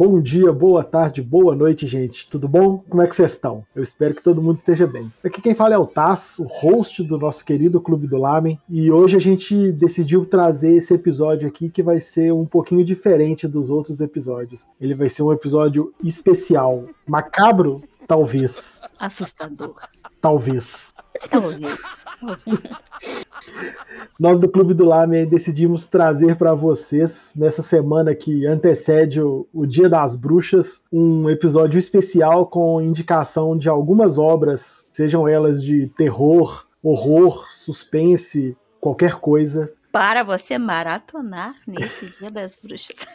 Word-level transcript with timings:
Bom 0.00 0.18
dia, 0.18 0.50
boa 0.50 0.82
tarde, 0.82 1.20
boa 1.20 1.54
noite, 1.54 1.86
gente. 1.86 2.26
Tudo 2.30 2.48
bom? 2.48 2.82
Como 2.88 3.02
é 3.02 3.06
que 3.06 3.14
vocês 3.14 3.32
estão? 3.32 3.66
Eu 3.76 3.82
espero 3.82 4.14
que 4.14 4.22
todo 4.22 4.40
mundo 4.40 4.56
esteja 4.56 4.86
bem. 4.86 5.12
Aqui 5.22 5.42
quem 5.42 5.54
fala 5.54 5.74
é 5.74 5.78
o 5.78 5.86
Taz, 5.86 6.38
o 6.38 6.44
host 6.44 7.02
do 7.02 7.18
nosso 7.18 7.44
querido 7.44 7.82
Clube 7.82 8.06
do 8.06 8.16
Lamen, 8.16 8.58
e 8.66 8.90
hoje 8.90 9.18
a 9.18 9.20
gente 9.20 9.70
decidiu 9.72 10.24
trazer 10.24 10.74
esse 10.74 10.94
episódio 10.94 11.46
aqui 11.46 11.68
que 11.68 11.82
vai 11.82 12.00
ser 12.00 12.32
um 12.32 12.46
pouquinho 12.46 12.82
diferente 12.82 13.46
dos 13.46 13.68
outros 13.68 14.00
episódios. 14.00 14.66
Ele 14.80 14.94
vai 14.94 15.10
ser 15.10 15.22
um 15.22 15.34
episódio 15.34 15.92
especial, 16.02 16.86
macabro, 17.06 17.82
talvez. 18.10 18.82
Assustador. 18.98 19.76
Talvez. 20.20 20.92
Talvez. 21.30 21.78
Nós 24.18 24.40
do 24.40 24.48
Clube 24.48 24.74
do 24.74 24.84
Lame 24.84 25.24
decidimos 25.24 25.86
trazer 25.86 26.34
para 26.34 26.52
vocês, 26.52 27.32
nessa 27.36 27.62
semana 27.62 28.12
que 28.12 28.44
antecede 28.44 29.22
o, 29.22 29.46
o, 29.52 29.64
Dia 29.64 29.88
das 29.88 30.16
Bruxas, 30.16 30.82
um 30.92 31.30
episódio 31.30 31.78
especial 31.78 32.46
com 32.46 32.82
indicação 32.82 33.56
de 33.56 33.68
algumas 33.68 34.18
obras, 34.18 34.88
sejam 34.90 35.28
elas 35.28 35.62
de 35.62 35.86
terror, 35.96 36.66
horror, 36.82 37.46
suspense, 37.52 38.56
qualquer 38.80 39.20
coisa. 39.20 39.72
Para 39.92 40.24
você 40.24 40.58
maratonar 40.58 41.54
nesse 41.64 42.06
Dia 42.18 42.32
das 42.32 42.56
Bruxas. 42.56 43.06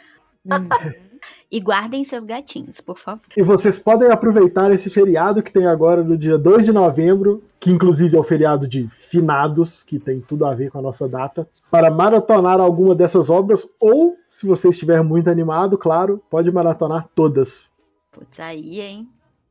Hum. 0.46 0.68
E 1.50 1.60
guardem 1.60 2.04
seus 2.04 2.24
gatinhos, 2.24 2.80
por 2.80 2.98
favor. 2.98 3.22
E 3.36 3.42
vocês 3.42 3.78
podem 3.78 4.10
aproveitar 4.10 4.72
esse 4.72 4.90
feriado 4.90 5.42
que 5.42 5.52
tem 5.52 5.66
agora 5.66 6.02
no 6.02 6.16
dia 6.16 6.36
2 6.36 6.64
de 6.64 6.72
novembro, 6.72 7.42
que 7.60 7.70
inclusive 7.70 8.16
é 8.16 8.18
o 8.18 8.24
feriado 8.24 8.66
de 8.66 8.88
finados, 8.88 9.82
que 9.82 9.98
tem 9.98 10.20
tudo 10.20 10.44
a 10.44 10.54
ver 10.54 10.70
com 10.70 10.78
a 10.78 10.82
nossa 10.82 11.08
data, 11.08 11.48
para 11.70 11.90
maratonar 11.90 12.60
alguma 12.60 12.94
dessas 12.96 13.30
obras, 13.30 13.68
ou, 13.78 14.16
se 14.26 14.44
você 14.44 14.70
estiver 14.70 15.02
muito 15.02 15.30
animado, 15.30 15.78
claro, 15.78 16.20
pode 16.28 16.50
maratonar 16.50 17.08
todas. 17.14 17.72
Putz, 18.10 18.40
aí, 18.40 18.80
hein? 18.80 19.08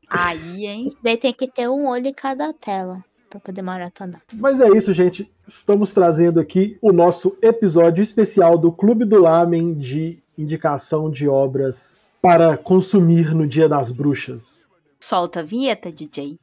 Aí, 0.08 0.66
hein? 0.66 0.86
Isso 0.86 0.98
daí 1.02 1.16
tem 1.16 1.32
que 1.32 1.48
ter 1.48 1.68
um 1.68 1.88
olho 1.88 2.06
em 2.06 2.14
cada 2.14 2.52
tela 2.52 3.02
para 3.28 3.40
poder 3.40 3.62
maratonar. 3.62 4.20
Mas 4.34 4.60
é 4.60 4.68
isso, 4.68 4.92
gente. 4.92 5.32
Estamos 5.46 5.92
trazendo 5.92 6.38
aqui 6.38 6.78
o 6.80 6.92
nosso 6.92 7.36
episódio 7.40 8.02
especial 8.02 8.58
do 8.58 8.70
Clube 8.70 9.04
do 9.04 9.20
Lamen 9.20 9.74
de 9.74 10.22
indicação 10.36 11.10
de 11.10 11.28
obras 11.28 12.02
para 12.20 12.56
consumir 12.56 13.34
no 13.34 13.46
Dia 13.46 13.68
das 13.68 13.90
Bruxas. 13.90 14.66
Solta 15.00 15.40
a 15.40 15.42
vinheta, 15.42 15.92
DJ. 15.92 16.38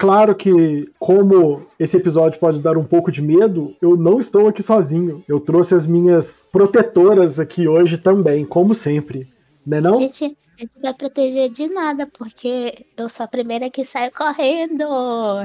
Claro 0.00 0.34
que, 0.34 0.90
como 0.98 1.66
esse 1.78 1.94
episódio 1.94 2.40
pode 2.40 2.62
dar 2.62 2.78
um 2.78 2.84
pouco 2.84 3.12
de 3.12 3.20
medo, 3.20 3.76
eu 3.82 3.98
não 3.98 4.18
estou 4.18 4.48
aqui 4.48 4.62
sozinho. 4.62 5.22
Eu 5.28 5.38
trouxe 5.38 5.74
as 5.74 5.84
minhas 5.84 6.48
protetoras 6.50 7.38
aqui 7.38 7.68
hoje 7.68 7.98
também, 7.98 8.46
como 8.46 8.74
sempre. 8.74 9.30
Né 9.64 9.78
não? 9.78 9.92
Gente, 9.92 10.24
a 10.24 10.60
gente 10.62 10.80
vai 10.80 10.94
proteger 10.94 11.50
de 11.50 11.68
nada, 11.68 12.06
porque 12.06 12.86
eu 12.96 13.10
sou 13.10 13.24
a 13.24 13.28
primeira 13.28 13.68
que 13.68 13.84
sai 13.84 14.10
correndo. 14.10 14.86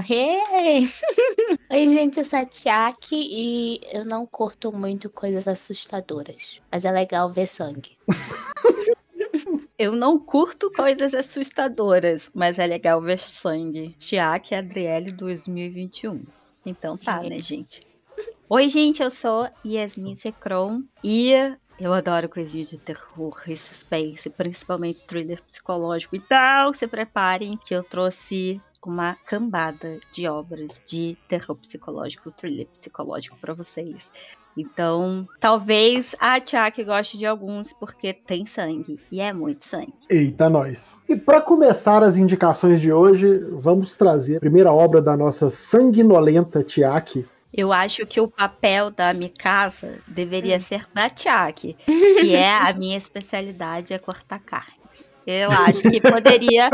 Hey! 0.09 0.87
Oi, 1.71 1.87
gente, 1.89 2.19
eu 2.19 2.25
sou 2.25 2.39
a 2.39 2.45
Tiaki 2.45 3.27
e 3.29 3.81
eu 3.91 4.05
não 4.05 4.25
curto 4.25 4.71
muito 4.71 5.09
coisas 5.09 5.49
assustadoras. 5.49 6.61
Mas 6.71 6.85
é 6.85 6.91
legal 6.91 7.29
ver 7.29 7.47
sangue. 7.47 7.97
Eu 9.77 9.91
não 9.91 10.19
curto 10.19 10.71
coisas 10.71 11.13
assustadoras, 11.13 12.31
mas 12.33 12.59
é 12.59 12.65
legal 12.65 13.01
ver 13.01 13.19
sangue. 13.19 13.95
Tiaque 13.99 14.55
Adriele 14.55 15.11
2021. 15.11 16.23
Então 16.65 16.97
tá, 16.97 17.21
né, 17.21 17.41
gente? 17.41 17.81
Oi, 18.49 18.67
gente, 18.69 19.03
eu 19.03 19.09
sou 19.09 19.49
Yasmin 19.65 20.15
Secron 20.15 20.83
e 21.03 21.33
eu 21.79 21.93
adoro 21.93 22.29
coisinhas 22.29 22.69
de 22.69 22.77
terror 22.77 23.41
e 23.47 23.57
suspense, 23.57 24.29
principalmente 24.29 25.05
thriller 25.05 25.43
psicológico. 25.43 26.15
Então, 26.15 26.73
se 26.73 26.87
preparem 26.87 27.57
que 27.57 27.73
eu 27.73 27.83
trouxe 27.83 28.61
uma 28.89 29.15
cambada 29.25 29.99
de 30.11 30.27
obras 30.27 30.81
de 30.85 31.17
terror 31.27 31.55
psicológico, 31.55 32.31
thriller 32.31 32.67
psicológico 32.67 33.37
para 33.39 33.53
vocês. 33.53 34.11
Então, 34.57 35.27
talvez 35.39 36.15
a 36.17 36.39
Tiaki 36.39 36.83
goste 36.83 37.17
de 37.17 37.25
alguns 37.25 37.73
porque 37.73 38.13
tem 38.13 38.45
sangue 38.45 38.99
e 39.11 39.19
é 39.19 39.33
muito 39.33 39.65
sangue. 39.65 39.93
Eita, 40.09 40.49
nós. 40.49 41.03
E 41.09 41.15
para 41.15 41.41
começar 41.41 42.01
as 42.01 42.15
indicações 42.15 42.79
de 42.79 42.91
hoje, 42.93 43.37
vamos 43.51 43.95
trazer 43.95 44.37
a 44.37 44.39
primeira 44.39 44.71
obra 44.71 45.01
da 45.01 45.17
nossa 45.17 45.49
sanguinolenta 45.49 46.63
Tiaki, 46.63 47.25
eu 47.57 47.71
acho 47.71 48.05
que 48.05 48.19
o 48.19 48.27
papel 48.27 48.91
da 48.91 49.13
Mikasa 49.13 49.99
deveria 50.05 50.59
ser 50.59 50.85
da 50.93 51.09
Tiaki, 51.09 51.77
que 51.85 52.35
é 52.35 52.53
a 52.53 52.73
minha 52.73 52.97
especialidade 52.97 53.93
é 53.93 53.97
cortar 53.97 54.39
carne. 54.39 54.74
Eu 55.25 55.49
acho 55.49 55.81
que 55.81 55.99
poderia 55.99 56.69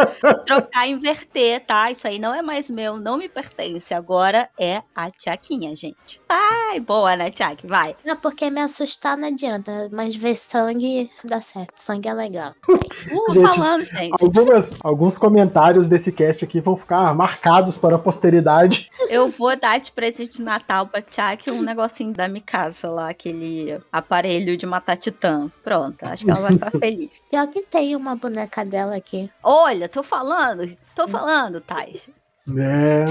trocar, 0.46 0.88
inverter, 0.88 1.66
tá? 1.66 1.90
Isso 1.90 2.08
aí 2.08 2.20
não 2.20 2.34
é 2.34 2.42
mais 2.42 2.70
meu, 2.70 2.98
não 2.98 3.18
me 3.18 3.30
pertence. 3.30 3.94
Agora 3.94 4.50
é 4.60 4.82
a 4.94 5.10
Tiaquinha, 5.10 5.74
gente. 5.76 6.22
Ai, 6.28 6.80
boa, 6.80 7.16
né, 7.16 7.32
Tiaque? 7.32 7.66
Vai. 7.66 7.96
Não, 8.06 8.18
porque 8.18 8.50
me 8.50 8.60
assustar 8.60 9.18
não 9.18 9.30
adianta, 9.30 9.90
mas 9.92 10.16
ver 10.16 10.36
sangue 10.36 11.10
dá 11.24 11.42
certo. 11.42 11.74
Sangue 11.78 12.10
é 12.10 12.14
legal. 12.14 12.54
Uh, 12.68 13.34
gente, 13.34 13.56
falando, 13.56 13.86
gente. 13.86 14.16
Algumas, 14.22 14.76
alguns 14.84 15.18
comentários 15.18 15.88
desse 15.88 16.12
cast 16.12 16.44
aqui 16.44 16.60
vão 16.60 16.76
ficar 16.76 17.14
marcados 17.16 17.78
para 17.78 17.96
a 17.96 18.00
posteridade. 18.00 18.90
Eu 19.10 19.30
vou 19.30 19.58
dar 19.58 19.80
de 19.80 19.92
presente 19.92 20.38
de 20.38 20.44
Natal 20.44 20.88
pra 20.88 21.02
Tiaque 21.02 21.52
um 21.52 21.62
negocinho 21.62 22.14
da 22.14 22.28
Mikasa 22.28 22.90
lá, 22.90 23.10
aquele 23.10 23.80
aparelho 23.92 24.58
de 24.58 24.66
matar 24.66 24.98
titã. 24.98 25.50
Pronto, 25.64 26.04
acho 26.04 26.26
que 26.26 26.32
ela 26.32 26.42
vai 26.42 26.54
ficar 26.54 26.72
feliz. 26.72 27.22
Pior 27.30 27.48
que 27.48 27.62
tem 27.62 27.96
uma 27.96 28.16
boneca 28.16 28.41
boneca 28.42 28.66
dela 28.66 28.96
aqui. 28.96 29.30
Olha, 29.44 29.88
tô 29.88 30.04
falando, 30.04 30.76
tô 30.96 31.08
falando, 31.08 31.62
Thais. 31.62 32.10
É, 32.58 33.06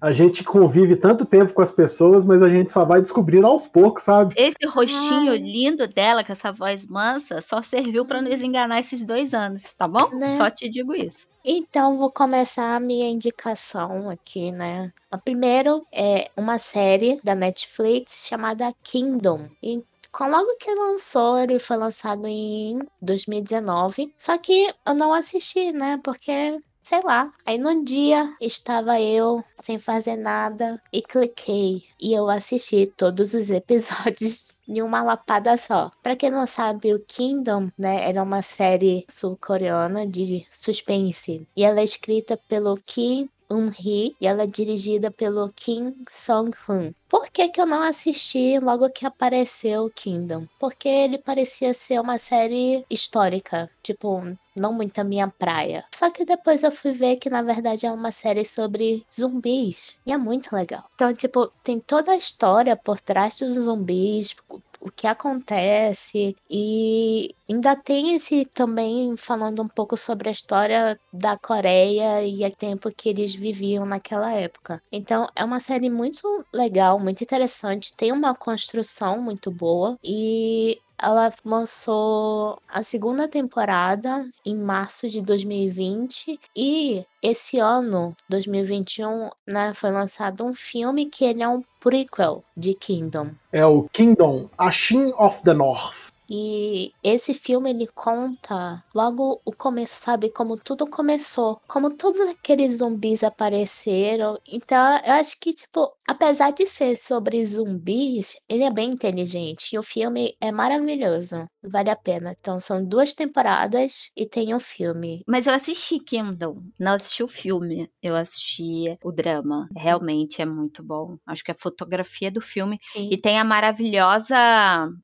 a 0.00 0.10
gente 0.10 0.42
convive 0.42 0.96
tanto 0.96 1.26
tempo 1.26 1.52
com 1.52 1.60
as 1.60 1.70
pessoas, 1.70 2.24
mas 2.24 2.42
a 2.42 2.48
gente 2.48 2.72
só 2.72 2.82
vai 2.84 3.00
descobrindo 3.00 3.46
aos 3.46 3.66
poucos, 3.68 4.04
sabe? 4.04 4.34
Esse 4.36 4.66
rostinho 4.66 5.32
Ai. 5.32 5.38
lindo 5.38 5.86
dela, 5.86 6.24
com 6.24 6.32
essa 6.32 6.50
voz 6.50 6.86
mansa, 6.86 7.42
só 7.42 7.62
serviu 7.62 8.06
para 8.06 8.22
nos 8.22 8.42
enganar 8.42 8.80
esses 8.80 9.04
dois 9.04 9.34
anos, 9.34 9.74
tá 9.74 9.86
bom? 9.86 10.08
Né? 10.16 10.38
Só 10.38 10.48
te 10.48 10.68
digo 10.68 10.94
isso. 10.94 11.26
Então, 11.44 11.96
vou 11.96 12.10
começar 12.10 12.74
a 12.74 12.80
minha 12.80 13.08
indicação 13.08 14.08
aqui, 14.08 14.50
né? 14.50 14.90
A 15.10 15.18
primeiro 15.18 15.86
é 15.92 16.30
uma 16.36 16.58
série 16.58 17.20
da 17.22 17.34
Netflix 17.34 18.26
chamada 18.26 18.72
Kingdom. 18.82 19.48
E 19.62 19.84
Logo 20.20 20.56
que 20.58 20.74
lançou, 20.74 21.38
ele 21.38 21.58
foi 21.58 21.76
lançado 21.76 22.26
em 22.26 22.80
2019. 23.00 24.14
Só 24.18 24.36
que 24.38 24.74
eu 24.86 24.94
não 24.94 25.12
assisti, 25.12 25.72
né? 25.72 26.00
Porque 26.02 26.60
sei 26.88 27.02
lá. 27.02 27.30
Aí 27.44 27.58
num 27.58 27.84
dia 27.84 28.34
estava 28.40 28.98
eu 28.98 29.44
sem 29.56 29.78
fazer 29.78 30.16
nada 30.16 30.82
e 30.90 31.02
cliquei 31.02 31.82
e 32.00 32.14
eu 32.14 32.30
assisti 32.30 32.86
todos 32.96 33.34
os 33.34 33.50
episódios 33.52 34.56
em 34.66 34.80
uma 34.80 35.02
lapada 35.02 35.56
só. 35.58 35.92
Para 36.02 36.16
quem 36.16 36.30
não 36.30 36.46
sabe, 36.46 36.94
o 36.94 37.00
Kingdom, 37.00 37.70
né, 37.76 38.08
era 38.08 38.22
uma 38.22 38.40
série 38.40 39.04
sul-coreana 39.08 40.06
de 40.06 40.46
suspense 40.50 41.46
e 41.54 41.62
ela 41.62 41.80
é 41.80 41.84
escrita 41.84 42.38
pelo 42.48 42.76
Kim 42.76 43.28
Eun-hee 43.50 44.14
e 44.20 44.26
ela 44.26 44.42
é 44.42 44.46
dirigida 44.46 45.10
pelo 45.10 45.50
Kim 45.54 45.92
Song-hoon. 46.10 46.92
Por 47.08 47.30
que, 47.30 47.48
que 47.48 47.60
eu 47.60 47.66
não 47.66 47.82
assisti 47.82 48.58
logo 48.58 48.90
que 48.90 49.06
apareceu 49.06 49.84
o 49.86 49.90
Kingdom? 49.90 50.46
Porque 50.58 50.88
ele 50.88 51.16
parecia 51.16 51.72
ser 51.72 51.98
uma 52.00 52.18
série 52.18 52.84
histórica, 52.90 53.70
tipo, 53.82 54.22
não 54.54 54.72
muito 54.74 54.98
a 54.98 55.04
minha 55.04 55.28
praia. 55.28 55.84
Só 55.94 56.10
que 56.10 56.24
depois 56.24 56.62
eu 56.62 56.70
fui 56.70 56.92
ver 56.92 57.16
que 57.16 57.30
na 57.30 57.40
verdade 57.40 57.86
é 57.86 57.90
uma 57.90 58.12
série 58.12 58.44
sobre 58.44 59.06
zumbis 59.10 59.96
e 60.04 60.12
é 60.12 60.18
muito 60.18 60.54
legal. 60.54 60.84
Então, 60.94 61.14
tipo, 61.14 61.50
tem 61.62 61.80
toda 61.80 62.12
a 62.12 62.16
história 62.16 62.76
por 62.76 63.00
trás 63.00 63.36
dos 63.36 63.54
zumbis, 63.54 64.36
o 64.80 64.90
que 64.90 65.06
acontece 65.06 66.36
e 66.50 67.34
ainda 67.50 67.76
tem 67.76 68.14
esse 68.14 68.44
também 68.46 69.16
falando 69.16 69.62
um 69.62 69.68
pouco 69.68 69.96
sobre 69.96 70.28
a 70.28 70.32
história 70.32 70.98
da 71.12 71.36
Coreia 71.36 72.24
e 72.24 72.44
o 72.44 72.50
tempo 72.50 72.90
que 72.94 73.08
eles 73.08 73.34
viviam 73.34 73.84
naquela 73.84 74.32
época. 74.32 74.82
Então 74.92 75.28
é 75.34 75.44
uma 75.44 75.60
série 75.60 75.90
muito 75.90 76.44
legal, 76.52 76.98
muito 76.98 77.22
interessante, 77.22 77.96
tem 77.96 78.12
uma 78.12 78.34
construção 78.34 79.20
muito 79.22 79.50
boa 79.50 79.98
e 80.04 80.80
ela 81.00 81.32
lançou 81.44 82.58
a 82.68 82.82
segunda 82.82 83.28
temporada 83.28 84.26
em 84.44 84.56
março 84.56 85.08
de 85.08 85.22
2020 85.22 86.38
e 86.56 87.04
esse 87.22 87.58
ano, 87.58 88.16
2021, 88.28 89.30
né, 89.46 89.72
foi 89.74 89.90
lançado 89.90 90.44
um 90.44 90.54
filme 90.54 91.06
que 91.06 91.24
ele 91.24 91.42
é 91.42 91.48
um 91.48 91.62
prequel 91.80 92.44
de 92.56 92.74
Kingdom. 92.74 93.30
É 93.52 93.64
o 93.64 93.88
Kingdom, 93.92 94.48
A 94.56 94.70
Shin 94.70 95.12
of 95.16 95.42
the 95.42 95.54
North. 95.54 96.07
E 96.30 96.92
esse 97.02 97.32
filme 97.34 97.70
ele 97.70 97.86
conta 97.86 98.84
logo 98.94 99.40
o 99.44 99.52
começo, 99.52 99.96
sabe? 99.96 100.30
Como 100.30 100.56
tudo 100.56 100.86
começou, 100.86 101.60
como 101.66 101.90
todos 101.90 102.20
aqueles 102.30 102.78
zumbis 102.78 103.24
apareceram. 103.24 104.38
Então, 104.46 104.98
eu 105.04 105.14
acho 105.14 105.38
que, 105.40 105.52
tipo, 105.52 105.92
apesar 106.06 106.52
de 106.52 106.66
ser 106.66 106.96
sobre 106.96 107.44
zumbis, 107.44 108.36
ele 108.48 108.64
é 108.64 108.70
bem 108.70 108.90
inteligente. 108.90 109.72
E 109.72 109.78
o 109.78 109.82
filme 109.82 110.34
é 110.40 110.52
maravilhoso. 110.52 111.46
Vale 111.62 111.90
a 111.90 111.96
pena. 111.96 112.34
Então, 112.38 112.60
são 112.60 112.84
duas 112.84 113.14
temporadas 113.14 114.10
e 114.16 114.26
tem 114.26 114.52
o 114.52 114.56
um 114.56 114.60
filme. 114.60 115.22
Mas 115.26 115.46
eu 115.46 115.54
assisti 115.54 115.98
Kingdom, 115.98 116.62
não 116.78 116.94
assisti 116.94 117.22
o 117.22 117.28
filme. 117.28 117.90
Eu 118.02 118.16
assisti 118.16 118.96
o 119.02 119.10
drama. 119.12 119.68
Realmente 119.76 120.40
é 120.42 120.46
muito 120.46 120.82
bom. 120.82 121.16
Acho 121.26 121.42
que 121.42 121.50
a 121.50 121.58
fotografia 121.58 122.30
do 122.30 122.40
filme. 122.40 122.78
Sim. 122.86 123.08
E 123.10 123.16
tem 123.16 123.38
a 123.38 123.44
maravilhosa 123.44 124.36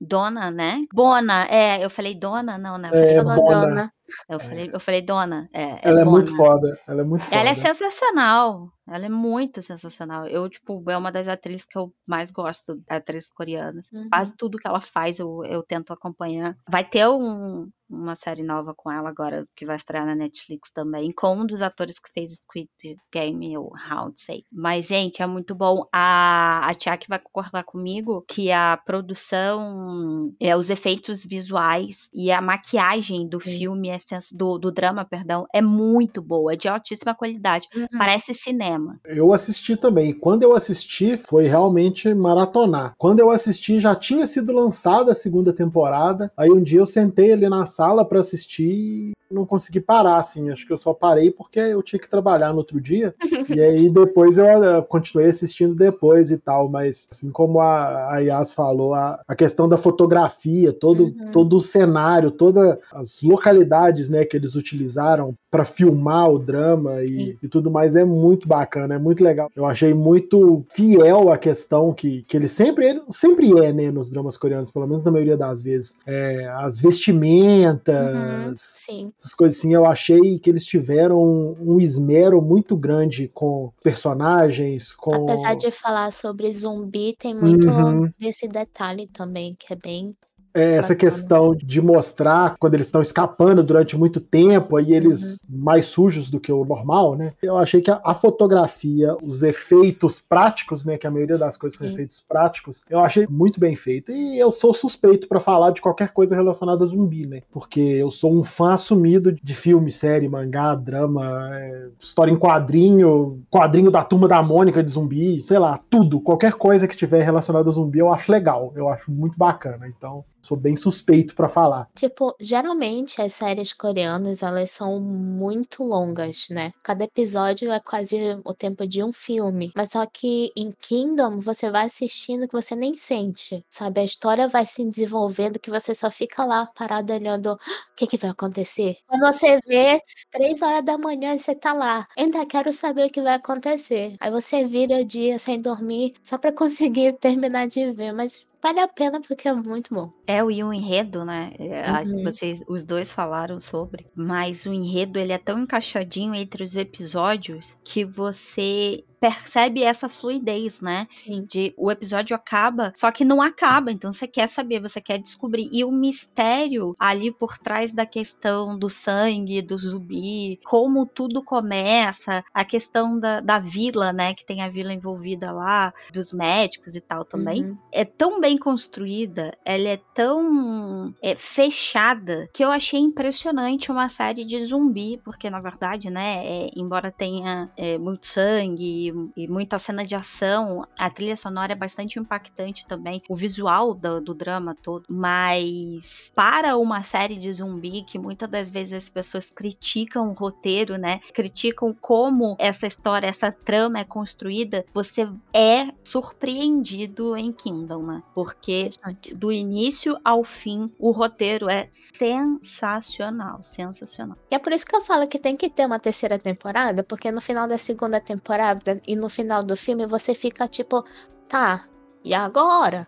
Dona, 0.00 0.50
né? 0.50 0.85
Bona, 1.14 1.46
é. 1.49 1.84
Eu 1.84 1.88
falei 1.88 2.14
Dona? 2.14 2.58
Não, 2.58 2.76
né? 2.76 2.90
É, 2.93 3.22
Dona, 3.22 3.37
dona. 3.37 3.93
Eu 4.28 4.40
falei, 4.40 4.70
eu 4.72 4.81
falei 4.81 5.00
Dona. 5.02 5.49
É, 5.52 5.88
Ela 5.88 6.00
é 6.00 6.05
Bona. 6.05 6.11
muito 6.11 6.37
foda. 6.37 6.78
Ela 6.88 7.00
é 7.02 7.05
muito 7.05 7.25
foda. 7.25 7.37
Ela 7.37 7.50
é 7.50 7.55
sensacional. 7.55 8.69
Ela 8.87 9.06
é 9.06 9.08
muito 9.08 9.62
sensacional. 9.62 10.26
Eu, 10.26 10.49
tipo, 10.49 10.82
é 10.90 10.96
uma 10.96 11.12
das 11.12 11.28
atrizes 11.28 11.64
que 11.64 11.78
eu 11.78 11.93
mais 12.06 12.31
gosto, 12.31 12.82
atrizes 12.88 13.31
coreanas. 13.31 13.90
Uhum. 13.93 14.08
Quase 14.12 14.37
tudo 14.37 14.58
que 14.58 14.66
ela 14.66 14.81
faz 14.81 15.20
eu, 15.20 15.44
eu 15.44 15.62
tento 15.62 15.93
acompanhar. 15.93 16.56
Vai 16.69 16.84
ter 16.84 17.06
um, 17.08 17.70
uma 17.94 18.14
série 18.17 18.43
nova 18.43 18.75
com 18.75 18.91
ela 18.91 19.08
agora, 19.08 19.46
que 19.56 19.64
vai 19.64 19.76
estrear 19.76 20.05
na 20.05 20.14
Netflix 20.14 20.70
também, 20.73 21.12
com 21.12 21.37
um 21.37 21.46
dos 21.46 21.62
atores 21.62 21.99
que 21.99 22.12
fez 22.12 22.35
Squid 22.35 22.69
Game, 23.12 23.56
o 23.56 23.69
Round 23.69 24.20
6. 24.20 24.43
Mas, 24.52 24.87
gente, 24.87 25.23
é 25.23 25.26
muito 25.26 25.55
bom. 25.55 25.87
A, 25.93 26.69
a 26.69 26.75
Tiaki 26.75 27.08
vai 27.08 27.20
concordar 27.23 27.64
comigo 27.64 28.25
que 28.29 28.50
a 28.50 28.76
produção, 28.76 30.32
é, 30.41 30.56
os 30.56 30.70
efeitos 30.70 31.25
visuais 31.25 32.08
e 32.12 32.31
a 32.32 32.41
maquiagem 32.41 33.29
do 33.29 33.41
Sim. 33.41 33.58
filme, 33.58 33.88
é 33.88 33.99
sens- 33.99 34.32
do, 34.32 34.58
do 34.58 34.73
drama, 34.73 35.05
perdão, 35.05 35.47
é 35.55 35.62
muito 35.62 36.20
boa, 36.20 36.52
é 36.52 36.56
de 36.56 36.69
altíssima 36.69 37.14
qualidade. 37.14 37.69
Uhum. 37.75 37.87
Parece 37.97 38.35
cinema. 38.35 38.99
Eu 39.05 39.32
assisti 39.32 39.76
também. 39.76 40.12
Quando 40.12 40.43
eu 40.43 40.55
assisti, 40.55 41.17
foi 41.17 41.47
realmente 41.47 42.12
maratonar. 42.14 42.94
Quando 42.99 43.20
eu 43.20 43.31
assisti, 43.31 43.81
já 43.81 43.94
tinha 43.94 44.26
sido 44.26 44.52
lançada 44.52 45.12
a 45.12 45.14
segunda 45.14 45.52
temporada. 45.52 46.32
Aí 46.37 46.50
um 46.50 46.62
dia 46.62 46.81
eu 46.81 46.87
sentei 46.87 47.32
ali 47.32 47.49
na 47.49 47.67
sala 47.67 47.84
pra 48.05 48.21
assistir 48.21 48.65
e 48.71 49.13
não 49.31 49.45
consegui 49.45 49.81
parar, 49.81 50.19
assim. 50.19 50.51
Acho 50.51 50.65
que 50.65 50.73
eu 50.73 50.79
só 50.79 50.95
parei 50.95 51.31
porque 51.31 51.59
eu 51.59 51.83
tinha 51.83 51.99
que 51.99 52.09
trabalhar 52.09 52.53
no 52.53 52.59
outro 52.59 52.81
dia. 52.81 53.13
e 53.55 53.61
aí 53.61 53.91
depois 53.91 54.39
eu 54.39 54.47
eh, 54.47 54.83
continuei 54.83 55.29
assistindo 55.29 55.75
depois 55.75 56.31
e 56.31 56.39
tal. 56.39 56.69
Mas 56.69 57.09
assim 57.11 57.31
como 57.31 57.59
a, 57.61 58.15
a 58.15 58.19
Yas 58.21 58.53
falou, 58.53 58.95
a, 58.95 59.21
a 59.27 59.35
questão 59.35 59.69
da 59.69 59.77
fotografia, 59.77 60.73
todo, 60.73 61.05
Uhum. 61.05 61.31
todo 61.33 61.57
o 61.57 61.61
cenário, 61.61 62.31
todas 62.31 62.79
as 62.93 63.21
localidades 63.23 64.09
né, 64.09 64.25
que 64.25 64.37
eles 64.37 64.55
utilizaram 64.55 65.35
para 65.51 65.65
filmar 65.65 66.31
o 66.31 66.39
drama 66.39 67.03
e, 67.03 67.37
e 67.43 67.49
tudo 67.49 67.71
mais 67.71 67.95
é 67.97 68.05
muito 68.05 68.47
bacana, 68.49 68.95
é 68.95 68.99
muito 68.99 69.23
legal. 69.23 69.51
Eu 69.55 69.67
achei 69.67 69.93
muito 69.95 70.65
fiel 70.71 71.31
a 71.33 71.39
questão 71.39 71.93
que, 71.93 72.23
que 72.27 72.37
ele 72.37 72.49
sempre 72.49 72.87
ele 72.87 73.03
sempre 73.09 73.53
é, 73.65 73.73
né, 73.73 73.91
nos 73.91 74.11
dramas 74.11 74.37
coreanos, 74.37 74.71
pelo 74.71 74.87
menos 74.87 75.05
na 75.05 75.11
maioria 75.11 75.37
das 75.37 75.63
vezes. 75.63 75.97
É, 76.07 76.47
as 76.55 76.81
vestimentas, 76.81 77.63
Uhum. 77.69 78.55
Sim. 78.56 79.12
essas 79.19 79.34
coisas 79.34 79.58
assim, 79.58 79.75
eu 79.75 79.87
achei 79.87 80.38
que 80.38 80.50
eles 80.50 80.64
tiveram 80.64 81.19
um, 81.22 81.75
um 81.75 81.81
esmero 81.81 82.40
muito 82.43 82.76
grande 82.76 83.28
com 83.28 83.72
personagens, 83.82 84.93
com 84.93 85.14
Apesar 85.14 85.55
de 85.55 85.70
falar 85.70 86.12
sobre 86.12 86.52
zumbi, 86.52 87.14
tem 87.19 87.34
muito 87.34 87.69
Uhum. 87.69 88.11
desse 88.19 88.46
detalhe 88.49 89.06
também, 89.08 89.55
que 89.58 89.72
é 89.72 89.76
bem. 89.76 90.14
É, 90.55 90.77
essa 90.77 90.95
questão 90.95 91.55
de 91.55 91.81
mostrar 91.81 92.55
quando 92.61 92.75
eles 92.75 92.87
estão 92.87 93.03
escapando 93.03 93.62
durante 93.62 93.97
muito 93.97 94.21
tempo, 94.21 94.77
aí 94.77 94.93
eles 94.93 95.45
mais 95.49 95.87
sujos 95.87 96.31
do 96.31 96.39
que 96.39 96.53
o 96.53 96.65
normal, 96.65 97.17
né? 97.17 97.33
Eu 97.43 97.56
achei 97.56 97.81
que 97.81 97.91
a, 97.91 98.01
a 98.05 98.15
fotografia, 98.15 99.17
os 99.23 99.43
efeitos 99.43 100.21
práticos, 100.21 100.85
né? 100.85 100.97
Que 100.97 101.09
a 101.09 101.11
maioria 101.11 101.37
das 101.37 101.56
coisas 101.56 101.77
são 101.77 101.87
Sim. 101.89 101.93
efeitos 101.93 102.25
práticos, 102.27 102.85
eu 102.89 103.01
achei 103.01 103.27
muito 103.29 103.59
bem 103.59 103.75
feito. 103.75 104.12
E 104.12 104.39
eu 104.39 104.51
sou 104.51 104.73
suspeito 104.73 105.27
pra 105.27 105.41
falar 105.41 105.73
de 105.73 105.83
qualquer 105.83 106.12
coisa 106.12 106.37
relacionada 106.37 106.85
a 106.85 106.87
zumbi, 106.87 107.27
né? 107.27 107.43
Porque 107.50 107.81
eu 107.81 108.11
sou 108.11 108.33
um 108.33 108.45
fã 108.45 108.75
assumido 108.75 109.33
de 109.33 109.55
filme, 109.55 109.91
série, 109.91 110.29
mangá, 110.29 110.75
drama, 110.75 111.50
é, 111.59 111.89
história 111.99 112.31
em 112.31 112.39
quadrinho, 112.39 113.43
quadrinho 113.50 113.91
da 113.91 114.05
turma 114.05 114.29
da 114.29 114.41
Mônica 114.41 114.83
de 114.85 114.91
zumbi, 114.91 115.41
sei 115.41 115.59
lá, 115.59 115.81
tudo, 115.91 116.21
qualquer 116.21 116.53
coisa 116.53 116.87
que 116.87 116.97
tiver 116.97 117.23
relacionada 117.25 117.69
a 117.69 117.73
zumbi, 117.73 117.99
eu 117.99 118.12
acho 118.12 118.31
legal, 118.31 118.73
eu 118.77 118.89
acho 118.89 119.11
muito 119.11 119.37
bacana. 119.37 119.89
Então, 119.89 120.25
sou 120.44 120.56
bem 120.56 120.76
suspeito 120.76 121.35
pra 121.35 121.49
falar. 121.49 121.88
Tipo, 121.94 122.35
geralmente 122.38 123.20
as 123.23 123.32
séries 123.32 123.73
coreanas, 123.73 124.43
elas 124.43 124.70
são 124.70 125.00
muito 125.00 125.82
longas, 125.82 126.49
né? 126.50 126.73
Cada 126.82 127.05
episódio 127.05 127.73
é 127.73 127.81
quase 127.81 128.17
o 128.44 128.52
tempo 128.52 128.87
de 128.87 129.02
um 129.02 129.12
filme. 129.12 129.73
Mas 129.75 129.91
só 129.93 130.05
que 130.05 130.52
em 130.55 130.70
Kingdom, 130.73 131.41
você 131.41 131.70
vai 131.70 131.87
assistindo 131.87 132.46
que 132.46 132.52
você 132.52 132.76
nem 132.76 132.94
sente, 132.94 133.64
sabe? 133.70 134.00
A 134.00 134.05
história 134.05 134.46
vai 134.46 134.67
se 134.67 134.87
desenvolvendo 134.87 135.58
que 135.58 135.70
você 135.70 135.94
só 135.94 136.11
fica 136.11 136.44
lá 136.44 136.67
parado 136.75 137.12
olhando 137.12 137.52
o 137.52 137.58
que, 137.97 138.06
que 138.06 138.19
vai 138.19 138.31
acontecer. 138.31 138.99
Quando 139.06 139.23
você 139.23 139.58
vê, 139.67 140.00
três 140.31 140.61
horas 140.61 140.85
da 140.85 140.99
manhã, 140.99 141.38
você 141.38 141.55
tá 141.55 141.73
lá. 141.73 142.06
Ainda 142.19 142.44
quero 142.44 142.73
saber 142.73 143.06
o 143.06 143.11
que 143.11 143.23
vai 143.23 143.35
acontecer. 143.35 144.17
Aí 144.20 144.31
você 144.31 144.67
vira 144.67 144.97
o 145.00 145.05
dia 145.05 145.38
sem 145.38 145.58
dormir 145.58 146.14
só 146.23 146.37
pra 146.37 146.52
conseguir 146.52 147.14
terminar 147.14 147.67
de 147.67 147.90
ver. 147.93 148.12
Mas 148.12 148.47
vale 148.64 148.81
a 148.81 148.88
pena 148.88 149.20
porque 149.20 149.46
é 149.46 149.52
muito 149.52 149.94
bom. 149.94 150.11
É 150.26 150.43
o 150.43 150.50
e 150.50 150.64
o 150.64 150.72
enredo, 150.72 151.22
né? 151.25 151.52
É, 151.58 151.90
Uhum. 152.02 152.22
Vocês, 152.22 152.64
os 152.66 152.82
dois 152.84 153.12
falaram 153.12 153.61
sobre, 153.61 154.06
mas 154.16 154.64
o 154.64 154.72
enredo 154.72 155.19
ele 155.19 155.32
é 155.34 155.38
tão 155.38 155.58
encaixadinho 155.58 156.34
entre 156.34 156.64
os 156.64 156.75
episódios 156.75 157.76
que 157.84 158.05
você 158.05 159.05
percebe 159.25 159.82
essa 159.82 160.06
fluidez, 160.06 160.82
né? 160.82 161.09
Sim. 161.15 161.47
De 161.49 161.73
o 161.79 161.91
episódio 161.91 162.37
acaba, 162.37 162.93
só 162.94 163.11
que 163.11 163.25
não 163.25 163.41
acaba, 163.41 163.91
então 163.91 164.12
você 164.12 164.29
quer 164.29 164.47
saber, 164.47 164.82
você 164.82 165.00
quer 165.00 165.19
descobrir. 165.19 165.67
E 165.73 165.82
o 165.82 165.91
mistério 165.91 166.94
ali 166.99 167.32
por 167.32 167.56
trás 167.56 167.91
da 167.91 168.05
questão 168.05 168.79
do 168.79 168.87
sangue, 168.91 169.62
do 169.62 169.79
zumbi, 169.79 170.61
como 170.62 171.06
tudo 171.06 171.43
começa, 171.43 172.44
a 172.53 172.67
questão 172.67 173.19
da, 173.19 173.41
da 173.41 173.59
vila, 173.59 174.12
né? 174.12 174.35
Que 174.35 174.44
tem 174.44 174.61
a 174.61 174.69
vila 174.69 174.93
envolvida 174.93 175.50
lá, 175.53 175.94
dos 176.12 176.31
médicos 176.31 176.94
e 176.94 177.00
tal 177.00 177.25
também 177.25 177.65
Uhum. 177.65 177.76
é 177.93 178.05
tão 178.05 178.41
bem 178.41 178.59
construída, 178.59 179.57
ela 179.64 179.88
é 179.88 179.97
tão 180.12 181.14
é, 181.23 181.35
fechada, 181.37 182.49
que 182.52 182.64
eu 182.64 182.71
achei 182.71 183.00
impressionante 183.00 183.90
uma 183.90 184.09
série 184.09 184.45
de 184.45 184.66
zumbi, 184.66 185.19
porque 185.25 185.49
na 185.49 185.61
verdade, 185.61 186.11
né, 186.11 186.43
é, 186.45 186.71
embora 186.76 187.11
tenha 187.12 187.71
é, 187.76 187.97
muito 187.97 188.26
sangue 188.26 189.13
e, 189.37 189.49
muita 189.49 189.78
cena 189.78 190.04
de 190.04 190.14
ação, 190.14 190.87
a 190.99 191.11
trilha 191.11 191.37
sonora 191.37 191.73
é 191.73 191.76
bastante 191.76 192.18
impactante 192.18 192.87
também, 192.87 193.23
o 193.28 193.35
visual 193.35 193.94
do, 193.94 194.21
do 194.21 194.35
drama 194.35 194.75
todo, 194.75 195.04
mas 195.09 196.33
para 196.35 196.76
uma 196.76 197.02
série 197.02 197.37
de 197.37 197.52
zumbi, 197.52 198.02
que 198.02 198.18
muitas 198.18 198.49
das 198.49 198.71
vezes 198.71 198.94
as 198.94 199.09
pessoas 199.09 199.50
criticam 199.50 200.30
o 200.30 200.33
roteiro, 200.33 200.97
né, 200.97 201.21
criticam 201.33 201.94
como 202.00 202.56
essa 202.59 202.87
história, 202.87 203.26
essa 203.26 203.50
trama 203.50 203.99
é 203.99 204.04
construída, 204.04 204.85
você 204.92 205.28
é 205.52 205.92
surpreendido 206.02 207.37
em 207.37 207.52
Kingdom, 207.52 208.02
né? 208.02 208.23
Porque 208.35 208.90
do 209.37 209.52
início 209.52 210.18
ao 210.25 210.44
fim 210.44 210.90
o 210.99 211.11
roteiro 211.11 211.68
é 211.68 211.88
sensacional, 211.90 213.62
sensacional. 213.62 214.37
E 214.50 214.54
é 214.54 214.59
por 214.59 214.73
isso 214.73 214.87
que 214.87 214.94
eu 214.94 215.00
falo 215.00 215.26
que 215.26 215.38
tem 215.38 215.56
que 215.56 215.71
ter 215.71 215.87
uma 215.87 215.99
terceira 215.99 216.38
temporada, 216.38 217.02
porque 217.02 217.30
no 217.30 217.40
final 217.40 217.66
da 217.66 217.78
segunda 217.78 218.21
temporada 218.21 219.00
e 219.06 219.16
no 219.16 219.28
final 219.28 219.62
do 219.62 219.76
filme 219.76 220.06
você 220.06 220.34
fica 220.34 220.68
tipo, 220.68 221.04
tá, 221.49 221.84
e 222.25 222.32
agora? 222.34 223.06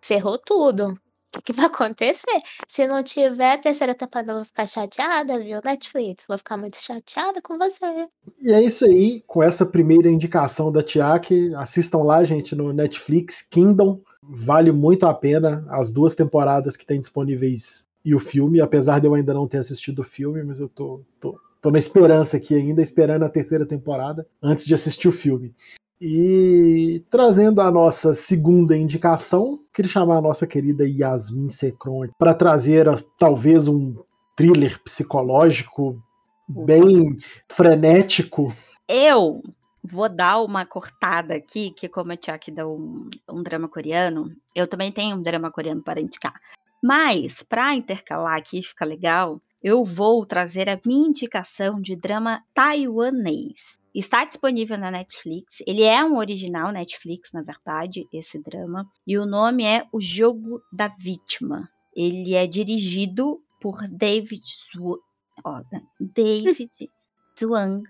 Ferrou 0.00 0.38
tudo. 0.38 0.98
O 1.36 1.42
que, 1.42 1.52
vai 1.52 1.66
acontecer? 1.66 2.40
Se 2.66 2.86
não 2.86 3.02
tiver 3.02 3.60
terceira 3.60 3.94
temporada, 3.94 4.32
eu 4.32 4.36
vou 4.36 4.44
ficar 4.44 4.66
chateada, 4.66 5.38
viu, 5.38 5.60
Netflix? 5.62 6.24
Vou 6.26 6.38
ficar 6.38 6.56
muito 6.56 6.76
chateada 6.76 7.42
com 7.42 7.58
você. 7.58 8.08
E 8.40 8.52
é 8.52 8.62
isso 8.62 8.86
aí, 8.86 9.22
com 9.26 9.42
essa 9.42 9.66
primeira 9.66 10.08
indicação 10.08 10.72
da 10.72 10.82
Tiak, 10.82 11.54
assistam 11.54 11.98
lá, 11.98 12.24
gente, 12.24 12.54
no 12.54 12.72
Netflix, 12.72 13.42
Kingdom, 13.42 14.00
vale 14.22 14.72
muito 14.72 15.06
a 15.06 15.12
pena 15.12 15.66
as 15.68 15.92
duas 15.92 16.14
temporadas 16.14 16.76
que 16.76 16.86
tem 16.86 16.98
disponíveis 16.98 17.86
e 18.04 18.14
o 18.14 18.18
filme, 18.18 18.60
apesar 18.60 18.98
de 18.98 19.06
eu 19.06 19.14
ainda 19.14 19.34
não 19.34 19.46
ter 19.46 19.58
assistido 19.58 20.00
o 20.00 20.04
filme, 20.04 20.42
mas 20.42 20.60
eu 20.60 20.68
tô, 20.68 21.02
tô, 21.20 21.38
tô 21.60 21.70
na 21.70 21.78
esperança 21.78 22.36
aqui 22.36 22.54
ainda, 22.54 22.82
esperando 22.82 23.24
a 23.24 23.28
terceira 23.28 23.66
temporada 23.66 24.26
antes 24.42 24.64
de 24.64 24.74
assistir 24.74 25.08
o 25.08 25.12
filme. 25.12 25.54
E 26.00 27.02
trazendo 27.10 27.60
a 27.60 27.70
nossa 27.70 28.14
segunda 28.14 28.76
indicação, 28.76 29.60
queria 29.72 29.90
chamar 29.90 30.18
a 30.18 30.22
nossa 30.22 30.46
querida 30.46 30.86
Yasmin 30.86 31.50
Secron 31.50 32.08
para 32.16 32.34
trazer 32.34 32.88
a- 32.88 33.02
talvez 33.18 33.66
um 33.66 33.96
thriller 34.36 34.80
psicológico 34.82 36.00
bem 36.48 37.18
frenético. 37.48 38.54
Eu 38.88 39.42
vou 39.82 40.08
dar 40.08 40.40
uma 40.40 40.64
cortada 40.64 41.34
aqui, 41.34 41.70
que 41.70 41.88
como 41.88 42.12
a 42.12 42.16
Tiaki 42.16 42.50
deu 42.52 42.70
um, 42.70 43.10
um 43.28 43.42
drama 43.42 43.68
coreano, 43.68 44.32
eu 44.54 44.68
também 44.68 44.92
tenho 44.92 45.16
um 45.16 45.22
drama 45.22 45.50
coreano 45.50 45.82
para 45.82 46.00
indicar. 46.00 46.40
Mas, 46.82 47.42
para 47.42 47.74
intercalar 47.74 48.38
aqui, 48.38 48.62
fica 48.62 48.84
legal, 48.84 49.40
eu 49.62 49.84
vou 49.84 50.24
trazer 50.24 50.68
a 50.68 50.80
minha 50.84 51.08
indicação 51.08 51.80
de 51.80 51.96
drama 51.96 52.42
taiwanês. 52.54 53.80
Está 53.94 54.24
disponível 54.24 54.78
na 54.78 54.90
Netflix. 54.90 55.62
Ele 55.66 55.82
é 55.82 56.04
um 56.04 56.18
original 56.18 56.70
Netflix, 56.70 57.32
na 57.32 57.42
verdade, 57.42 58.06
esse 58.12 58.40
drama. 58.40 58.88
E 59.06 59.18
o 59.18 59.26
nome 59.26 59.64
é 59.64 59.84
O 59.92 60.00
Jogo 60.00 60.62
da 60.72 60.88
Vítima. 60.88 61.68
Ele 61.96 62.34
é 62.34 62.46
dirigido 62.46 63.42
por 63.60 63.88
David 63.88 64.44
Zhuang. 64.72 65.68
David 65.98 66.90
Zhuang. 67.38 67.82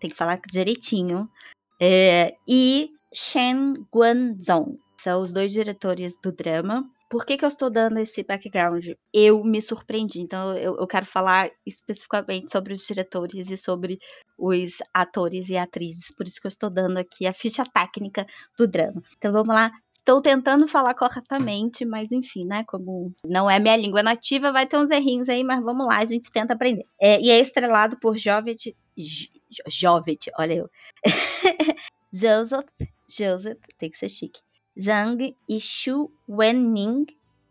Tem 0.00 0.10
que 0.10 0.16
falar 0.16 0.40
direitinho. 0.50 1.30
É, 1.80 2.34
e 2.48 2.90
Shen 3.14 3.74
Guanzong. 3.94 4.78
São 4.98 5.22
os 5.22 5.32
dois 5.32 5.52
diretores 5.52 6.16
do 6.20 6.32
drama. 6.32 6.90
Por 7.08 7.24
que, 7.24 7.36
que 7.36 7.44
eu 7.44 7.48
estou 7.48 7.70
dando 7.70 7.98
esse 7.98 8.24
background? 8.24 8.88
Eu 9.12 9.44
me 9.44 9.62
surpreendi, 9.62 10.20
então 10.20 10.56
eu, 10.56 10.76
eu 10.76 10.86
quero 10.86 11.06
falar 11.06 11.50
especificamente 11.64 12.50
sobre 12.50 12.72
os 12.72 12.84
diretores 12.84 13.48
e 13.48 13.56
sobre 13.56 14.00
os 14.36 14.78
atores 14.92 15.48
e 15.48 15.56
atrizes. 15.56 16.10
Por 16.10 16.26
isso 16.26 16.40
que 16.40 16.46
eu 16.46 16.50
estou 16.50 16.68
dando 16.68 16.98
aqui 16.98 17.26
a 17.26 17.32
ficha 17.32 17.64
técnica 17.64 18.26
do 18.58 18.66
drama. 18.66 19.02
Então 19.16 19.32
vamos 19.32 19.54
lá. 19.54 19.70
Estou 19.92 20.20
tentando 20.20 20.68
falar 20.68 20.94
corretamente, 20.94 21.84
mas 21.84 22.12
enfim, 22.12 22.44
né? 22.44 22.64
Como 22.64 23.12
não 23.24 23.48
é 23.50 23.58
minha 23.58 23.76
língua 23.76 24.02
nativa, 24.02 24.52
vai 24.52 24.66
ter 24.66 24.76
uns 24.76 24.90
errinhos 24.90 25.28
aí, 25.28 25.42
mas 25.42 25.62
vamos 25.62 25.86
lá, 25.86 25.98
a 25.98 26.04
gente 26.04 26.30
tenta 26.30 26.54
aprender. 26.54 26.86
É, 27.00 27.20
e 27.20 27.30
é 27.30 27.40
estrelado 27.40 27.98
por 27.98 28.16
Jovet. 28.16 28.76
Jovet, 29.68 30.30
olha 30.38 30.54
eu. 30.54 30.70
Joseph, 32.12 32.66
Joseph, 33.08 33.58
tem 33.78 33.90
que 33.90 33.98
ser 33.98 34.08
chique. 34.08 34.40
Zhang 34.78 35.36
e 35.48 35.60
Xu 35.60 36.10
Wenning 36.28 37.06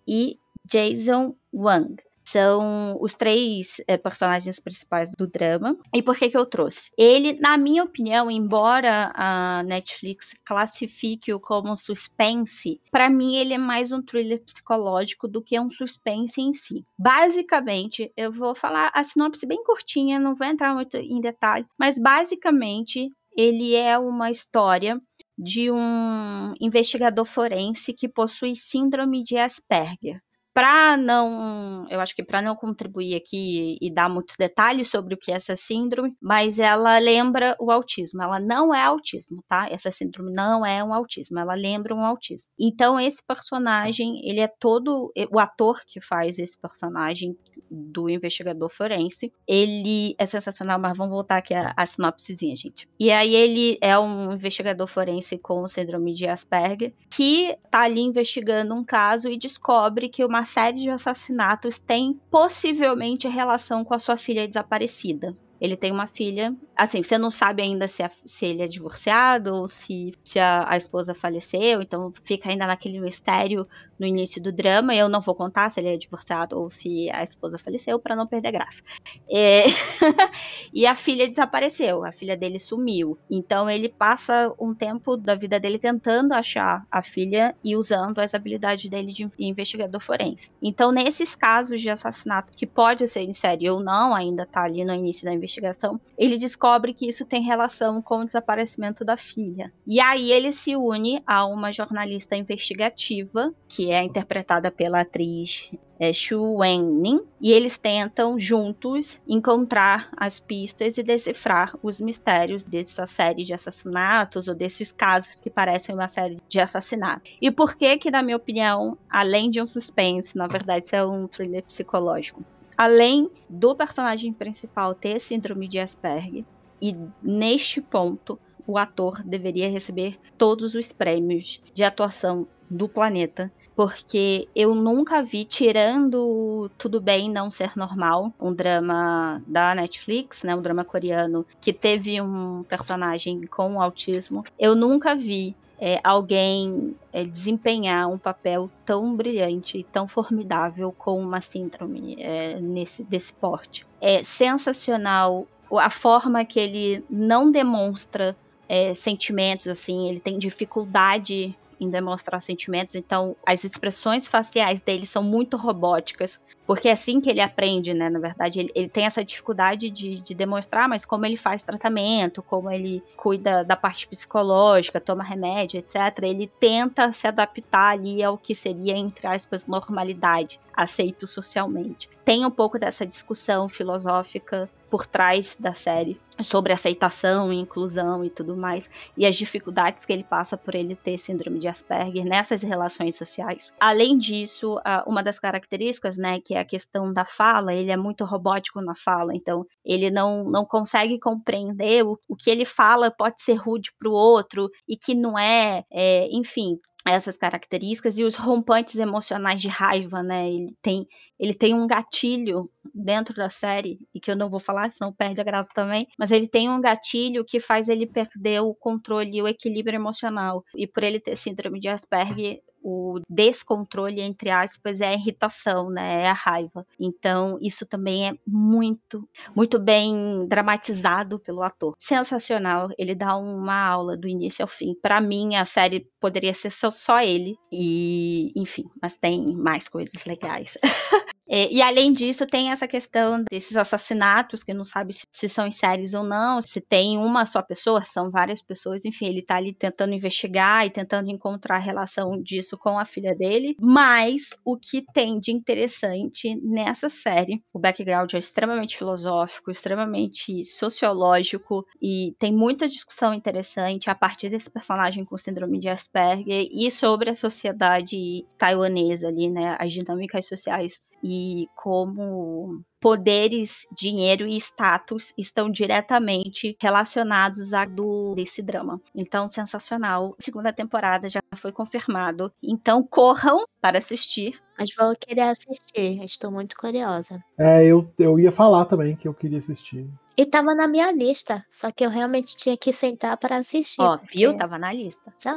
e 0.08 0.40
Jason 0.66 1.36
Wang. 1.54 1.96
São 2.28 2.98
os 3.00 3.14
três 3.14 3.80
é, 3.88 3.98
personagens 3.98 4.60
principais 4.60 5.12
do 5.12 5.28
drama. 5.28 5.78
E 5.94 6.02
por 6.02 6.18
que, 6.18 6.28
que 6.28 6.38
eu 6.38 6.46
trouxe? 6.46 6.90
Ele, 6.98 7.34
na 7.40 7.56
minha 7.56 7.84
opinião, 7.84 8.32
embora 8.32 9.12
a 9.14 9.62
Netflix 9.62 10.34
classifique-o 10.44 11.40
como 11.40 11.78
suspense, 11.78 12.82
para 12.92 13.12
mim 13.12 13.36
ele 13.36 13.54
é 13.54 13.60
mais 13.60 13.92
um 13.92 14.02
thriller 14.02 14.42
psicológico 14.44 15.28
do 15.28 15.40
que 15.40 15.60
um 15.60 15.70
suspense 15.70 16.42
em 16.42 16.52
si. 16.52 16.84
Basicamente, 16.98 18.12
eu 18.18 18.32
vou 18.32 18.56
falar 18.56 18.92
a 18.96 19.04
sinopse 19.04 19.46
bem 19.46 19.64
curtinha, 19.64 20.20
não 20.20 20.36
vou 20.36 20.48
entrar 20.48 20.74
muito 20.74 20.98
em 20.98 21.22
detalhe, 21.22 21.68
mas 21.78 22.00
basicamente 22.00 23.12
ele 23.38 23.76
é 23.76 24.00
uma 24.00 24.32
história 24.32 25.00
de 25.38 25.72
um 25.72 26.54
investigador 26.60 27.26
forense 27.26 27.94
que 27.94 28.08
possui 28.08 28.56
síndrome 28.56 29.24
de 29.24 29.38
Asperger 29.38 30.20
para 30.56 30.96
não, 30.96 31.86
eu 31.90 32.00
acho 32.00 32.16
que 32.16 32.24
para 32.24 32.42
não 32.42 32.56
contribuir 32.56 33.14
aqui 33.14 33.78
e 33.82 33.94
dar 33.94 34.10
muitos 34.10 34.38
detalhes 34.38 34.88
sobre 34.90 35.14
o 35.14 35.18
que 35.18 35.30
é 35.30 35.36
essa 35.36 35.54
síndrome, 35.54 36.16
mas 36.22 36.60
ela 36.60 36.98
lembra 36.98 37.58
o 37.60 37.70
autismo. 37.70 38.24
Ela 38.24 38.40
não 38.40 38.74
é 38.74 38.82
autismo, 38.82 39.44
tá? 39.50 39.68
Essa 39.70 39.92
síndrome 39.92 40.32
não 40.32 40.66
é 40.66 40.82
um 40.82 40.94
autismo, 40.94 41.38
ela 41.38 41.54
lembra 41.56 41.94
um 41.94 42.06
autismo. 42.06 42.50
Então 42.58 42.98
esse 42.98 43.22
personagem, 43.28 44.22
ele 44.26 44.40
é 44.40 44.48
todo 44.48 45.12
o 45.30 45.40
ator 45.40 45.82
que 45.86 46.00
faz 46.00 46.40
esse 46.40 46.58
personagem 46.58 47.38
do 47.70 48.10
investigador 48.10 48.70
forense, 48.70 49.32
ele 49.48 50.16
é 50.18 50.26
sensacional, 50.26 50.80
mas 50.80 50.98
vamos 50.98 51.12
voltar 51.12 51.38
aqui 51.38 51.54
a 51.54 51.86
sinopsezinha, 51.86 52.56
gente. 52.56 52.90
E 53.00 53.12
aí 53.12 53.36
ele 53.36 53.78
é 53.82 53.98
um 53.98 54.34
investigador 54.34 54.88
forense 54.88 55.38
com 55.38 55.68
síndrome 55.68 56.14
de 56.14 56.28
Asperger 56.28 56.94
que 57.10 57.58
tá 57.70 57.82
ali 57.82 58.02
investigando 58.02 58.74
um 58.74 58.84
caso 58.84 59.30
e 59.30 59.38
descobre 59.38 60.10
que 60.10 60.24
uma 60.24 60.46
série 60.46 60.80
de 60.80 60.90
assassinatos 60.90 61.80
tem 61.80 62.20
possivelmente 62.30 63.28
relação 63.28 63.84
com 63.84 63.94
a 63.94 64.00
sua 64.00 64.18
filha 64.18 64.48
desaparecida. 64.48 65.36
Ele 65.60 65.76
tem 65.78 65.92
uma 65.92 66.08
filha. 66.08 66.54
Assim, 66.76 67.02
você 67.02 67.18
não 67.18 67.32
sabe 67.32 67.62
ainda 67.62 67.88
se, 67.88 68.04
a, 68.04 68.12
se 68.26 68.46
ele 68.46 68.62
é 68.62 68.68
divorciado 68.68 69.56
ou 69.56 69.70
se, 69.70 70.14
se 70.24 70.40
a, 70.40 70.70
a, 70.70 70.76
esposa 70.76 71.16
faleceu, 71.16 71.82
então 71.82 72.12
fica 72.24 72.50
ainda 72.50 72.68
naquele 72.68 73.00
mistério 73.00 73.68
no 73.98 74.06
início 74.06 74.42
do 74.42 74.52
drama. 74.52 74.94
Eu 74.94 75.08
não 75.08 75.22
vou 75.22 75.34
contar 75.34 75.70
se 75.70 75.80
ele 75.80 75.94
é 75.94 75.98
divorciado 75.98 76.60
ou 76.60 76.70
se 76.70 77.10
a 77.12 77.24
esposa 77.24 77.58
faleceu 77.58 77.98
para 77.98 78.16
não 78.16 78.28
perder 78.28 78.52
graça. 78.52 78.84
É... 79.30 79.66
e 80.74 80.86
a 80.86 80.96
filha 80.96 81.30
desapareceu, 81.30 82.04
a 82.04 82.12
filha 82.12 82.36
dele 82.36 82.60
sumiu. 82.60 83.18
Então 83.32 83.70
ele 83.70 83.88
passa 83.88 84.54
um 84.60 84.74
tempo 84.74 85.16
da 85.16 85.36
vida 85.36 85.60
dele 85.60 85.80
tentando 85.80 86.34
achar 86.34 86.86
a 86.92 87.02
filha 87.02 87.56
e 87.64 87.78
usando 87.78 88.20
as 88.20 88.34
habilidades 88.34 88.90
dele 88.90 89.14
de 89.14 89.28
investigador 89.40 90.02
forense. 90.02 90.52
Então, 90.62 90.92
nesses 90.92 91.36
casos 91.36 91.80
de 91.80 91.90
assassinato 91.90 92.52
que 92.56 92.66
pode 92.66 93.08
ser 93.08 93.22
em 93.22 93.32
série 93.32 93.70
ou 93.70 93.80
não, 93.80 94.14
ainda 94.14 94.46
tá 94.46 94.64
ali 94.64 94.84
no 94.84 94.94
início 94.94 95.24
da 95.24 95.32
investigação 95.32 95.45
investigação, 95.46 96.00
ele 96.18 96.38
descobre 96.38 96.94
que 96.94 97.08
isso 97.08 97.26
tem 97.26 97.42
relação 97.42 98.02
com 98.02 98.20
o 98.20 98.26
desaparecimento 98.26 99.06
da 99.06 99.16
filha. 99.16 99.72
E 99.88 100.00
aí 100.00 100.32
ele 100.32 100.52
se 100.52 100.76
une 100.76 101.24
a 101.26 101.46
uma 101.46 101.72
jornalista 101.72 102.36
investigativa, 102.36 103.54
que 103.68 103.92
é 103.92 104.04
interpretada 104.04 104.70
pela 104.70 105.02
atriz 105.02 105.72
é, 106.00 106.12
Xu 106.12 106.58
Wenning, 106.58 107.22
e 107.40 107.52
eles 107.52 107.78
tentam 107.78 108.40
juntos 108.40 109.22
encontrar 109.28 110.10
as 110.18 110.40
pistas 110.40 110.98
e 110.98 111.04
decifrar 111.04 111.78
os 111.82 112.02
mistérios 112.02 112.64
dessa 112.64 113.06
série 113.06 113.44
de 113.44 113.54
assassinatos 113.54 114.48
ou 114.48 114.56
desses 114.56 114.92
casos 114.92 115.40
que 115.40 115.50
parecem 115.50 115.96
uma 115.96 116.08
série 116.08 116.38
de 116.48 116.60
assassinatos. 116.60 117.32
E 117.42 117.50
por 117.50 117.76
que 117.76 117.98
que, 117.98 118.12
na 118.12 118.22
minha 118.22 118.38
opinião, 118.38 118.98
além 119.10 119.50
de 119.50 119.62
um 119.62 119.66
suspense, 119.66 120.36
na 120.36 120.48
verdade, 120.48 120.88
isso 120.88 120.96
é 120.96 121.06
um 121.06 121.28
thriller 121.28 121.64
psicológico? 121.64 122.44
Além 122.78 123.30
do 123.50 123.76
personagem 123.76 124.34
principal 124.34 124.94
ter 124.94 125.20
síndrome 125.20 125.68
de 125.68 125.80
Asperger, 125.80 126.44
e 126.82 126.96
neste 127.22 127.82
ponto 127.82 128.40
o 128.68 128.78
ator 128.78 129.22
deveria 129.24 129.70
receber 129.70 130.20
todos 130.38 130.76
os 130.76 130.92
prêmios 130.92 131.62
de 131.74 131.84
atuação 131.84 132.48
do 132.70 132.90
planeta, 132.90 133.52
porque 133.76 134.48
eu 134.56 134.74
nunca 134.74 135.22
vi, 135.22 135.46
tirando 135.46 136.70
Tudo 136.78 137.02
Bem 137.02 137.30
Não 137.30 137.52
Ser 137.52 137.76
Normal, 137.76 138.34
um 138.40 138.54
drama 138.54 139.42
da 139.46 139.76
Netflix, 139.76 140.44
né, 140.44 140.56
um 140.56 140.62
drama 140.62 140.84
coreano 140.84 141.46
que 141.60 141.74
teve 141.74 142.20
um 142.22 142.64
personagem 142.64 143.46
com 143.48 143.82
autismo, 143.82 144.44
eu 144.58 144.76
nunca 144.76 145.16
vi 145.16 145.56
é, 145.80 146.00
alguém 146.04 146.96
é, 147.12 147.24
desempenhar 147.24 148.10
um 148.10 148.18
papel 148.18 148.70
tão 148.86 149.16
brilhante 149.16 149.78
e 149.80 149.84
tão 149.84 150.08
formidável 150.08 150.94
com 150.98 151.20
uma 151.20 151.42
síndrome 151.42 152.16
é, 152.20 152.60
nesse 152.60 153.04
desse 153.04 153.34
porte. 153.34 153.86
É 154.02 154.24
sensacional 154.24 155.48
a 155.72 155.90
forma 155.90 156.46
que 156.46 156.60
ele 156.60 157.04
não 157.10 157.52
demonstra 157.52 158.36
é, 158.70 158.94
sentimentos, 158.94 159.68
assim, 159.68 160.10
ele 160.10 160.20
tem 160.20 160.38
dificuldade 160.38 161.56
em 161.80 161.90
demonstrar 161.90 162.42
sentimentos, 162.42 162.96
então 162.96 163.36
as 163.46 163.64
expressões 163.64 164.28
faciais 164.28 164.80
dele 164.80 165.06
são 165.06 165.22
muito 165.22 165.58
robóticas, 165.58 166.40
porque 166.66 166.90
é 166.90 166.92
assim 166.92 167.22
que 167.22 167.30
ele 167.30 167.42
aprende, 167.42 167.94
né? 167.94 168.10
Na 168.10 168.20
verdade, 168.20 168.60
ele, 168.60 168.72
ele 168.74 168.90
tem 168.90 169.06
essa 169.06 169.24
dificuldade 169.24 169.90
de, 169.90 170.20
de, 170.20 170.34
demonstrar, 170.34 170.90
mas 170.90 171.06
como 171.06 171.26
ele 171.26 171.38
faz 171.38 171.62
tratamento, 171.62 172.42
como 172.42 172.72
ele 172.72 173.04
cuida 173.16 173.64
da 173.64 173.76
parte 173.76 174.08
psicológica, 174.08 175.00
toma 175.00 175.24
remédio, 175.24 175.80
etc., 175.80 176.24
ele 176.24 176.48
tenta 176.60 177.12
se 177.12 177.28
adaptar 177.28 177.92
ali 177.94 178.24
ao 178.24 178.38
que 178.38 178.56
seria, 178.56 178.98
entre 178.98 179.28
aspas, 179.28 179.68
normalidade, 179.68 180.60
aceito 180.76 181.28
socialmente. 181.28 182.10
Tem 182.24 182.46
um 182.46 182.52
pouco 182.52 182.80
dessa 182.80 183.06
discussão 183.06 183.70
filosófica 183.70 184.70
por 184.90 185.06
trás 185.06 185.56
da 185.60 185.74
série 185.74 186.20
sobre 186.44 186.74
aceitação 186.74 187.52
e 187.52 187.58
inclusão 187.58 188.24
e 188.24 188.30
tudo 188.30 188.56
mais 188.56 188.90
e 189.18 189.26
as 189.26 189.36
dificuldades 189.36 190.06
que 190.06 190.12
ele 190.12 190.24
passa 190.24 190.58
por 190.58 190.76
ele 190.76 190.96
ter 190.96 191.18
síndrome 191.18 191.60
de 191.60 191.68
Asperger 191.68 192.26
nessas 192.26 192.62
relações 192.62 193.16
sociais. 193.16 193.74
Além 193.80 194.18
disso, 194.18 194.80
uma 195.06 195.24
das 195.24 195.40
características, 195.40 196.18
né, 196.18 196.40
que 196.40 196.55
é 196.58 196.60
a 196.60 196.66
questão 196.66 197.12
da 197.12 197.26
fala, 197.26 197.74
ele 197.74 197.92
é 197.92 197.98
muito 197.98 198.26
robótico 198.26 198.82
na 198.82 198.96
fala, 198.96 199.36
então 199.36 199.66
ele 199.84 200.10
não, 200.10 200.44
não 200.44 200.66
consegue 200.66 201.20
compreender 201.20 202.06
o, 202.06 202.20
o 202.28 202.36
que 202.36 202.50
ele 202.50 202.66
fala 202.66 203.12
pode 203.12 203.42
ser 203.42 203.56
rude 203.56 203.92
para 203.98 204.10
o 204.10 204.14
outro 204.14 204.70
e 204.88 204.98
que 204.98 205.14
não 205.14 205.38
é, 205.38 205.84
é 205.92 206.28
enfim, 206.32 206.80
essas 207.06 207.38
características 207.38 208.18
e 208.18 208.24
os 208.24 208.36
rompantes 208.36 208.96
emocionais 208.96 209.62
de 209.62 209.68
raiva, 209.68 210.24
né? 210.24 210.50
Ele 210.50 210.76
tem, 210.82 211.08
ele 211.40 211.54
tem 211.54 211.74
um 211.76 211.86
gatilho 211.86 212.70
dentro 212.94 213.36
da 213.36 213.48
série, 213.48 214.00
e 214.14 214.20
que 214.20 214.32
eu 214.32 214.36
não 214.36 214.50
vou 214.50 214.60
falar, 214.60 214.90
senão 214.90 215.14
perde 215.14 215.40
a 215.40 215.44
graça 215.44 215.70
também, 215.76 216.08
mas 216.18 216.32
ele 216.32 216.48
tem 216.48 216.68
um 216.68 216.82
gatilho 216.82 217.46
que 217.46 217.60
faz 217.60 217.90
ele 217.90 218.08
perder 218.08 218.62
o 218.62 218.74
controle 218.74 219.38
e 219.38 219.42
o 219.42 219.48
equilíbrio 219.48 219.98
emocional. 219.98 220.64
E 220.76 220.88
por 220.88 221.04
ele 221.04 221.20
ter 221.20 221.36
síndrome 221.36 221.80
de 221.80 221.90
Asperger, 221.90 222.60
o 222.88 223.20
descontrole, 223.28 224.22
entre 224.22 224.52
aspas, 224.52 225.02
é 225.02 225.08
a 225.08 225.14
irritação, 225.14 225.90
né? 225.90 226.22
É 226.26 226.30
a 226.30 226.34
raiva. 226.34 226.86
Então, 227.00 227.58
isso 227.60 227.84
também 227.84 228.30
é 228.30 228.34
muito, 228.46 229.28
muito 229.56 229.80
bem 229.80 230.48
dramatizado 230.48 231.40
pelo 231.40 231.64
ator. 231.64 231.96
Sensacional. 231.98 232.90
Ele 232.96 233.16
dá 233.16 233.36
uma 233.36 233.88
aula 233.88 234.16
do 234.16 234.28
início 234.28 234.62
ao 234.62 234.70
fim. 234.70 234.94
Para 235.02 235.20
mim, 235.20 235.56
a 235.56 235.66
série 235.66 236.08
poderia 236.20 236.54
ser 236.54 236.72
só, 236.72 236.92
só 236.92 237.20
ele. 237.22 237.58
E, 237.72 238.54
enfim, 238.56 238.86
mas 239.02 239.18
tem 239.18 239.46
mais 239.56 239.90
coisas 239.90 240.24
legais. 240.26 240.78
É, 241.48 241.72
e 241.72 241.82
além 241.82 242.12
disso, 242.12 242.46
tem 242.46 242.72
essa 242.72 242.88
questão 242.88 243.44
desses 243.50 243.78
assassinatos, 243.78 244.64
que 244.64 244.74
não 244.74 244.84
sabe 244.84 245.14
se, 245.14 245.26
se, 245.30 245.48
são 245.48 245.68
em 245.68 245.72
séries 245.72 246.14
ou 246.14 246.24
não, 246.24 246.62
se 246.62 246.82
tem 246.82 247.18
uma 247.18 247.46
só 247.46 247.62
pessoa, 247.62 248.04
são 248.04 248.32
várias 248.32 248.62
pessoas, 248.62 249.06
enfim, 249.06 249.28
ele 249.28 249.42
tá 249.42 249.58
ali 249.58 249.74
tentando 249.74 250.14
investigar 250.14 250.86
e 250.86 250.90
tentando 250.90 251.30
encontrar 251.30 251.76
a 251.76 251.80
relação 251.80 252.42
disso 252.42 252.78
com 252.78 252.98
a 252.98 253.06
filha 253.06 253.36
dele. 253.36 253.76
Mas 253.80 254.50
o 254.64 254.78
que 254.78 255.04
tem 255.14 255.40
de 255.40 255.52
interessante 255.52 256.56
nessa 256.64 257.10
série, 257.10 257.62
o 257.74 257.80
background 257.80 258.34
é 258.34 258.40
extremamente 258.40 258.98
filosófico, 258.98 259.72
extremamente 259.72 260.64
sociológico 260.64 261.86
e 262.02 262.36
tem 262.40 262.52
muita 262.54 262.88
discussão 262.88 263.34
interessante 263.34 264.10
a 264.10 264.16
partir 264.16 264.50
desse 264.50 264.70
personagem 264.70 265.24
com 265.24 265.38
síndrome 265.38 265.80
de 265.80 265.90
Asperger 265.90 266.68
e 266.72 266.90
sobre 266.90 267.30
a 267.30 267.36
sociedade 267.36 268.46
taiwanesa 268.58 269.28
ali, 269.28 269.50
né, 269.50 269.76
as 269.80 269.94
dinâmicas 269.94 270.48
sociais 270.48 271.02
e 271.28 271.68
como 271.76 272.84
poderes, 273.02 273.88
dinheiro 273.98 274.46
e 274.46 274.56
status 274.58 275.34
estão 275.36 275.72
diretamente 275.72 276.78
relacionados 276.80 277.74
a 277.74 277.84
do 277.84 278.36
desse 278.36 278.62
drama. 278.62 279.02
Então, 279.16 279.48
sensacional. 279.48 280.36
Segunda 280.40 280.72
temporada 280.72 281.28
já 281.28 281.42
foi 281.56 281.72
confirmado. 281.72 282.54
Então, 282.62 283.02
corram 283.02 283.58
para 283.82 283.98
assistir. 283.98 284.60
Mas 284.78 284.90
vou 284.96 285.16
querer 285.20 285.42
assistir. 285.42 286.24
Estou 286.24 286.52
muito 286.52 286.76
curiosa. 286.76 287.44
É, 287.58 287.84
eu, 287.88 288.08
eu 288.20 288.40
ia 288.40 288.52
falar 288.52 288.86
também 288.86 289.16
que 289.16 289.28
eu 289.28 289.34
queria 289.34 289.58
assistir. 289.58 290.08
E 290.38 290.46
tava 290.46 290.76
na 290.76 290.88
minha 290.88 291.12
lista, 291.12 291.66
só 291.72 291.90
que 291.92 292.06
eu 292.06 292.10
realmente 292.12 292.56
tinha 292.56 292.78
que 292.78 292.94
sentar 292.94 293.36
para 293.38 293.58
assistir. 293.58 294.02
Ó, 294.02 294.20
porque... 294.20 294.38
viu? 294.38 294.58
Tava 294.58 294.78
na 294.78 294.94
lista. 294.94 295.34
Já. 295.42 295.56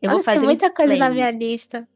Eu 0.00 0.10
vou 0.10 0.22
fazer 0.22 0.38
tem 0.38 0.46
muita 0.46 0.66
um 0.66 0.74
coisa 0.74 0.96
na 0.96 1.10
minha 1.10 1.30
lista. 1.30 1.86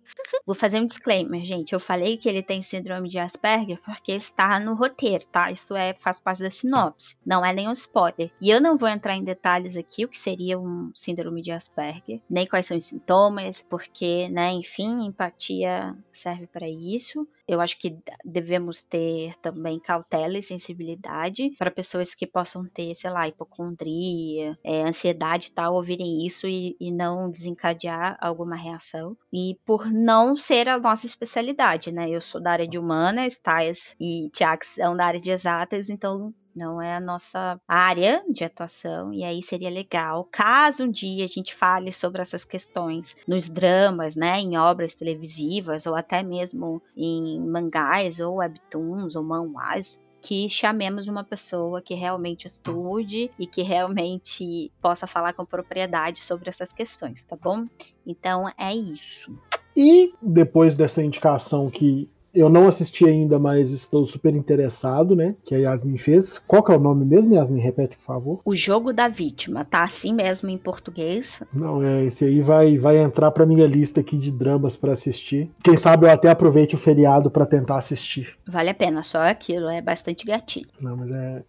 Vou 0.44 0.54
fazer 0.54 0.80
um 0.80 0.87
disclaimer, 0.87 1.44
gente. 1.44 1.73
Eu 1.73 1.80
falei 1.80 2.16
que 2.16 2.28
ele 2.28 2.42
tem 2.42 2.62
síndrome 2.62 3.09
de 3.09 3.18
Asperger 3.18 3.80
porque 3.85 4.12
está 4.12 4.59
no 4.59 4.75
roteiro, 4.75 5.25
tá? 5.26 5.50
Isso 5.50 5.75
é 5.75 5.94
faz 5.94 6.21
parte 6.21 6.42
da 6.42 6.50
sinopse. 6.50 7.16
Não 7.25 7.44
é 7.44 7.52
nenhum 7.52 7.73
spoiler. 7.73 8.30
E 8.40 8.50
eu 8.50 8.61
não 8.61 8.76
vou 8.76 8.88
entrar 8.88 9.16
em 9.16 9.25
detalhes 9.25 9.76
aqui 9.76 10.04
o 10.04 10.09
que 10.09 10.18
seria 10.18 10.59
um 10.59 10.90
síndrome 10.94 11.42
de 11.42 11.52
Asperger, 11.52 12.21
nem 12.28 12.47
quais 12.47 12.66
são 12.66 12.76
os 12.76 12.85
sintomas, 12.85 13.62
porque, 13.62 14.28
né, 14.28 14.52
enfim, 14.52 15.06
empatia 15.06 15.97
serve 16.11 16.47
para 16.47 16.68
isso. 16.68 17.26
Eu 17.47 17.61
acho 17.61 17.78
que 17.78 17.99
devemos 18.25 18.82
ter 18.82 19.37
também 19.40 19.78
cautela 19.78 20.38
e 20.38 20.42
sensibilidade 20.42 21.50
para 21.59 21.71
pessoas 21.71 22.14
que 22.14 22.26
possam 22.26 22.64
ter, 22.64 22.94
sei 22.94 23.11
lá, 23.11 23.28
hipocondria, 23.28 24.59
é, 24.64 24.82
ansiedade 24.82 25.49
e 25.49 25.50
tal, 25.50 25.75
ouvirem 25.75 26.25
isso 26.25 26.47
e, 26.47 26.76
e 26.80 26.90
não 26.90 27.30
desencadear 27.30 28.16
alguma 28.21 28.56
reação. 28.56 29.16
E 29.32 29.59
por 29.66 29.91
não 29.92 30.37
ser 30.37 30.68
a 30.68 30.78
nossa 30.78 31.06
especialidade, 31.06 31.92
né? 31.92 32.08
Eu 32.08 32.20
sou 32.20 32.40
da 32.40 32.52
área 32.52 32.66
de 32.66 32.78
humanas, 32.78 33.37
Thais 33.37 33.94
e 34.00 34.30
Tiago 34.32 34.64
são 34.64 34.96
da 34.96 35.06
área 35.06 35.20
de 35.20 35.30
exatas, 35.30 35.90
então 35.90 36.32
não 36.54 36.80
é 36.80 36.94
a 36.96 37.00
nossa 37.00 37.61
área 37.66 38.22
de 38.28 38.44
atuação, 38.44 39.12
e 39.12 39.25
aí 39.25 39.42
seria 39.42 39.70
legal, 39.70 40.28
caso 40.30 40.84
um 40.84 40.90
dia 40.90 41.25
a 41.25 41.28
gente 41.28 41.54
fale 41.54 41.90
sobre 41.92 42.20
essas 42.20 42.44
questões 42.44 43.16
nos 43.26 43.49
dramas, 43.49 44.16
né, 44.16 44.38
em 44.38 44.58
obras 44.58 44.94
televisivas, 44.94 45.87
ou 45.87 45.94
até 45.94 46.22
mesmo 46.22 46.82
em 46.96 47.40
mangás, 47.40 48.20
ou 48.20 48.37
webtoons, 48.37 49.16
ou 49.16 49.22
manhwas, 49.22 49.99
que 50.22 50.49
chamemos 50.49 51.08
uma 51.08 51.25
pessoa 51.25 51.82
que 51.82 51.94
realmente 51.94 52.46
estude 52.46 53.30
e 53.38 53.46
que 53.46 53.62
realmente 53.62 54.70
possa 54.80 55.06
falar 55.06 55.32
com 55.32 55.44
propriedade 55.44 56.20
sobre 56.20 56.49
essas 56.49 56.72
questões, 56.72 57.25
tá 57.25 57.37
bom? 57.37 57.66
Então 58.06 58.49
é 58.56 58.75
isso. 58.75 59.37
E 59.76 60.12
depois 60.20 60.74
dessa 60.74 61.02
indicação 61.02 61.70
que 61.70 62.08
eu 62.34 62.48
não 62.48 62.66
assisti 62.66 63.04
ainda, 63.04 63.38
mas 63.38 63.70
estou 63.70 64.06
super 64.06 64.35
interessado, 64.35 65.14
né? 65.14 65.35
Que 65.44 65.54
a 65.54 65.58
Yasmin 65.58 65.98
fez. 65.98 66.38
Qual 66.38 66.62
que 66.62 66.72
é 66.72 66.76
o 66.76 66.80
nome 66.80 67.04
mesmo, 67.04 67.35
Yasmin? 67.35 67.61
Repete, 67.61 67.96
por 67.98 68.04
favor. 68.04 68.40
O 68.44 68.56
Jogo 68.56 68.92
da 68.92 69.06
Vítima. 69.06 69.64
Tá 69.64 69.85
assim 69.85 70.14
mesmo 70.14 70.48
em 70.48 70.56
português. 70.56 71.42
Não, 71.52 71.82
é, 71.82 72.04
esse 72.04 72.24
aí 72.24 72.40
vai, 72.40 72.78
vai 72.78 72.98
entrar 72.98 73.30
pra 73.32 73.44
minha 73.44 73.66
lista 73.66 74.00
aqui 74.00 74.16
de 74.16 74.30
dramas 74.30 74.76
para 74.76 74.92
assistir. 74.92 75.50
Quem 75.62 75.76
sabe 75.76 76.06
eu 76.06 76.11
até 76.11 76.30
aproveite 76.30 76.74
o 76.74 76.78
feriado 76.78 77.30
para 77.30 77.44
tentar 77.44 77.76
assistir. 77.76 78.35
Vale 78.46 78.70
a 78.70 78.74
pena, 78.74 79.02
só 79.02 79.22
aquilo, 79.28 79.68
é 79.68 79.82
bastante 79.82 80.24
gatilho. 80.24 80.68
Não, 80.80 80.96
mas 80.96 81.14
é, 81.14 81.42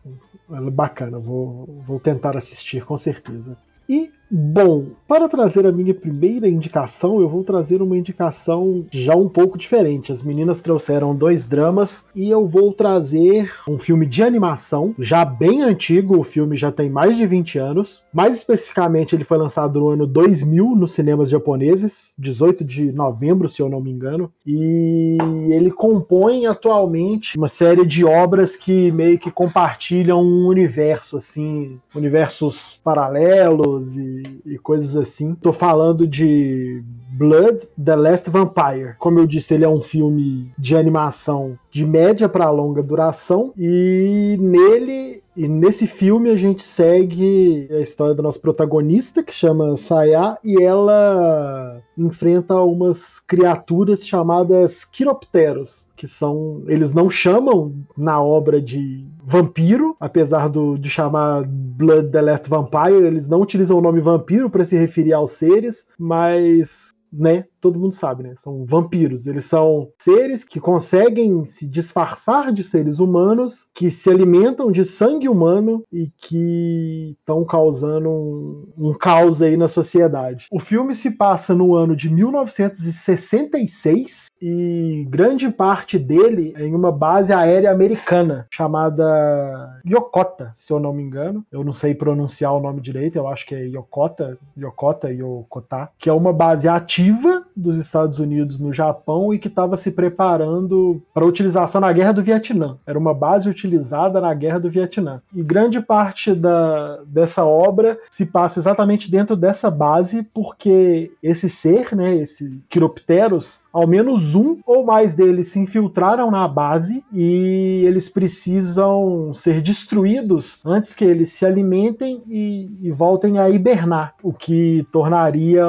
é 0.52 0.70
bacana, 0.70 1.18
vou, 1.18 1.82
vou 1.88 2.00
tentar 2.00 2.36
assistir, 2.36 2.84
com 2.84 2.98
certeza. 2.98 3.58
E 3.88 4.12
Bom, 4.36 4.86
para 5.08 5.30
trazer 5.30 5.68
a 5.68 5.72
minha 5.72 5.94
primeira 5.94 6.50
indicação, 6.50 7.22
eu 7.22 7.30
vou 7.30 7.44
trazer 7.44 7.84
uma 7.84 7.96
indicação 7.96 8.84
já 8.92 9.16
um 9.16 9.30
pouco 9.30 9.60
diferente. 9.60 10.12
As 10.12 10.24
meninas 10.24 10.60
trouxeram 10.60 11.16
dois 11.16 11.46
dramas 11.46 12.08
e 12.16 12.32
eu 12.32 12.48
vou 12.48 12.74
trazer 12.74 13.54
um 13.68 13.78
filme 13.78 14.08
de 14.08 14.24
animação, 14.24 14.96
já 14.98 15.24
bem 15.24 15.62
antigo, 15.62 16.18
o 16.18 16.24
filme 16.24 16.58
já 16.58 16.72
tem 16.72 16.90
mais 16.90 17.16
de 17.16 17.28
20 17.28 17.60
anos. 17.60 18.08
Mais 18.12 18.36
especificamente, 18.36 19.16
ele 19.16 19.24
foi 19.24 19.38
lançado 19.38 19.80
no 19.80 19.90
ano 19.90 20.08
2000 20.08 20.76
nos 20.78 20.94
cinemas 20.94 21.30
japoneses, 21.30 22.16
18 22.18 22.64
de 22.64 22.92
novembro, 22.92 23.48
se 23.48 23.62
eu 23.62 23.70
não 23.70 23.82
me 23.82 23.92
engano. 23.92 24.32
E 24.44 25.20
ele 25.52 25.70
compõe 25.70 26.48
atualmente 26.48 27.38
uma 27.38 27.48
série 27.48 27.86
de 27.86 28.04
obras 28.04 28.56
que 28.56 28.92
meio 28.92 29.20
que 29.20 29.30
compartilham 29.30 30.24
um 30.24 30.48
universo, 30.48 31.18
assim, 31.18 31.78
universos 31.94 32.82
paralelos 32.84 33.96
e 33.96 34.23
e, 34.46 34.58
coisas 34.58 34.96
assim. 34.96 35.36
Tô 35.36 35.52
falando 35.52 36.08
de 36.08 36.84
Blood, 37.12 37.68
The 37.84 37.96
Last 37.96 38.30
Vampire. 38.30 38.96
Como 38.98 39.20
eu 39.20 39.26
disse, 39.26 39.54
ele 39.54 39.66
é 39.66 39.70
um 39.70 39.82
filme 39.82 40.52
de 40.58 40.76
animação 40.76 41.58
de 41.72 41.86
média 41.86 42.28
para 42.30 42.50
longa 42.50 42.84
duração 42.84 43.54
e 43.58 44.38
nele 44.40 45.23
e 45.36 45.48
nesse 45.48 45.88
filme 45.88 46.30
a 46.30 46.36
gente 46.36 46.62
segue 46.62 47.68
a 47.72 47.80
história 47.80 48.14
da 48.14 48.22
nossa 48.22 48.40
protagonista 48.40 49.24
que 49.24 49.34
chama 49.34 49.76
Saya 49.76 50.38
e 50.44 50.62
ela 50.62 51.82
enfrenta 51.98 52.56
umas 52.62 53.20
criaturas 53.20 54.06
chamadas 54.06 54.86
quiropteros, 54.86 55.88
que 55.96 56.08
são 56.08 56.64
eles 56.68 56.94
não 56.94 57.10
chamam 57.10 57.74
na 57.98 58.22
obra 58.22 58.62
de 58.62 59.06
vampiro, 59.24 59.96
apesar 60.00 60.50
do, 60.50 60.78
de 60.78 60.90
chamar 60.90 61.44
Blood 61.48 62.10
the 62.10 62.22
Last 62.22 62.50
Vampire, 62.50 63.06
eles 63.06 63.28
não 63.28 63.42
utilizam 63.42 63.78
o 63.78 63.82
nome 63.82 64.02
vampiro 64.02 64.50
para 64.50 64.66
se 64.66 64.78
referir 64.78 65.14
aos 65.14 65.32
seres, 65.32 65.88
mas 65.98 66.92
né? 67.12 67.46
Todo 67.64 67.80
mundo 67.80 67.96
sabe, 67.96 68.22
né? 68.24 68.34
São 68.36 68.66
vampiros. 68.66 69.26
Eles 69.26 69.46
são 69.46 69.88
seres 69.98 70.44
que 70.44 70.60
conseguem 70.60 71.46
se 71.46 71.66
disfarçar 71.66 72.52
de 72.52 72.62
seres 72.62 73.00
humanos, 73.00 73.70
que 73.74 73.90
se 73.90 74.10
alimentam 74.10 74.70
de 74.70 74.84
sangue 74.84 75.30
humano 75.30 75.86
e 75.90 76.12
que 76.18 77.16
estão 77.18 77.46
causando 77.46 78.10
um, 78.10 78.68
um 78.78 78.92
caos 78.92 79.42
aí 79.42 79.56
na 79.56 79.70
sociedade. 79.70 80.48
O 80.52 80.60
filme 80.60 80.94
se 80.94 81.12
passa 81.12 81.56
no 81.56 81.74
ano 81.74 81.96
de 81.96 82.10
1966 82.10 84.28
e 84.42 85.08
grande 85.10 85.50
parte 85.50 85.98
dele 85.98 86.54
é 86.58 86.68
em 86.68 86.76
uma 86.76 86.92
base 86.92 87.32
aérea 87.32 87.72
americana 87.72 88.46
chamada 88.52 89.80
Yokota, 89.88 90.52
se 90.54 90.74
eu 90.74 90.82
não 90.82 90.92
me 90.92 91.02
engano. 91.02 91.46
Eu 91.50 91.64
não 91.64 91.72
sei 91.72 91.96
pronunciar 91.96 92.54
o 92.54 92.60
nome 92.60 92.82
direito, 92.82 93.16
eu 93.16 93.26
acho 93.26 93.46
que 93.46 93.56
é 93.56 93.64
Yokota, 93.68 94.38
Yokota, 94.58 95.10
Yokota, 95.10 95.90
que 95.98 96.10
é 96.10 96.14
uma 96.14 96.34
base 96.34 96.68
ativa 96.68 97.46
dos 97.56 97.78
Estados 97.78 98.20
Unidos 98.20 98.60
no 98.60 98.74
Japão 98.74 99.34
e 99.34 99.40
que 99.40 99.48
estava 99.48 99.76
se 99.78 99.92
preparando 99.92 101.02
para 101.14 101.26
utilização 101.26 101.82
na 101.82 101.92
Guerra 101.92 102.14
do 102.14 102.24
Vietnã. 102.24 102.78
Era 102.86 102.98
uma 102.98 103.14
base 103.14 103.50
utilizada 103.50 104.20
na 104.20 104.34
Guerra 104.34 104.60
do 104.60 104.70
Vietnã. 104.70 105.22
E 105.34 105.44
grande 105.44 105.80
parte 105.82 106.34
da, 106.34 107.00
dessa 107.06 107.46
obra 107.46 107.98
se 108.10 108.26
passa 108.26 108.60
exatamente 108.60 109.10
dentro 109.10 109.36
dessa 109.36 109.70
base, 109.70 110.24
porque 110.34 111.12
esse 111.22 111.50
ser, 111.50 111.96
né, 111.96 112.16
esse 112.16 112.62
Quiropteros, 112.70 113.64
ao 113.72 113.88
menos 113.88 114.36
um 114.36 114.60
ou 114.66 114.86
mais 114.86 115.16
deles 115.16 115.48
se 115.48 115.60
infiltraram 115.60 116.30
na 116.30 116.48
base 116.48 117.04
e 117.12 117.84
eles 117.86 118.10
precisam 118.10 119.34
ser 119.34 119.62
destruídos 119.62 120.62
antes 120.66 120.96
que 120.96 121.04
eles 121.04 121.30
se 121.30 121.46
alimentem 121.46 122.22
e, 122.28 122.70
e 122.82 122.92
voltem 122.92 123.40
a 123.40 123.50
hibernar, 123.50 124.16
o 124.22 124.34
que 124.34 124.86
tornaria 124.92 125.66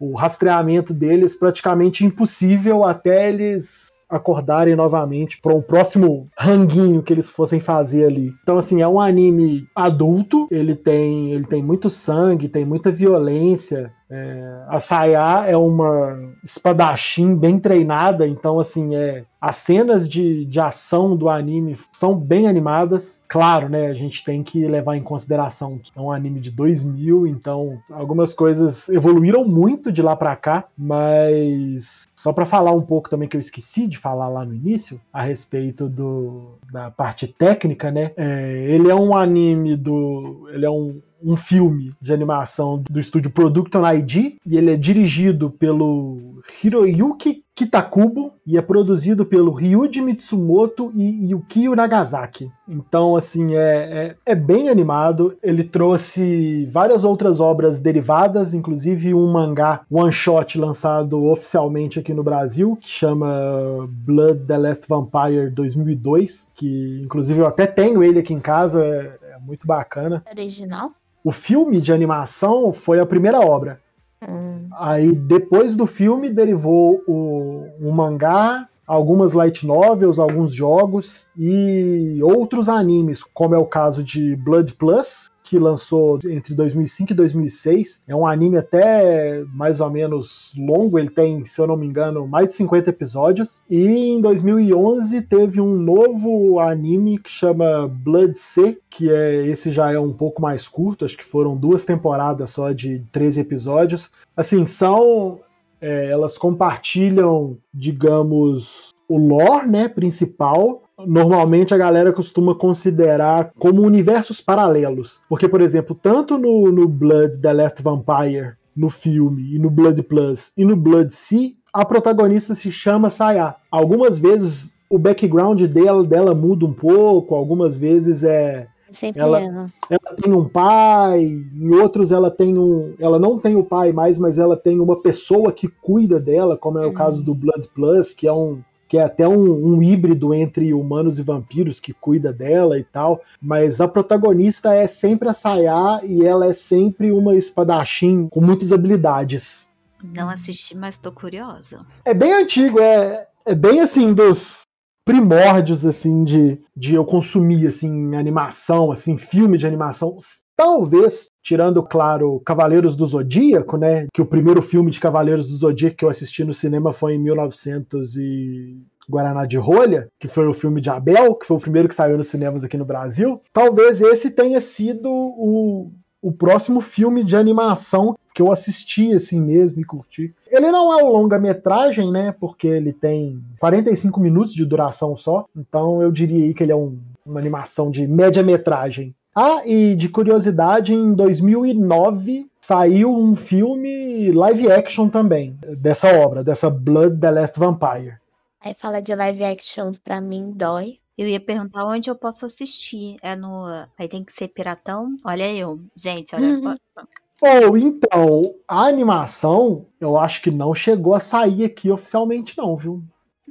o 0.00 0.14
rastreamento 0.14 0.94
deles 0.94 1.34
praticamente 1.34 2.04
impossível 2.04 2.84
até 2.84 3.28
eles 3.28 3.88
acordarem 4.08 4.74
novamente 4.74 5.38
para 5.40 5.54
um 5.54 5.62
próximo 5.62 6.28
ranguinho 6.36 7.02
que 7.02 7.12
eles 7.12 7.30
fossem 7.30 7.60
fazer 7.60 8.06
ali. 8.06 8.34
Então 8.42 8.58
assim, 8.58 8.82
é 8.82 8.88
um 8.88 8.98
anime 8.98 9.68
adulto, 9.74 10.48
ele 10.50 10.74
tem 10.74 11.32
ele 11.32 11.44
tem 11.44 11.62
muito 11.62 11.88
sangue, 11.88 12.48
tem 12.48 12.64
muita 12.64 12.90
violência, 12.90 13.92
É, 14.10 14.64
a 14.68 14.78
Saya 14.78 15.46
é 15.46 15.56
uma 15.56 16.34
espadachim 16.42 17.34
bem 17.36 17.58
treinada, 17.58 18.26
então 18.26 18.58
assim 18.58 18.96
é 18.96 19.24
as 19.40 19.56
cenas 19.56 20.06
de, 20.06 20.44
de 20.44 20.60
ação 20.60 21.16
do 21.16 21.28
anime 21.28 21.78
são 21.90 22.14
bem 22.14 22.46
animadas. 22.46 23.24
Claro, 23.26 23.70
né? 23.70 23.86
A 23.86 23.94
gente 23.94 24.22
tem 24.22 24.42
que 24.42 24.66
levar 24.66 24.96
em 24.96 25.02
consideração 25.02 25.78
que 25.78 25.90
é 25.96 26.00
um 26.00 26.12
anime 26.12 26.40
de 26.40 26.50
2000, 26.50 27.26
então 27.26 27.78
algumas 27.90 28.34
coisas 28.34 28.88
evoluíram 28.90 29.44
muito 29.44 29.90
de 29.90 30.02
lá 30.02 30.14
para 30.14 30.36
cá, 30.36 30.66
mas 30.76 32.06
só 32.14 32.32
para 32.32 32.44
falar 32.44 32.72
um 32.72 32.82
pouco 32.82 33.08
também 33.08 33.28
que 33.28 33.36
eu 33.36 33.40
esqueci 33.40 33.86
de 33.86 33.96
falar 33.96 34.28
lá 34.28 34.44
no 34.44 34.54
início 34.54 35.00
a 35.10 35.22
respeito 35.22 35.88
do, 35.88 36.58
da 36.70 36.90
parte 36.90 37.26
técnica, 37.26 37.90
né? 37.90 38.10
É, 38.16 38.66
ele 38.68 38.90
é 38.90 38.94
um 38.94 39.16
anime 39.16 39.74
do, 39.74 40.48
ele 40.52 40.66
é 40.66 40.70
um 40.70 41.00
um 41.22 41.36
filme 41.36 41.92
de 42.00 42.12
animação 42.12 42.82
do 42.88 42.98
estúdio 42.98 43.30
Production 43.30 43.86
ID 43.86 44.36
e 44.44 44.56
ele 44.56 44.72
é 44.72 44.76
dirigido 44.76 45.50
pelo 45.50 46.40
Hiroyuki 46.62 47.44
Kitakubo 47.60 48.32
e 48.46 48.56
é 48.56 48.62
produzido 48.62 49.26
pelo 49.26 49.52
Ryuji 49.52 50.00
Mitsumoto 50.00 50.90
e 50.94 51.30
Yukio 51.30 51.74
Nagasaki. 51.76 52.50
Então, 52.66 53.14
assim, 53.14 53.54
é, 53.54 54.16
é, 54.24 54.32
é, 54.32 54.34
bem 54.34 54.70
animado. 54.70 55.36
Ele 55.42 55.62
trouxe 55.62 56.64
várias 56.72 57.04
outras 57.04 57.38
obras 57.38 57.78
derivadas, 57.78 58.54
inclusive 58.54 59.12
um 59.12 59.30
mangá 59.30 59.82
one 59.90 60.10
shot 60.10 60.58
lançado 60.58 61.22
oficialmente 61.26 61.98
aqui 61.98 62.14
no 62.14 62.22
Brasil, 62.22 62.78
que 62.80 62.88
chama 62.88 63.86
Blood 63.90 64.46
the 64.46 64.56
Last 64.56 64.86
Vampire 64.88 65.50
2002, 65.50 66.52
que 66.54 67.02
inclusive 67.04 67.40
eu 67.40 67.46
até 67.46 67.66
tenho 67.66 68.02
ele 68.02 68.20
aqui 68.20 68.32
em 68.32 68.40
casa, 68.40 68.82
é, 68.82 69.34
é 69.34 69.38
muito 69.38 69.66
bacana. 69.66 70.24
Original? 70.30 70.92
O 71.24 71.32
filme 71.32 71.80
de 71.80 71.92
animação 71.92 72.72
foi 72.72 73.00
a 73.00 73.06
primeira 73.06 73.40
obra. 73.40 73.80
Hum. 74.26 74.68
Aí 74.72 75.12
depois 75.12 75.74
do 75.74 75.86
filme 75.86 76.30
derivou 76.30 77.02
o, 77.06 77.66
o 77.80 77.92
mangá, 77.92 78.68
algumas 78.86 79.32
light 79.32 79.66
novels, 79.66 80.18
alguns 80.18 80.52
jogos 80.52 81.28
e 81.36 82.18
outros 82.22 82.68
animes, 82.68 83.22
como 83.22 83.54
é 83.54 83.58
o 83.58 83.64
caso 83.64 84.02
de 84.02 84.34
Blood 84.36 84.74
Plus, 84.74 85.30
que 85.50 85.58
lançou 85.58 86.20
entre 86.28 86.54
2005 86.54 87.10
e 87.10 87.14
2006. 87.14 88.04
É 88.06 88.14
um 88.14 88.24
anime 88.24 88.56
até 88.56 89.42
mais 89.52 89.80
ou 89.80 89.90
menos 89.90 90.54
longo, 90.56 90.96
ele 90.96 91.10
tem, 91.10 91.44
se 91.44 91.60
eu 91.60 91.66
não 91.66 91.76
me 91.76 91.84
engano, 91.84 92.24
mais 92.24 92.50
de 92.50 92.54
50 92.54 92.88
episódios. 92.88 93.60
E 93.68 93.84
em 93.84 94.20
2011 94.20 95.22
teve 95.22 95.60
um 95.60 95.74
novo 95.74 96.60
anime 96.60 97.18
que 97.18 97.28
chama 97.28 97.88
Blood 97.88 98.38
C, 98.38 98.78
que 98.88 99.10
é 99.10 99.44
esse 99.44 99.72
já 99.72 99.90
é 99.90 99.98
um 99.98 100.12
pouco 100.12 100.40
mais 100.40 100.68
curto, 100.68 101.04
acho 101.04 101.16
que 101.16 101.24
foram 101.24 101.56
duas 101.56 101.84
temporadas 101.84 102.50
só 102.50 102.70
de 102.70 103.02
13 103.10 103.40
episódios. 103.40 104.08
Assim, 104.36 104.64
são 104.64 105.40
é, 105.80 106.10
elas 106.12 106.38
compartilham, 106.38 107.58
digamos, 107.74 108.90
o 109.08 109.18
lore 109.18 109.66
né, 109.66 109.88
principal, 109.88 110.84
normalmente 111.06 111.74
a 111.74 111.78
galera 111.78 112.12
costuma 112.12 112.54
considerar 112.54 113.52
como 113.58 113.82
universos 113.82 114.40
paralelos. 114.40 115.20
Porque, 115.28 115.48
por 115.48 115.60
exemplo, 115.60 115.94
tanto 116.00 116.38
no, 116.38 116.70
no 116.70 116.88
Blood 116.88 117.38
The 117.38 117.52
Last 117.52 117.82
Vampire, 117.82 118.54
no 118.76 118.88
filme, 118.88 119.54
e 119.54 119.58
no 119.58 119.70
Blood 119.70 120.02
Plus, 120.04 120.52
e 120.56 120.64
no 120.64 120.76
Blood 120.76 121.12
Sea, 121.12 121.50
a 121.72 121.84
protagonista 121.84 122.54
se 122.54 122.70
chama 122.70 123.10
Saya. 123.10 123.54
Algumas 123.70 124.18
vezes 124.18 124.74
o 124.88 124.98
background 124.98 125.62
dela, 125.62 126.04
dela 126.04 126.34
muda 126.34 126.66
um 126.66 126.72
pouco, 126.72 127.34
algumas 127.34 127.76
vezes 127.76 128.24
é. 128.24 128.66
Sempre 128.90 129.22
ela, 129.22 129.40
ela. 129.40 129.66
ela 129.88 130.16
tem 130.16 130.32
um 130.32 130.48
pai, 130.48 131.44
em 131.54 131.74
outros 131.76 132.10
ela 132.10 132.28
tem 132.28 132.58
um. 132.58 132.94
Ela 132.98 133.20
não 133.20 133.38
tem 133.38 133.54
o 133.54 133.62
pai 133.62 133.92
mais, 133.92 134.18
mas 134.18 134.36
ela 134.36 134.56
tem 134.56 134.80
uma 134.80 135.00
pessoa 135.00 135.52
que 135.52 135.68
cuida 135.68 136.18
dela, 136.18 136.56
como 136.56 136.78
é 136.78 136.82
o 136.82 136.88
uhum. 136.88 136.94
caso 136.94 137.22
do 137.22 137.32
Blood 137.32 137.68
Plus, 137.72 138.12
que 138.12 138.26
é 138.26 138.32
um, 138.32 138.60
que 138.90 138.98
é 138.98 139.04
até 139.04 139.26
um, 139.26 139.76
um, 139.76 139.80
híbrido 139.80 140.34
entre 140.34 140.74
humanos 140.74 141.20
e 141.20 141.22
vampiros 141.22 141.78
que 141.78 141.92
cuida 141.92 142.32
dela 142.32 142.76
e 142.76 142.82
tal, 142.82 143.22
mas 143.40 143.80
a 143.80 143.86
protagonista 143.86 144.74
é 144.74 144.88
sempre 144.88 145.28
a 145.28 145.32
Sayá 145.32 146.00
e 146.02 146.26
ela 146.26 146.46
é 146.46 146.52
sempre 146.52 147.12
uma 147.12 147.36
espadachim 147.36 148.26
com 148.26 148.40
muitas 148.40 148.72
habilidades. 148.72 149.70
Não 150.02 150.28
assisti, 150.28 150.76
mas 150.76 150.98
tô 150.98 151.12
curiosa. 151.12 151.86
É 152.04 152.12
bem 152.12 152.34
antigo, 152.34 152.80
é, 152.80 153.28
é 153.46 153.54
bem 153.54 153.80
assim 153.80 154.12
dos 154.12 154.62
primórdios 155.10 155.84
assim 155.84 156.24
de, 156.24 156.60
de 156.76 156.94
eu 156.94 157.04
consumir 157.04 157.66
assim 157.66 158.14
animação, 158.14 158.90
assim 158.92 159.16
filme 159.16 159.58
de 159.58 159.66
animação. 159.66 160.16
Talvez 160.56 161.28
tirando, 161.42 161.82
claro, 161.82 162.40
Cavaleiros 162.40 162.94
do 162.94 163.06
Zodíaco, 163.06 163.76
né? 163.76 164.06
Que 164.12 164.20
o 164.20 164.26
primeiro 164.26 164.60
filme 164.60 164.90
de 164.90 165.00
Cavaleiros 165.00 165.48
do 165.48 165.56
Zodíaco 165.56 165.96
que 165.96 166.04
eu 166.04 166.08
assisti 166.08 166.44
no 166.44 166.52
cinema 166.52 166.92
foi 166.92 167.14
em 167.14 167.18
1900 167.18 168.16
e 168.16 168.76
Guaraná 169.08 169.44
de 169.44 169.58
Rolha, 169.58 170.08
que 170.20 170.28
foi 170.28 170.46
o 170.46 170.54
filme 170.54 170.80
de 170.80 170.88
Abel, 170.88 171.34
que 171.34 171.46
foi 171.46 171.56
o 171.56 171.60
primeiro 171.60 171.88
que 171.88 171.94
saiu 171.94 172.16
nos 172.16 172.28
cinemas 172.28 172.62
aqui 172.62 172.76
no 172.76 172.84
Brasil. 172.84 173.40
Talvez 173.52 174.00
esse 174.00 174.30
tenha 174.30 174.60
sido 174.60 175.10
o, 175.10 175.90
o 176.22 176.32
próximo 176.32 176.80
filme 176.80 177.24
de 177.24 177.36
animação 177.36 178.16
que 178.34 178.42
eu 178.42 178.52
assisti 178.52 179.12
assim 179.12 179.40
mesmo 179.40 179.80
e 179.80 179.84
curti. 179.84 180.34
Ele 180.48 180.70
não 180.70 180.98
é 180.98 181.02
um 181.02 181.08
longa-metragem, 181.08 182.10
né? 182.10 182.32
Porque 182.32 182.66
ele 182.66 182.92
tem 182.92 183.42
45 183.58 184.20
minutos 184.20 184.54
de 184.54 184.64
duração 184.64 185.16
só. 185.16 185.46
Então 185.56 186.00
eu 186.02 186.12
diria 186.12 186.44
aí 186.44 186.54
que 186.54 186.62
ele 186.62 186.72
é 186.72 186.76
um, 186.76 186.98
uma 187.24 187.40
animação 187.40 187.90
de 187.90 188.06
média-metragem. 188.06 189.14
Ah, 189.34 189.62
e 189.64 189.94
de 189.94 190.08
curiosidade, 190.08 190.92
em 190.92 191.14
2009 191.14 192.46
saiu 192.60 193.14
um 193.16 193.34
filme 193.34 194.30
live 194.32 194.70
action 194.70 195.08
também 195.08 195.56
dessa 195.78 196.12
obra, 196.18 196.44
dessa 196.44 196.68
Blood 196.68 197.18
the 197.18 197.30
Last 197.30 197.58
Vampire. 197.58 198.18
Aí 198.62 198.74
fala 198.74 199.00
de 199.00 199.14
live 199.14 199.44
action, 199.44 199.92
pra 200.04 200.20
mim 200.20 200.52
dói. 200.54 200.99
Eu 201.20 201.28
ia 201.28 201.38
perguntar 201.38 201.84
onde 201.84 202.08
eu 202.08 202.14
posso 202.14 202.46
assistir. 202.46 203.16
É 203.20 203.36
no. 203.36 203.66
Aí 203.98 204.08
tem 204.08 204.24
que 204.24 204.32
ser 204.32 204.48
piratão? 204.48 205.18
Olha 205.22 205.52
eu. 205.54 205.78
Gente, 205.94 206.34
olha. 206.34 206.46
Uhum. 206.46 206.74
Ou 207.42 207.72
oh, 207.72 207.76
então, 207.76 208.54
a 208.66 208.86
animação, 208.86 209.86
eu 210.00 210.16
acho 210.16 210.40
que 210.40 210.50
não 210.50 210.74
chegou 210.74 211.14
a 211.14 211.20
sair 211.20 211.66
aqui 211.66 211.90
oficialmente, 211.90 212.56
não, 212.56 212.74
viu? 212.74 213.02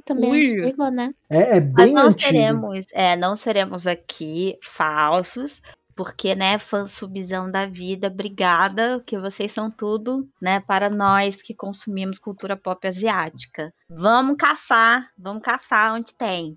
Também 0.04 0.32
Ui. 0.32 0.40
é 0.40 0.60
antigo, 0.60 0.88
né? 0.88 1.14
É, 1.28 1.56
é 1.56 1.60
bem 1.60 1.72
Mas 1.74 1.92
não 1.92 2.06
antigo. 2.06 2.20
seremos, 2.20 2.86
é, 2.92 3.16
não 3.16 3.36
seremos 3.36 3.86
aqui 3.86 4.58
falsos, 4.62 5.62
porque, 5.94 6.34
né, 6.34 6.58
fansubzão 6.58 7.50
da 7.50 7.66
vida, 7.66 8.08
obrigada, 8.08 9.02
que 9.06 9.18
vocês 9.18 9.50
são 9.52 9.70
tudo, 9.70 10.28
né, 10.40 10.60
para 10.60 10.88
nós 10.88 11.42
que 11.42 11.54
consumimos 11.54 12.18
cultura 12.18 12.56
pop 12.56 12.86
asiática. 12.86 13.72
Vamos 13.88 14.36
caçar, 14.36 15.08
vamos 15.18 15.42
caçar 15.42 15.94
onde 15.94 16.14
tem. 16.14 16.56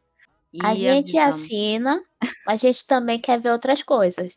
E 0.53 0.59
a 0.63 0.75
gente 0.75 1.17
avisamos. 1.17 1.43
assina, 1.43 1.99
mas 2.45 2.63
a 2.63 2.67
gente 2.67 2.85
também 2.85 3.19
quer 3.19 3.39
ver 3.39 3.49
outras 3.49 3.81
coisas. 3.81 4.35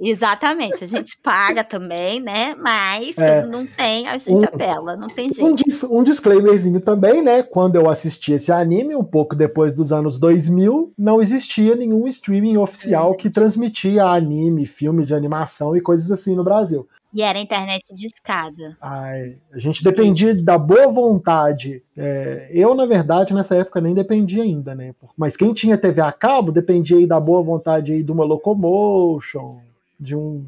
Exatamente, 0.00 0.82
a 0.82 0.86
gente 0.86 1.18
paga 1.22 1.62
também, 1.62 2.20
né? 2.20 2.54
Mas 2.54 3.18
é, 3.18 3.44
não 3.46 3.66
tem, 3.66 4.08
a 4.08 4.16
gente 4.16 4.44
um, 4.44 4.48
apela, 4.48 4.96
não 4.96 5.08
tem 5.08 5.30
jeito. 5.30 5.46
Um, 5.46 5.54
dis, 5.54 5.82
um 5.84 6.02
disclaimerzinho 6.02 6.80
também, 6.80 7.22
né? 7.22 7.42
Quando 7.42 7.76
eu 7.76 7.90
assisti 7.90 8.32
esse 8.32 8.50
anime, 8.50 8.96
um 8.96 9.04
pouco 9.04 9.36
depois 9.36 9.74
dos 9.74 9.92
anos 9.92 10.18
2000, 10.18 10.94
não 10.96 11.20
existia 11.20 11.76
nenhum 11.76 12.08
streaming 12.08 12.56
oficial 12.56 13.12
é. 13.12 13.16
que 13.16 13.28
transmitia 13.28 14.04
anime, 14.04 14.66
filme 14.66 15.04
de 15.04 15.14
animação 15.14 15.76
e 15.76 15.82
coisas 15.82 16.10
assim 16.10 16.34
no 16.34 16.44
Brasil. 16.44 16.88
E 17.18 17.22
era 17.22 17.36
internet 17.40 17.92
de 17.92 18.06
escada. 18.06 18.76
Ai, 18.80 19.38
a 19.52 19.58
gente 19.58 19.82
dependia 19.82 20.32
da 20.40 20.56
boa 20.56 20.86
vontade. 20.86 21.82
É, 21.96 22.48
eu, 22.52 22.76
na 22.76 22.86
verdade, 22.86 23.34
nessa 23.34 23.56
época 23.56 23.80
nem 23.80 23.92
dependia 23.92 24.44
ainda, 24.44 24.72
né? 24.72 24.94
Mas 25.16 25.36
quem 25.36 25.52
tinha 25.52 25.76
TV 25.76 26.00
a 26.00 26.12
cabo 26.12 26.52
dependia 26.52 26.96
aí 26.96 27.08
da 27.08 27.18
boa 27.18 27.42
vontade 27.42 27.92
aí 27.92 28.04
de 28.04 28.12
uma 28.12 28.24
Locomotion, 28.24 29.56
de 29.98 30.14
um 30.14 30.46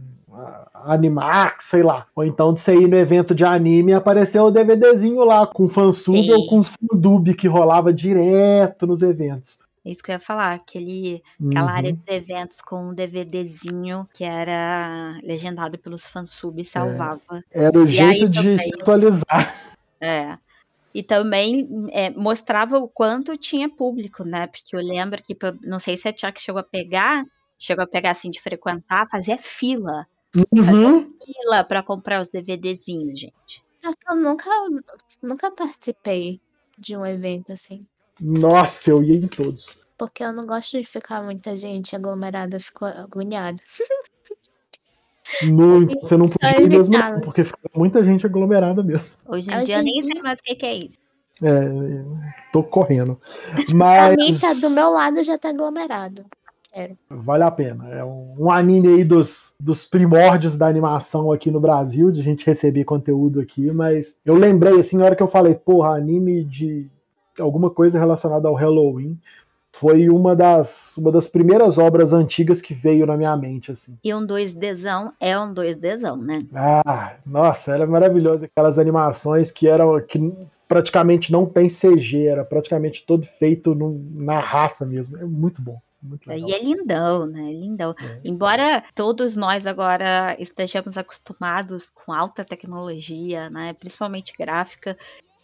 Animax, 0.84 1.64
sei 1.64 1.82
lá. 1.82 2.06
Ou 2.14 2.24
então 2.24 2.52
de 2.52 2.60
você 2.60 2.76
ir 2.76 2.86
no 2.86 2.96
evento 2.96 3.34
de 3.34 3.44
anime 3.44 3.90
e 3.90 3.94
aparecer 3.96 4.38
o 4.38 4.52
DVDzinho 4.52 5.24
lá 5.24 5.48
com 5.48 5.66
fansub 5.66 6.32
ou 6.32 6.46
com 6.46 6.62
fandub 6.62 7.34
que 7.34 7.48
rolava 7.48 7.92
direto 7.92 8.86
nos 8.86 9.02
eventos. 9.02 9.58
É 9.90 9.92
isso 9.92 10.04
que 10.04 10.12
eu 10.12 10.14
ia 10.14 10.20
falar, 10.20 10.52
aquele, 10.52 11.20
aquela 11.44 11.72
área 11.72 11.90
uhum. 11.90 11.96
dos 11.96 12.06
eventos 12.06 12.60
com 12.60 12.90
um 12.90 12.94
DVDzinho 12.94 14.08
que 14.14 14.22
era 14.22 15.18
legendado 15.20 15.76
pelos 15.76 16.06
fansubs 16.06 16.68
é. 16.68 16.70
salvava. 16.70 17.44
É, 17.50 17.64
era 17.64 17.76
o 17.76 17.84
e 17.84 17.88
jeito 17.88 18.28
de 18.28 18.38
também, 18.38 18.58
se 18.58 18.74
atualizar. 18.74 19.74
É. 20.00 20.38
E 20.94 21.02
também 21.02 21.88
é, 21.90 22.10
mostrava 22.10 22.78
o 22.78 22.88
quanto 22.88 23.36
tinha 23.36 23.68
público, 23.68 24.22
né? 24.22 24.46
Porque 24.46 24.76
eu 24.76 24.80
lembro 24.80 25.20
que, 25.20 25.36
não 25.60 25.80
sei 25.80 25.96
se 25.96 26.06
a 26.08 26.12
Tia 26.12 26.30
que 26.30 26.40
chegou 26.40 26.60
a 26.60 26.64
pegar, 26.64 27.24
chegou 27.58 27.82
a 27.82 27.88
pegar 27.88 28.12
assim 28.12 28.30
de 28.30 28.40
frequentar, 28.40 29.08
fazia 29.08 29.38
fila. 29.38 30.06
Uhum. 30.36 30.64
Fazia 30.64 31.08
fila 31.24 31.64
para 31.64 31.82
comprar 31.82 32.20
os 32.20 32.28
DVDzinhos, 32.28 33.18
gente. 33.18 33.62
Eu 34.08 34.16
nunca, 34.16 34.50
nunca 35.20 35.50
participei 35.50 36.40
de 36.78 36.96
um 36.96 37.04
evento 37.04 37.52
assim. 37.52 37.84
Nossa, 38.20 38.90
eu 38.90 39.02
ia 39.02 39.16
em 39.16 39.26
todos. 39.26 39.68
Porque 39.96 40.22
eu 40.22 40.32
não 40.32 40.46
gosto 40.46 40.78
de 40.78 40.84
ficar 40.84 41.22
muita 41.22 41.54
gente 41.56 41.94
aglomerada, 41.94 42.56
eu 42.56 42.60
fico 42.60 42.84
agoniada. 42.84 43.60
Muito. 45.44 45.98
Você 46.00 46.16
não 46.16 46.28
podia 46.28 46.60
ir 46.60 46.68
mesmo, 46.68 47.20
porque 47.22 47.44
fica 47.44 47.58
muita 47.74 48.02
gente 48.02 48.26
aglomerada 48.26 48.82
mesmo. 48.82 49.08
Hoje 49.26 49.50
em 49.50 49.56
Hoje 49.56 49.66
dia 49.66 49.78
eu 49.78 49.82
nem 49.82 50.02
sei 50.02 50.22
mais 50.22 50.38
o 50.38 50.42
que, 50.42 50.66
é 50.66 50.74
isso. 50.74 50.98
É, 51.42 52.02
tô 52.52 52.62
correndo. 52.62 53.18
Mas... 53.74 54.12
A 54.12 54.16
mim 54.16 54.38
tá 54.38 54.52
do 54.54 54.68
meu 54.68 54.90
lado 54.90 55.22
já 55.22 55.38
tá 55.38 55.50
aglomerado. 55.50 56.24
Quero. 56.72 56.96
Vale 57.08 57.42
a 57.42 57.50
pena. 57.50 57.88
É 57.88 58.04
um, 58.04 58.34
um, 58.38 58.50
anime 58.50 58.88
aí 58.88 59.04
dos, 59.04 59.54
dos 59.58 59.86
primórdios 59.86 60.56
da 60.56 60.66
animação 60.66 61.32
aqui 61.32 61.50
no 61.50 61.60
Brasil, 61.60 62.10
de 62.12 62.20
a 62.20 62.24
gente 62.24 62.46
receber 62.46 62.84
conteúdo 62.84 63.40
aqui, 63.40 63.70
mas 63.72 64.18
eu 64.24 64.34
lembrei, 64.34 64.78
assim, 64.78 64.96
na 64.96 65.04
hora 65.04 65.16
que 65.16 65.22
eu 65.22 65.28
falei, 65.28 65.54
porra, 65.54 65.96
anime 65.96 66.44
de 66.44 66.88
alguma 67.40 67.70
coisa 67.70 67.98
relacionada 67.98 68.48
ao 68.48 68.54
Halloween, 68.54 69.18
foi 69.72 70.08
uma 70.08 70.34
das, 70.34 70.96
uma 70.96 71.12
das 71.12 71.28
primeiras 71.28 71.78
obras 71.78 72.12
antigas 72.12 72.60
que 72.60 72.74
veio 72.74 73.06
na 73.06 73.16
minha 73.16 73.36
mente, 73.36 73.70
assim. 73.70 73.96
E 74.02 74.12
um 74.12 74.26
2Dzão 74.26 75.12
é 75.20 75.38
um 75.38 75.54
2Dzão, 75.54 76.20
né? 76.20 76.44
Ah, 76.54 77.14
nossa, 77.24 77.72
era 77.72 77.86
maravilhoso. 77.86 78.44
Aquelas 78.44 78.78
animações 78.78 79.50
que 79.50 79.68
eram 79.68 80.00
que 80.00 80.18
praticamente 80.68 81.32
não 81.32 81.46
tem 81.46 81.68
CG, 81.68 82.26
era 82.26 82.44
praticamente 82.44 83.04
todo 83.04 83.26
feito 83.26 83.74
no, 83.74 84.00
na 84.14 84.38
raça 84.38 84.84
mesmo. 84.86 85.16
É 85.16 85.24
muito 85.24 85.60
bom. 85.60 85.80
E 86.28 86.54
é 86.54 86.62
lindão, 86.62 87.26
né? 87.26 87.52
Lindão. 87.52 87.94
É. 88.00 88.20
Embora 88.24 88.82
todos 88.94 89.36
nós 89.36 89.66
agora 89.66 90.34
estejamos 90.38 90.96
acostumados 90.96 91.90
com 91.90 92.12
alta 92.12 92.44
tecnologia, 92.44 93.50
né? 93.50 93.74
Principalmente 93.74 94.32
gráfica, 94.38 94.96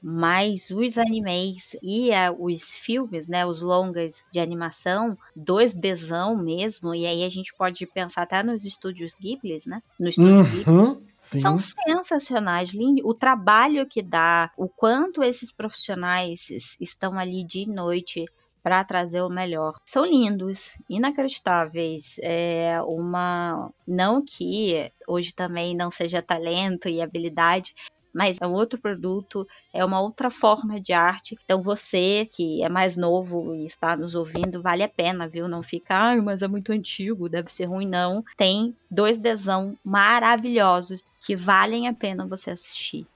mas 0.03 0.71
os 0.71 0.99
animes 0.99 1.77
e 1.83 2.13
a, 2.13 2.33
os 2.33 2.75
filmes, 2.75 3.29
né, 3.29 3.45
os 3.45 3.61
longas 3.61 4.27
de 4.33 4.39
animação, 4.39 5.17
dois 5.35 5.75
dzão 5.75 6.37
mesmo, 6.37 6.95
e 6.95 7.07
aí 7.07 7.25
a 7.25 7.29
gente 7.29 7.55
pode 7.55 7.87
pensar 7.87 8.23
até 8.23 8.43
nos 8.43 8.65
estúdios 8.65 9.15
Ghibli, 9.21 9.57
né? 9.67 9.83
No 9.99 10.09
estúdio 10.09 10.37
uhum, 10.67 10.95
Ghibli, 10.95 11.07
são 11.15 11.57
sensacionais, 11.59 12.71
lindo, 12.71 13.07
o 13.07 13.15
trabalho 13.15 13.87
que 13.87 14.03
dá, 14.03 14.51
o 14.57 14.69
quanto 14.69 15.23
esses 15.23 15.51
profissionais 15.51 16.51
estão 16.81 17.19
ali 17.19 17.45
de 17.45 17.67
noite 17.67 18.27
para 18.67 18.83
trazer 18.83 19.23
o 19.23 19.29
melhor. 19.29 19.77
São 19.85 20.05
lindos, 20.05 20.77
inacreditáveis. 20.91 22.17
É 22.21 22.81
uma 22.83 23.71
não 23.87 24.21
que 24.21 24.91
hoje 25.07 25.33
também 25.33 25.73
não 25.73 25.89
seja 25.89 26.21
talento 26.21 26.89
e 26.89 27.01
habilidade, 27.01 27.77
mas 28.17 28.39
é 28.41 28.47
um 28.47 28.55
outro 28.55 28.81
produto, 28.81 29.47
é 29.75 29.85
uma 29.85 30.01
outra 30.01 30.31
forma 30.31 30.81
de 30.81 30.95
arte. 30.95 31.37
Então 31.45 31.63
você 31.63 32.27
que 32.33 32.63
é 32.63 32.69
mais 32.69 32.97
novo 32.97 33.55
e 33.55 33.67
está 33.67 33.95
nos 33.95 34.15
ouvindo, 34.15 34.63
vale 34.63 34.83
a 34.83 34.89
pena, 34.89 35.29
viu? 35.29 35.47
Não 35.47 35.63
fica, 35.63 35.95
ah, 35.95 36.17
mas 36.23 36.41
é 36.41 36.49
muito 36.49 36.73
antigo, 36.73 37.29
deve 37.29 37.53
ser 37.53 37.67
ruim, 37.67 37.87
não. 37.87 38.25
Tem 38.35 38.75
dois 38.91 39.19
desão 39.19 39.77
maravilhosos 39.85 41.05
que 41.21 41.37
valem 41.37 41.89
a 41.89 41.93
pena 41.93 42.27
você 42.27 42.51
assistir. 42.51 43.07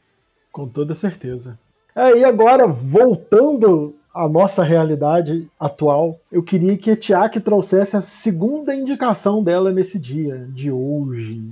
Com 0.53 0.69
toda 0.69 0.95
certeza. 0.95 1.59
É, 1.97 2.19
e 2.19 2.23
agora, 2.23 2.67
voltando 2.67 3.95
a 4.15 4.29
nossa 4.29 4.63
realidade 4.63 5.49
atual, 5.59 6.21
eu 6.31 6.43
queria 6.43 6.77
que 6.77 6.91
a 6.91 6.97
Tiak 6.97 7.41
trouxesse 7.41 7.97
a 7.97 8.03
segunda 8.03 8.75
indicação 8.75 9.43
dela 9.43 9.73
nesse 9.73 9.99
dia 9.99 10.47
de 10.53 10.71
hoje. 10.71 11.43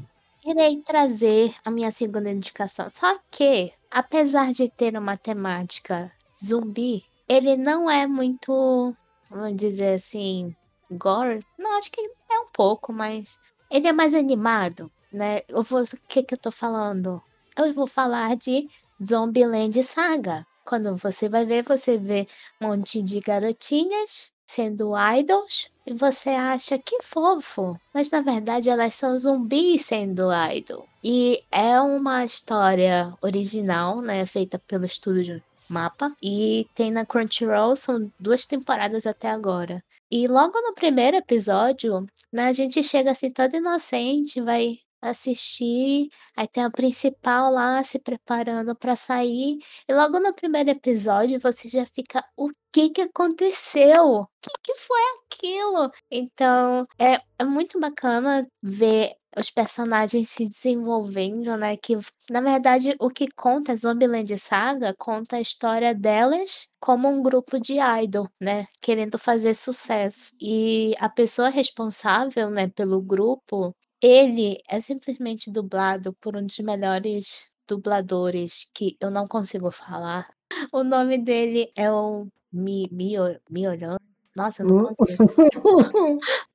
Irei 0.49 0.81
trazer 0.81 1.55
a 1.63 1.71
minha 1.71 1.93
segunda 1.93 2.31
indicação. 2.31 2.89
Só 2.89 3.19
que, 3.31 3.71
apesar 3.91 4.51
de 4.51 4.71
ter 4.71 4.97
uma 4.97 5.15
temática 5.15 6.11
zumbi, 6.43 7.05
ele 7.29 7.55
não 7.55 7.91
é 7.91 8.07
muito, 8.07 8.97
vamos 9.29 9.55
dizer 9.55 9.97
assim, 9.97 10.57
gore. 10.91 11.45
Não, 11.59 11.77
acho 11.77 11.93
que 11.93 12.01
é 12.01 12.39
um 12.39 12.47
pouco, 12.51 12.95
mas 12.95 13.39
ele 13.71 13.89
é 13.89 13.93
mais 13.93 14.15
animado, 14.15 14.91
né? 15.13 15.43
Eu 15.49 15.63
vou, 15.63 15.83
o 15.83 15.87
que 16.09 16.23
que 16.23 16.33
eu 16.33 16.39
tô 16.39 16.51
falando? 16.51 17.23
Eu 17.55 17.71
vou 17.75 17.87
falar 17.87 18.35
de 18.35 18.71
Zombieland 19.03 19.83
Saga. 19.83 20.47
Quando 20.65 20.97
você 20.97 21.29
vai 21.29 21.45
ver, 21.45 21.63
você 21.63 21.99
vê 21.99 22.27
um 22.59 22.69
monte 22.69 23.03
de 23.03 23.21
garotinhas 23.21 24.33
sendo 24.49 24.95
idols 25.19 25.71
e 25.87 25.93
você 25.93 26.31
acha 26.31 26.79
que 26.79 27.03
fofo, 27.03 27.79
mas 27.93 28.11
na 28.11 28.23
verdade 28.23 28.71
elas 28.71 28.95
são 28.95 29.17
zumbis 29.19 29.83
sendo 29.85 30.29
idol. 30.53 30.87
E 31.05 31.45
é 31.53 31.79
uma 31.81 32.25
história 32.25 33.15
original, 33.21 34.01
né, 34.01 34.25
feita 34.27 34.59
pelo 34.59 34.87
estúdio 34.87 35.43
Mapa 35.69 36.17
e 36.23 36.67
tem 36.75 36.91
na 36.91 37.05
Crunchyroll, 37.05 37.77
são 37.77 38.11
duas 38.19 38.47
temporadas 38.47 39.07
até 39.07 39.29
agora. 39.31 39.85
E 40.11 40.27
logo 40.27 40.59
no 40.63 40.75
primeiro 40.75 41.19
episódio, 41.19 42.07
né, 42.33 42.49
a 42.49 42.53
gente 42.53 42.83
chega 42.83 43.11
assim 43.11 43.31
todo 43.31 43.55
inocente, 43.55 44.41
vai 44.41 44.79
assistir, 45.01 46.09
aí 46.37 46.47
tem 46.49 46.65
a 46.65 46.71
principal 46.71 47.53
lá 47.53 47.83
se 47.85 47.99
preparando 47.99 48.75
para 48.77 48.97
sair, 48.97 49.59
e 49.89 49.95
logo 49.95 50.19
no 50.21 50.35
primeiro 50.35 50.71
episódio 50.71 51.39
você 51.41 51.69
já 51.69 51.87
fica, 51.87 52.25
o 52.37 52.51
que 52.73 52.91
que 52.91 53.01
aconteceu? 53.03 54.05
O 54.07 54.27
que 54.43 54.51
que 54.63 54.75
foi 54.77 55.01
aquilo? 55.27 55.91
Então, 56.11 56.85
é, 56.99 57.21
é 57.39 57.45
muito 57.45 57.79
bacana 57.81 58.47
ver 58.63 59.13
os 59.37 59.51
personagens 59.51 60.29
se 60.31 60.49
desenvolvendo, 60.49 61.57
né? 61.57 61.77
Que 61.77 61.97
na 62.31 62.41
verdade 62.41 62.95
o 62.99 63.09
que 63.09 63.29
conta 63.37 63.77
Zombieland 63.77 64.37
Saga 64.39 64.95
conta 64.99 65.37
a 65.37 65.41
história 65.41 65.95
delas 65.95 66.67
como 66.81 67.09
um 67.09 67.23
grupo 67.23 67.59
de 67.61 67.75
idol, 68.03 68.29
né? 68.41 68.67
Querendo 68.81 69.19
fazer 69.19 69.55
sucesso. 69.55 70.33
E 70.41 70.95
a 70.99 71.09
pessoa 71.09 71.49
responsável, 71.51 72.51
né, 72.51 72.69
pelo 72.69 73.01
grupo 73.03 73.75
ele 74.03 74.59
é 74.69 74.81
simplesmente 74.81 75.51
dublado 75.51 76.13
por 76.15 76.37
um 76.37 76.47
dos 76.47 76.59
melhores 76.61 77.47
dubladores 77.67 78.67
que 78.75 78.97
eu 79.01 79.11
não 79.11 79.27
consigo 79.27 79.71
falar. 79.71 80.29
O 80.73 80.83
nome 80.83 81.19
dele 81.19 81.71
é 81.77 81.93
o 81.93 82.27
Mi 82.51 82.89
Mio 82.91 83.39
Mioran. 83.51 83.99
Nossa, 84.35 84.63
eu 84.63 84.67
não 84.67 84.79
hum? 84.79 84.95
consigo. 84.95 85.25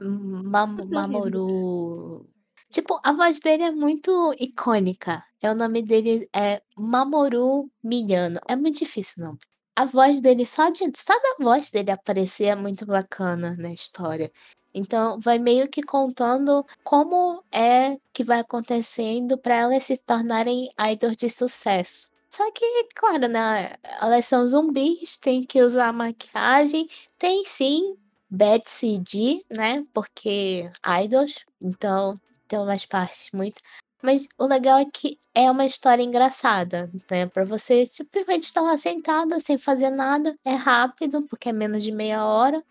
Mam 0.00 0.86
Mamoru. 0.86 2.26
Tipo, 2.70 2.98
a 3.04 3.12
voz 3.12 3.38
dele 3.40 3.64
é 3.64 3.70
muito 3.70 4.34
icônica. 4.38 5.22
É 5.42 5.50
o 5.50 5.54
nome 5.54 5.82
dele 5.82 6.28
é 6.34 6.62
Mamoru 6.76 7.70
Miyano. 7.82 8.40
É 8.48 8.56
muito 8.56 8.78
difícil, 8.78 9.24
não. 9.24 9.38
A 9.76 9.84
voz 9.84 10.20
dele, 10.20 10.46
só, 10.46 10.70
de, 10.70 10.90
só 10.96 11.14
da 11.14 11.44
voz 11.44 11.70
dele 11.70 11.90
aparecer 11.90 12.44
é 12.44 12.56
muito 12.56 12.86
bacana 12.86 13.56
na 13.58 13.72
história. 13.72 14.30
Então, 14.74 15.20
vai 15.20 15.38
meio 15.38 15.68
que 15.68 15.82
contando 15.82 16.64
como 16.82 17.42
é 17.52 17.98
que 18.12 18.24
vai 18.24 18.40
acontecendo 18.40 19.36
para 19.38 19.56
elas 19.56 19.84
se 19.84 19.96
tornarem 19.98 20.70
idols 20.92 21.16
de 21.16 21.28
sucesso. 21.28 22.10
Só 22.28 22.50
que, 22.52 22.64
claro, 22.94 23.28
né? 23.28 23.72
Elas 24.00 24.24
são 24.24 24.46
zumbis, 24.48 25.18
tem 25.18 25.42
que 25.44 25.60
usar 25.62 25.92
maquiagem. 25.92 26.88
Tem 27.18 27.44
sim 27.44 27.96
bad 28.30 28.64
CG, 28.66 29.44
né? 29.54 29.84
Porque 29.92 30.70
idols, 31.04 31.44
então 31.60 32.14
tem 32.48 32.58
umas 32.58 32.86
partes 32.86 33.30
muito. 33.32 33.60
Mas 34.02 34.28
o 34.38 34.46
legal 34.46 34.78
é 34.78 34.86
que 34.86 35.18
é 35.34 35.50
uma 35.50 35.64
história 35.66 36.02
engraçada, 36.02 36.90
né? 37.10 37.26
Pra 37.26 37.44
você 37.44 37.86
simplesmente 37.86 38.44
estar 38.44 38.62
lá 38.62 38.76
sentada, 38.76 39.38
sem 39.40 39.58
fazer 39.58 39.90
nada. 39.90 40.34
É 40.44 40.54
rápido, 40.54 41.22
porque 41.28 41.50
é 41.50 41.52
menos 41.52 41.82
de 41.84 41.92
meia 41.92 42.24
hora. 42.24 42.64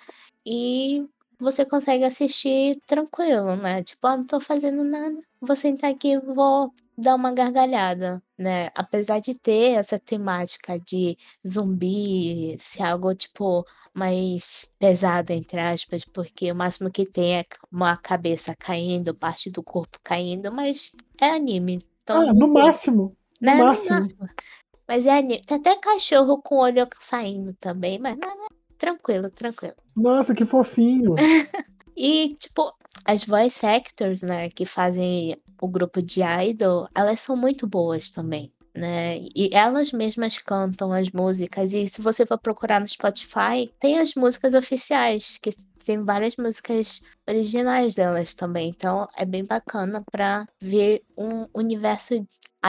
E 0.46 1.08
você 1.42 1.66
consegue 1.66 2.04
assistir 2.04 2.80
tranquilo, 2.86 3.56
né? 3.56 3.82
Tipo, 3.84 4.08
ah, 4.08 4.18
não 4.18 4.26
tô 4.26 4.40
fazendo 4.40 4.84
nada, 4.84 5.18
vou 5.42 5.56
sentar 5.56 5.92
aqui 5.92 6.14
e 6.14 6.20
vou 6.20 6.72
dar 6.96 7.16
uma 7.16 7.32
gargalhada, 7.32 8.22
né? 8.38 8.70
Apesar 8.76 9.20
de 9.20 9.34
ter 9.34 9.74
essa 9.74 9.98
temática 9.98 10.80
de 10.80 11.18
zumbi, 11.46 12.56
se 12.60 12.84
algo 12.84 13.16
tipo 13.16 13.66
mais 13.94 14.70
pesado, 14.78 15.34
entre 15.34 15.60
aspas, 15.60 16.06
porque 16.06 16.52
o 16.52 16.56
máximo 16.56 16.92
que 16.92 17.06
tem 17.06 17.40
é 17.40 17.46
uma 17.72 17.98
cabeça 17.98 18.54
caindo, 18.58 19.16
parte 19.16 19.50
do 19.50 19.64
corpo 19.64 20.00
caindo, 20.04 20.52
mas 20.52 20.92
é 21.20 21.32
anime. 21.32 21.80
Então, 22.04 22.30
ah, 22.30 22.34
no 22.34 22.48
máximo. 22.54 23.18
Né? 23.42 23.56
No 23.56 23.66
máximo. 23.66 23.96
No 23.96 24.02
máximo. 24.02 24.30
Mas 24.88 25.06
é 25.08 25.18
anime. 25.18 25.42
Tem 25.42 25.58
até 25.58 25.76
cachorro 25.76 26.42
com 26.42 26.56
o 26.56 26.60
olho 26.60 26.88
saindo 27.00 27.54
também, 27.56 27.98
mas 27.98 28.16
nada, 28.16 28.46
tranquilo, 28.82 29.30
tranquilo. 29.30 29.76
Nossa, 29.96 30.34
que 30.34 30.44
fofinho. 30.44 31.14
e, 31.96 32.34
tipo, 32.40 32.74
as 33.06 33.24
voice 33.24 33.64
actors, 33.64 34.24
né, 34.24 34.50
que 34.50 34.66
fazem 34.66 35.38
o 35.62 35.68
grupo 35.68 36.02
de 36.02 36.22
idol, 36.24 36.88
elas 36.96 37.20
são 37.20 37.36
muito 37.38 37.68
boas 37.68 38.10
também, 38.10 38.52
né? 38.76 39.20
E 39.36 39.52
elas 39.54 39.92
mesmas 39.92 40.40
cantam 40.40 40.92
as 40.92 41.12
músicas. 41.12 41.74
E 41.76 41.88
se 41.88 42.02
você 42.02 42.26
for 42.26 42.40
procurar 42.40 42.80
no 42.80 42.88
Spotify, 42.88 43.72
tem 43.80 44.00
as 44.00 44.16
músicas 44.16 44.56
oficiais, 44.56 45.38
que 45.38 45.52
tem 45.86 46.04
várias 46.04 46.36
músicas 46.36 47.04
originais 47.28 47.94
delas 47.94 48.34
também. 48.34 48.70
Então 48.70 49.08
é 49.16 49.26
bem 49.26 49.46
bacana 49.46 50.04
pra 50.12 50.48
ver 50.60 51.04
um 51.16 51.46
universo 51.54 52.16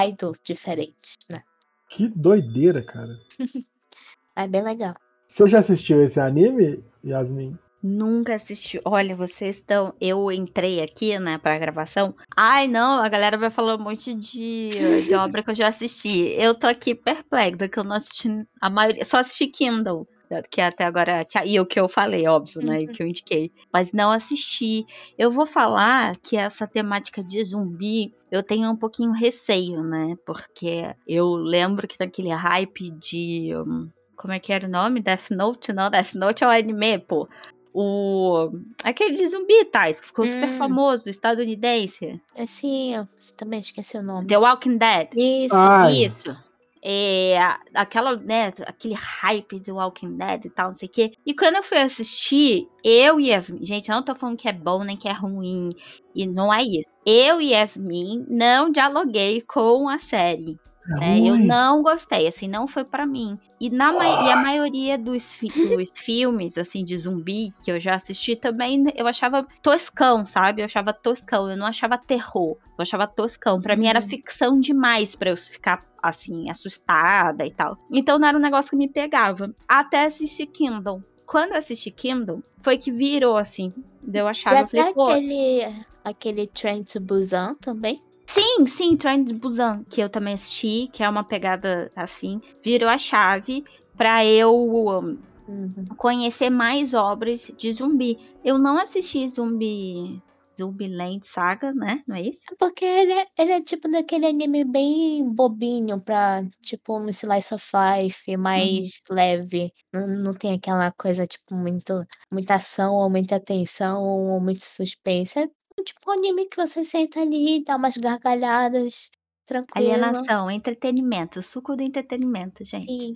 idol 0.07 0.37
diferente, 0.45 1.17
né? 1.31 1.43
Que 1.89 2.07
doideira, 2.09 2.83
cara. 2.83 3.19
é 4.37 4.47
bem 4.47 4.63
legal. 4.63 4.95
Você 5.33 5.47
já 5.47 5.61
assistiu 5.61 6.05
esse 6.05 6.21
anime, 6.21 6.85
Yasmin? 7.03 7.57
Nunca 7.83 8.35
assisti. 8.35 8.79
Olha, 8.85 9.17
vocês 9.17 9.57
estão. 9.57 9.95
Eu 9.99 10.31
entrei 10.31 10.83
aqui, 10.83 11.19
né, 11.19 11.39
pra 11.39 11.59
gravação. 11.59 12.15
Ai, 12.37 12.69
não, 12.69 13.03
a 13.03 13.09
galera 13.09 13.39
vai 13.39 13.49
falar 13.49 13.77
um 13.77 13.83
monte 13.83 14.13
de, 14.13 14.69
de 15.09 15.15
obra 15.15 15.43
que 15.43 15.51
eu 15.51 15.55
já 15.55 15.69
assisti. 15.69 16.35
Eu 16.39 16.55
tô 16.55 16.67
aqui 16.67 16.95
perplexa, 16.95 17.67
que 17.67 17.79
eu 17.79 17.83
não 17.83 17.97
assisti 17.97 18.29
a 18.61 18.69
maioria. 18.69 19.07
Só 19.07 19.21
assisti 19.21 19.47
Kindle 19.47 20.07
que 20.51 20.61
até 20.61 20.85
agora. 20.85 21.27
E 21.47 21.59
o 21.59 21.67
que 21.67 21.81
eu 21.81 21.89
falei, 21.89 22.27
óbvio, 22.27 22.63
né? 22.63 22.81
E 22.81 22.85
o 22.85 22.89
que 22.89 23.03
eu 23.03 23.07
indiquei. 23.07 23.51
Mas 23.73 23.93
não 23.93 24.11
assisti. 24.11 24.85
Eu 25.19 25.31
vou 25.31 25.47
falar 25.47 26.17
que 26.19 26.37
essa 26.37 26.67
temática 26.67 27.23
de 27.25 27.43
zumbi 27.43 28.15
eu 28.31 28.43
tenho 28.43 28.71
um 28.71 28.77
pouquinho 28.77 29.13
receio, 29.13 29.83
né? 29.83 30.15
Porque 30.25 30.95
eu 31.07 31.35
lembro 31.35 31.89
que 31.89 31.97
naquele 31.99 32.31
hype 32.31 32.91
de. 32.91 33.55
Um, 33.57 33.91
como 34.23 34.33
é 34.33 34.39
que 34.39 34.53
era 34.53 34.69
o 34.69 34.71
nome? 34.71 35.01
Death 35.01 35.33
Note? 35.33 35.73
Não, 35.73 35.91
Death 35.91 36.15
Note 36.15 36.45
é 36.45 36.47
o 36.47 36.51
anime, 36.51 36.97
pô. 37.01 37.29
O. 37.75 38.53
Aquele 38.85 39.17
de 39.17 39.27
zumbi, 39.27 39.65
Tais, 39.65 40.01
que 40.01 40.07
ficou 40.07 40.25
hum. 40.25 40.29
super 40.29 40.51
famoso, 40.51 41.11
estadunidense. 41.11 42.23
É 42.37 42.47
sim, 42.47 42.95
eu 42.95 43.09
também 43.37 43.59
esqueci 43.59 43.99
o 43.99 44.03
nome. 44.03 44.29
The 44.29 44.39
Walking 44.39 44.77
Dead. 44.77 45.09
Isso. 45.17 45.57
Ai. 45.57 46.05
Isso. 46.05 46.37
É, 46.85 47.37
aquela, 47.75 48.17
né, 48.17 48.53
aquele 48.67 48.95
hype 48.95 49.61
do 49.61 49.75
Walking 49.75 50.17
Dead 50.17 50.45
e 50.45 50.51
tal, 50.51 50.69
não 50.69 50.75
sei 50.77 50.89
o 50.89 50.93
quê. 50.93 51.13
E 51.27 51.35
quando 51.35 51.57
eu 51.57 51.63
fui 51.63 51.79
assistir, 51.79 52.69
eu 52.85 53.21
e 53.21 53.29
Yasmin, 53.29 53.65
gente, 53.65 53.89
eu 53.89 53.97
não 53.97 54.05
tô 54.05 54.15
falando 54.15 54.37
que 54.37 54.49
é 54.49 54.53
bom 54.53 54.83
nem 54.83 54.97
que 54.97 55.09
é 55.09 55.13
ruim, 55.13 55.71
e 56.15 56.27
não 56.27 56.53
é 56.53 56.63
isso. 56.63 56.89
Eu 57.07 57.41
e 57.41 57.53
Yasmin 57.53 58.27
não 58.29 58.71
dialoguei 58.71 59.41
com 59.43 59.89
a 59.89 59.99
série. 59.99 60.59
É, 61.01 61.19
eu 61.19 61.37
não 61.37 61.83
gostei, 61.83 62.27
assim, 62.27 62.49
não 62.49 62.67
foi 62.67 62.85
para 62.85 63.07
mim. 63.07 63.39
E, 63.61 63.71
na 63.71 63.93
e 63.93 64.33
a 64.33 64.37
maioria 64.37 64.99
dos, 64.99 65.33
fi 65.33 65.49
dos 65.49 65.91
filmes, 65.95 66.59
assim, 66.59 66.85
de 66.85 66.97
zumbi 66.97 67.51
que 67.65 67.71
eu 67.71 67.79
já 67.79 67.95
assisti 67.95 68.35
também, 68.35 68.85
eu 68.97 69.07
achava 69.07 69.47
toscão, 69.63 70.27
sabe? 70.27 70.61
Eu 70.61 70.67
achava 70.67 70.93
toscão, 70.93 71.49
eu 71.49 71.57
não 71.57 71.67
achava 71.67 71.97
terror, 71.97 72.57
eu 72.77 72.83
achava 72.83 73.07
toscão. 73.07 73.61
Para 73.61 73.77
mim 73.77 73.87
era 73.87 74.01
uhum. 74.01 74.07
ficção 74.09 74.61
demais 74.61 75.15
para 75.15 75.31
eu 75.31 75.37
ficar, 75.37 75.85
assim, 76.03 76.51
assustada 76.51 77.47
e 77.47 77.53
tal. 77.53 77.79
Então 77.91 78.19
não 78.19 78.27
era 78.27 78.37
um 78.37 78.41
negócio 78.41 78.71
que 78.71 78.77
me 78.77 78.89
pegava. 78.89 79.55
Até 79.69 80.05
assistir 80.07 80.47
Kindle. 80.47 81.03
Quando 81.25 81.53
eu 81.53 81.59
assisti 81.59 81.91
Kindle, 81.91 82.43
foi 82.61 82.77
que 82.77 82.91
virou, 82.91 83.37
assim, 83.37 83.73
eu 84.13 84.27
achava, 84.27 84.69
e 84.73 84.77
eu 84.77 84.93
falei, 84.93 85.65
aquele, 85.65 85.87
aquele 86.05 86.47
Train 86.49 86.83
to 86.83 87.01
Busan 87.01 87.55
também? 87.61 88.03
Sim, 88.33 88.67
sim, 88.67 88.97
Train 88.97 89.27
to 89.27 89.35
Busan, 89.35 89.85
que 89.91 90.01
eu 90.01 90.09
também 90.09 90.33
assisti, 90.33 90.89
que 90.91 91.03
é 91.03 91.09
uma 91.09 91.23
pegada 91.23 91.93
assim, 91.95 92.41
virou 92.65 92.89
a 92.89 92.97
chave 92.97 93.63
para 93.95 94.25
eu 94.25 94.55
um, 94.55 95.19
uhum. 95.47 95.85
conhecer 95.99 96.49
mais 96.49 96.95
obras 96.95 97.53
de 97.59 97.73
zumbi. 97.75 98.19
Eu 98.43 98.57
não 98.57 98.79
assisti 98.79 99.29
Zumbi 99.29 100.23
Zumbiland 100.57 101.27
Saga, 101.27 101.73
né? 101.73 102.03
Não 102.07 102.17
é 102.17 102.23
isso? 102.23 102.45
Porque 102.59 102.85
ele 102.85 103.13
é, 103.13 103.27
ele 103.39 103.53
é 103.53 103.63
tipo 103.63 103.89
daquele 103.89 104.27
anime 104.27 104.65
bem 104.65 105.29
bobinho 105.29 106.01
pra, 106.01 106.43
tipo, 106.61 106.99
um 106.99 107.09
slice 107.09 107.55
of 107.55 107.67
life, 107.75 108.37
mais 108.37 109.01
uhum. 109.11 109.17
leve. 109.17 109.73
Não, 109.93 110.07
não 110.07 110.35
tem 110.35 110.55
aquela 110.55 110.91
coisa, 110.93 111.27
tipo, 111.27 111.55
muito, 111.55 112.05
muita 112.31 112.55
ação, 112.55 112.95
ou 112.95 113.11
muita 113.11 113.41
tensão, 113.41 114.03
ou 114.03 114.41
muito 114.41 114.63
suspense. 114.65 115.39
É 115.39 115.49
tipo 115.83 116.01
um 116.09 116.15
anime 116.15 116.47
que 116.47 116.57
você 116.57 116.85
senta 116.85 117.21
ali, 117.21 117.65
dá 117.65 117.77
umas 117.77 117.97
gargalhadas, 117.97 119.11
tranquilo. 119.45 119.93
Alienação, 119.93 120.51
entretenimento, 120.51 121.41
o 121.41 121.43
suco 121.43 121.77
do 121.77 121.83
entretenimento, 121.83 122.65
gente. 122.65 122.87
Sim. 122.87 123.15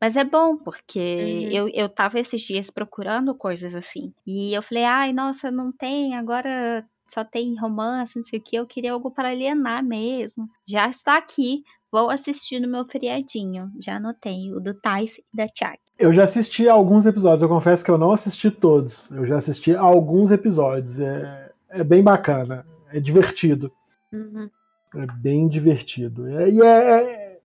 Mas 0.00 0.16
é 0.16 0.24
bom, 0.24 0.56
porque 0.56 0.98
uhum. 0.98 1.50
eu, 1.50 1.68
eu 1.68 1.88
tava 1.88 2.20
esses 2.20 2.42
dias 2.42 2.70
procurando 2.70 3.34
coisas 3.34 3.74
assim. 3.74 4.12
E 4.26 4.52
eu 4.52 4.62
falei, 4.62 4.84
ai, 4.84 5.12
nossa, 5.12 5.50
não 5.50 5.72
tem, 5.72 6.14
agora 6.14 6.84
só 7.06 7.24
tem 7.24 7.58
romance, 7.58 8.16
não 8.16 8.24
sei 8.24 8.38
o 8.38 8.42
que. 8.42 8.56
Eu 8.56 8.66
queria 8.66 8.92
algo 8.92 9.10
para 9.10 9.30
alienar 9.30 9.84
mesmo. 9.84 10.48
Já 10.66 10.88
está 10.88 11.16
aqui. 11.16 11.62
Vou 11.90 12.10
assistir 12.10 12.60
no 12.60 12.68
meu 12.68 12.84
feriadinho. 12.86 13.70
Já 13.80 13.96
anotei 13.96 14.52
o 14.52 14.60
do 14.60 14.74
Thais 14.74 15.18
e 15.18 15.36
da 15.36 15.46
Tiago. 15.46 15.78
Eu 15.98 16.12
já 16.12 16.24
assisti 16.24 16.68
alguns 16.68 17.06
episódios. 17.06 17.42
Eu 17.42 17.48
confesso 17.48 17.84
que 17.84 17.90
eu 17.90 17.98
não 17.98 18.12
assisti 18.12 18.50
todos. 18.50 19.10
Eu 19.10 19.26
já 19.26 19.36
assisti 19.36 19.76
alguns 19.76 20.30
episódios. 20.32 20.98
É, 20.98 21.43
é 21.74 21.84
bem 21.84 22.02
bacana, 22.02 22.66
é 22.92 23.00
divertido. 23.00 23.72
Uhum. 24.12 24.48
É 24.94 25.06
bem 25.06 25.48
divertido. 25.48 26.28
É, 26.28 26.48
e 26.48 26.62
é, 26.62 26.66
é, 26.66 27.40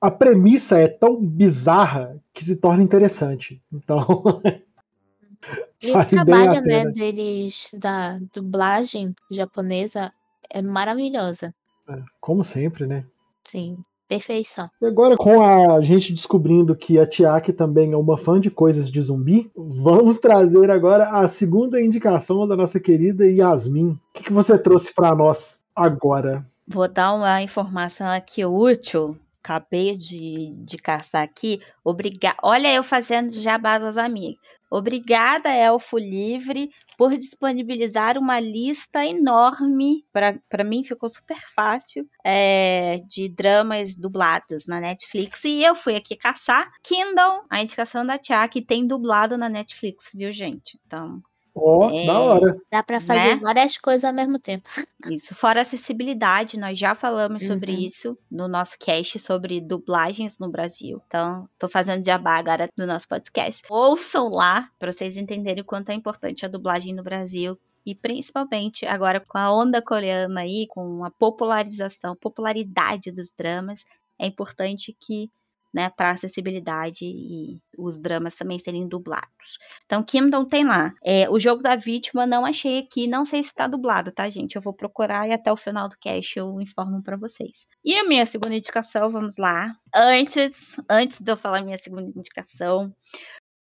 a 0.00 0.10
premissa 0.10 0.78
é 0.78 0.86
tão 0.86 1.20
bizarra 1.20 2.22
que 2.32 2.44
se 2.44 2.56
torna 2.56 2.82
interessante. 2.82 3.60
Então. 3.72 4.06
e 5.82 5.90
o 5.90 6.04
trabalho 6.04 6.62
né, 6.62 6.84
deles, 6.86 7.70
da 7.74 8.18
dublagem 8.32 9.14
japonesa, 9.30 10.12
é 10.48 10.62
maravilhosa. 10.62 11.52
É, 11.88 12.00
como 12.20 12.44
sempre, 12.44 12.86
né? 12.86 13.04
Sim. 13.44 13.76
Perfeição. 14.08 14.70
E 14.80 14.86
agora, 14.86 15.16
com 15.16 15.42
a 15.42 15.80
gente 15.82 16.14
descobrindo 16.14 16.74
que 16.74 16.98
a 16.98 17.06
Tiaki 17.06 17.52
também 17.52 17.92
é 17.92 17.96
uma 17.96 18.16
fã 18.16 18.40
de 18.40 18.50
coisas 18.50 18.90
de 18.90 19.00
zumbi, 19.02 19.50
vamos 19.54 20.18
trazer 20.18 20.70
agora 20.70 21.10
a 21.10 21.28
segunda 21.28 21.80
indicação 21.80 22.48
da 22.48 22.56
nossa 22.56 22.80
querida 22.80 23.26
Yasmin. 23.26 23.90
O 23.90 23.98
que, 24.14 24.24
que 24.24 24.32
você 24.32 24.58
trouxe 24.58 24.94
para 24.94 25.14
nós 25.14 25.60
agora? 25.76 26.46
Vou 26.66 26.88
dar 26.88 27.14
uma 27.14 27.42
informação 27.42 28.06
aqui 28.08 28.44
útil. 28.44 29.18
Acabei 29.42 29.96
de, 29.96 30.56
de 30.64 30.76
caçar 30.78 31.22
aqui. 31.22 31.60
Obrigada. 31.84 32.36
Olha, 32.42 32.72
eu 32.74 32.82
fazendo 32.82 33.30
jabá 33.32 33.78
das 33.78 33.96
amigas. 33.96 34.38
Obrigada, 34.70 35.50
Elfo 35.50 35.96
Livre, 35.98 36.70
por 36.96 37.16
disponibilizar 37.16 38.18
uma 38.18 38.38
lista 38.38 39.04
enorme, 39.04 40.04
para 40.12 40.64
mim 40.64 40.84
ficou 40.84 41.08
super 41.08 41.38
fácil, 41.54 42.08
é, 42.24 42.96
de 43.06 43.28
dramas 43.28 43.94
dublados 43.94 44.66
na 44.66 44.80
Netflix. 44.80 45.44
E 45.44 45.62
eu 45.62 45.74
fui 45.74 45.94
aqui 45.96 46.16
caçar 46.16 46.70
Kindle, 46.82 47.44
a 47.48 47.62
indicação 47.62 48.04
da 48.04 48.18
Tia, 48.18 48.46
que 48.48 48.60
tem 48.60 48.86
dublado 48.86 49.38
na 49.38 49.48
Netflix, 49.48 50.10
viu, 50.14 50.30
gente? 50.32 50.78
Então, 50.86 51.22
Ó, 51.60 51.86
oh, 51.86 51.90
é, 51.90 52.06
da 52.06 52.18
hora. 52.18 52.60
Dá 52.70 52.82
para 52.82 53.00
fazer 53.00 53.36
né? 53.36 53.40
várias 53.42 53.76
coisas 53.76 54.04
ao 54.04 54.14
mesmo 54.14 54.38
tempo. 54.38 54.68
Isso, 55.10 55.34
fora 55.34 55.62
acessibilidade, 55.62 56.58
nós 56.58 56.78
já 56.78 56.94
falamos 56.94 57.42
uhum. 57.42 57.48
sobre 57.48 57.72
isso 57.72 58.16
no 58.30 58.48
nosso 58.48 58.76
cast 58.78 59.18
sobre 59.18 59.60
dublagens 59.60 60.38
no 60.38 60.50
Brasil. 60.50 61.02
Então, 61.06 61.48
tô 61.58 61.68
fazendo 61.68 62.04
jabá 62.04 62.36
agora 62.36 62.68
no 62.76 62.86
nosso 62.86 63.08
podcast. 63.08 63.62
Ouçam 63.68 64.30
lá 64.30 64.70
para 64.78 64.92
vocês 64.92 65.16
entenderem 65.16 65.62
o 65.62 65.66
quanto 65.66 65.90
é 65.90 65.94
importante 65.94 66.44
a 66.44 66.48
dublagem 66.48 66.94
no 66.94 67.02
Brasil, 67.02 67.58
e 67.86 67.94
principalmente 67.94 68.84
agora 68.84 69.18
com 69.18 69.38
a 69.38 69.50
onda 69.50 69.80
coreana 69.80 70.42
aí, 70.42 70.66
com 70.68 71.04
a 71.04 71.10
popularização, 71.10 72.14
popularidade 72.14 73.10
dos 73.10 73.32
dramas, 73.32 73.86
é 74.18 74.26
importante 74.26 74.94
que 75.00 75.30
né, 75.72 75.90
para 75.90 76.12
acessibilidade 76.12 77.04
e 77.04 77.60
os 77.76 77.98
dramas 77.98 78.34
também 78.34 78.58
serem 78.58 78.88
dublados. 78.88 79.58
Então, 79.84 80.02
Kingdom 80.02 80.44
tem 80.44 80.64
lá. 80.64 80.92
É, 81.04 81.28
o 81.30 81.38
jogo 81.38 81.62
da 81.62 81.76
vítima 81.76 82.26
não 82.26 82.44
achei 82.44 82.78
aqui, 82.78 83.06
não 83.06 83.24
sei 83.24 83.42
se 83.42 83.50
está 83.50 83.66
dublado, 83.66 84.12
tá, 84.12 84.28
gente? 84.28 84.56
Eu 84.56 84.62
vou 84.62 84.72
procurar 84.72 85.28
e 85.28 85.32
até 85.32 85.52
o 85.52 85.56
final 85.56 85.88
do 85.88 85.98
cast 85.98 86.38
eu 86.38 86.60
informo 86.60 87.02
para 87.02 87.16
vocês. 87.16 87.66
E 87.84 87.96
a 87.96 88.06
minha 88.06 88.26
segunda 88.26 88.54
indicação, 88.54 89.10
vamos 89.10 89.36
lá. 89.36 89.70
Antes, 89.94 90.76
antes 90.88 91.20
de 91.20 91.30
eu 91.30 91.36
falar 91.36 91.62
minha 91.62 91.78
segunda 91.78 92.02
indicação, 92.02 92.94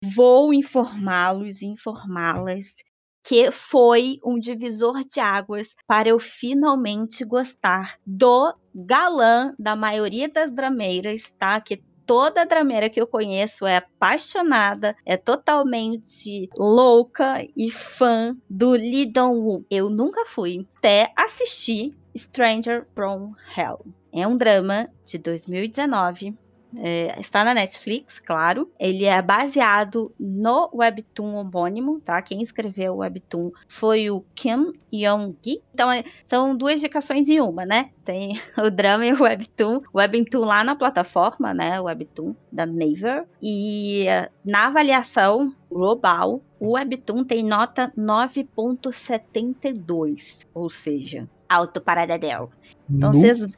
vou 0.03 0.53
informá-los 0.53 1.63
e 1.63 1.67
informá-las 1.67 2.83
que 3.27 3.51
foi 3.51 4.19
um 4.23 4.39
divisor 4.39 5.01
de 5.01 5.19
águas 5.19 5.75
para 5.87 6.11
eu 6.11 6.19
finalmente 6.19 7.25
gostar 7.25 7.99
do 8.07 8.55
galã 8.75 9.55
da 9.59 9.75
maioria 9.75 10.29
das 10.29 10.51
drameiras, 10.51 11.35
tá? 11.39 11.59
Que 11.59 11.83
toda 12.07 12.47
drameira 12.47 12.89
que 12.89 13.01
eu 13.01 13.07
conheço 13.07 13.67
é 13.67 13.77
apaixonada, 13.77 14.97
é 15.05 15.17
totalmente 15.17 16.49
louca 16.59 17.47
e 17.57 17.71
fã 17.71 18.37
do 18.49 18.71
Lee 18.71 19.07
Dong-woo. 19.07 19.65
Eu 19.71 19.91
nunca 19.91 20.25
fui 20.27 20.67
até 20.79 21.13
assistir 21.17 21.97
Stranger 22.17 22.87
from 22.95 23.33
Hell. 23.57 23.85
É 24.13 24.27
um 24.27 24.37
drama 24.37 24.89
de 25.05 25.19
2019 25.19 26.39
é, 26.79 27.19
está 27.21 27.45
na 27.45 27.53
Netflix, 27.55 28.19
claro. 28.19 28.69
Ele 28.79 29.05
é 29.05 29.23
baseado 29.23 30.13
no 30.19 30.71
webtoon 30.73 31.35
homônimo, 31.35 32.01
tá? 32.01 32.23
Quem 32.23 32.41
escreveu 32.43 32.95
o 32.95 32.99
webtoon 32.99 33.51
foi 33.69 34.11
o 34.11 34.25
Kim 34.35 34.73
Yong-gi. 34.93 35.63
Então, 35.73 35.91
é, 35.91 36.05
são 36.23 36.55
duas 36.57 36.79
indicações 36.79 37.29
em 37.29 37.41
uma, 37.41 37.65
né? 37.65 37.91
Tem 38.05 38.41
o 38.59 38.71
drama 38.71 39.07
e 39.07 39.13
o 39.13 39.23
webtoon. 39.23 39.81
O 39.93 39.99
webtoon 39.99 40.45
lá 40.45 40.63
na 40.65 40.77
plataforma, 40.77 41.55
né? 41.55 41.81
O 41.81 41.85
webtoon 41.85 42.35
da 42.51 42.67
Naver. 42.67 43.27
E 43.43 44.07
na 44.45 44.67
avaliação 44.67 45.55
global, 45.71 46.43
o 46.61 46.73
webtoon 46.73 47.25
tem 47.25 47.43
nota 47.45 47.93
9.72, 47.97 50.47
ou 50.55 50.69
seja, 50.71 51.29
alto 51.49 51.81
para 51.81 52.07
Dedel. 52.07 52.51
Então, 52.89 53.13
vocês... 53.13 53.57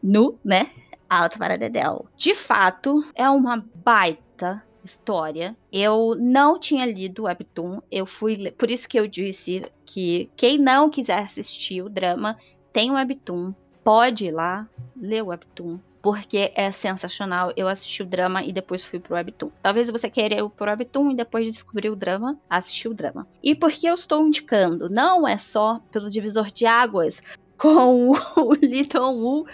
Nu, 0.00 0.38
né? 0.44 0.68
Alto 1.08 1.38
para 1.38 1.56
Dedel. 1.56 2.06
De 2.16 2.34
fato, 2.34 3.04
é 3.14 3.28
uma 3.28 3.64
baita 3.74 4.62
história. 4.84 5.56
Eu 5.72 6.14
não 6.18 6.58
tinha 6.58 6.86
lido 6.86 7.22
o 7.22 7.24
Webtoon, 7.26 7.80
eu 7.90 8.06
fui. 8.06 8.50
Por 8.52 8.70
isso 8.70 8.88
que 8.88 8.98
eu 8.98 9.06
disse 9.06 9.62
que 9.84 10.30
quem 10.36 10.58
não 10.58 10.90
quiser 10.90 11.18
assistir 11.18 11.82
o 11.82 11.88
drama 11.88 12.36
tem 12.72 12.90
o 12.90 12.94
Webtoon, 12.94 13.54
pode 13.82 14.26
ir 14.26 14.32
lá 14.32 14.68
ler 14.96 15.22
o 15.22 15.28
Webtoon 15.28 15.78
porque 16.00 16.52
é 16.54 16.70
sensacional. 16.70 17.52
Eu 17.56 17.68
assisti 17.68 18.02
o 18.02 18.06
drama 18.06 18.42
e 18.42 18.52
depois 18.52 18.84
fui 18.84 18.98
pro 18.98 19.14
Webtoon. 19.14 19.50
Talvez 19.62 19.90
você 19.90 20.08
queira 20.08 20.36
ir 20.36 20.48
pro 20.50 20.66
Webtoon 20.66 21.10
e 21.10 21.16
depois 21.16 21.52
descobrir 21.52 21.90
o 21.90 21.96
drama, 21.96 22.38
assistir 22.48 22.88
o 22.88 22.94
drama. 22.94 23.26
E 23.42 23.54
por 23.54 23.70
que 23.70 23.86
eu 23.86 23.94
estou 23.94 24.26
indicando? 24.26 24.88
Não 24.88 25.26
é 25.26 25.36
só 25.36 25.80
pelo 25.90 26.08
divisor 26.08 26.46
de 26.46 26.66
águas 26.66 27.22
com 27.56 28.12
o 28.36 28.54
Little 28.54 29.16
Wu, 29.16 29.46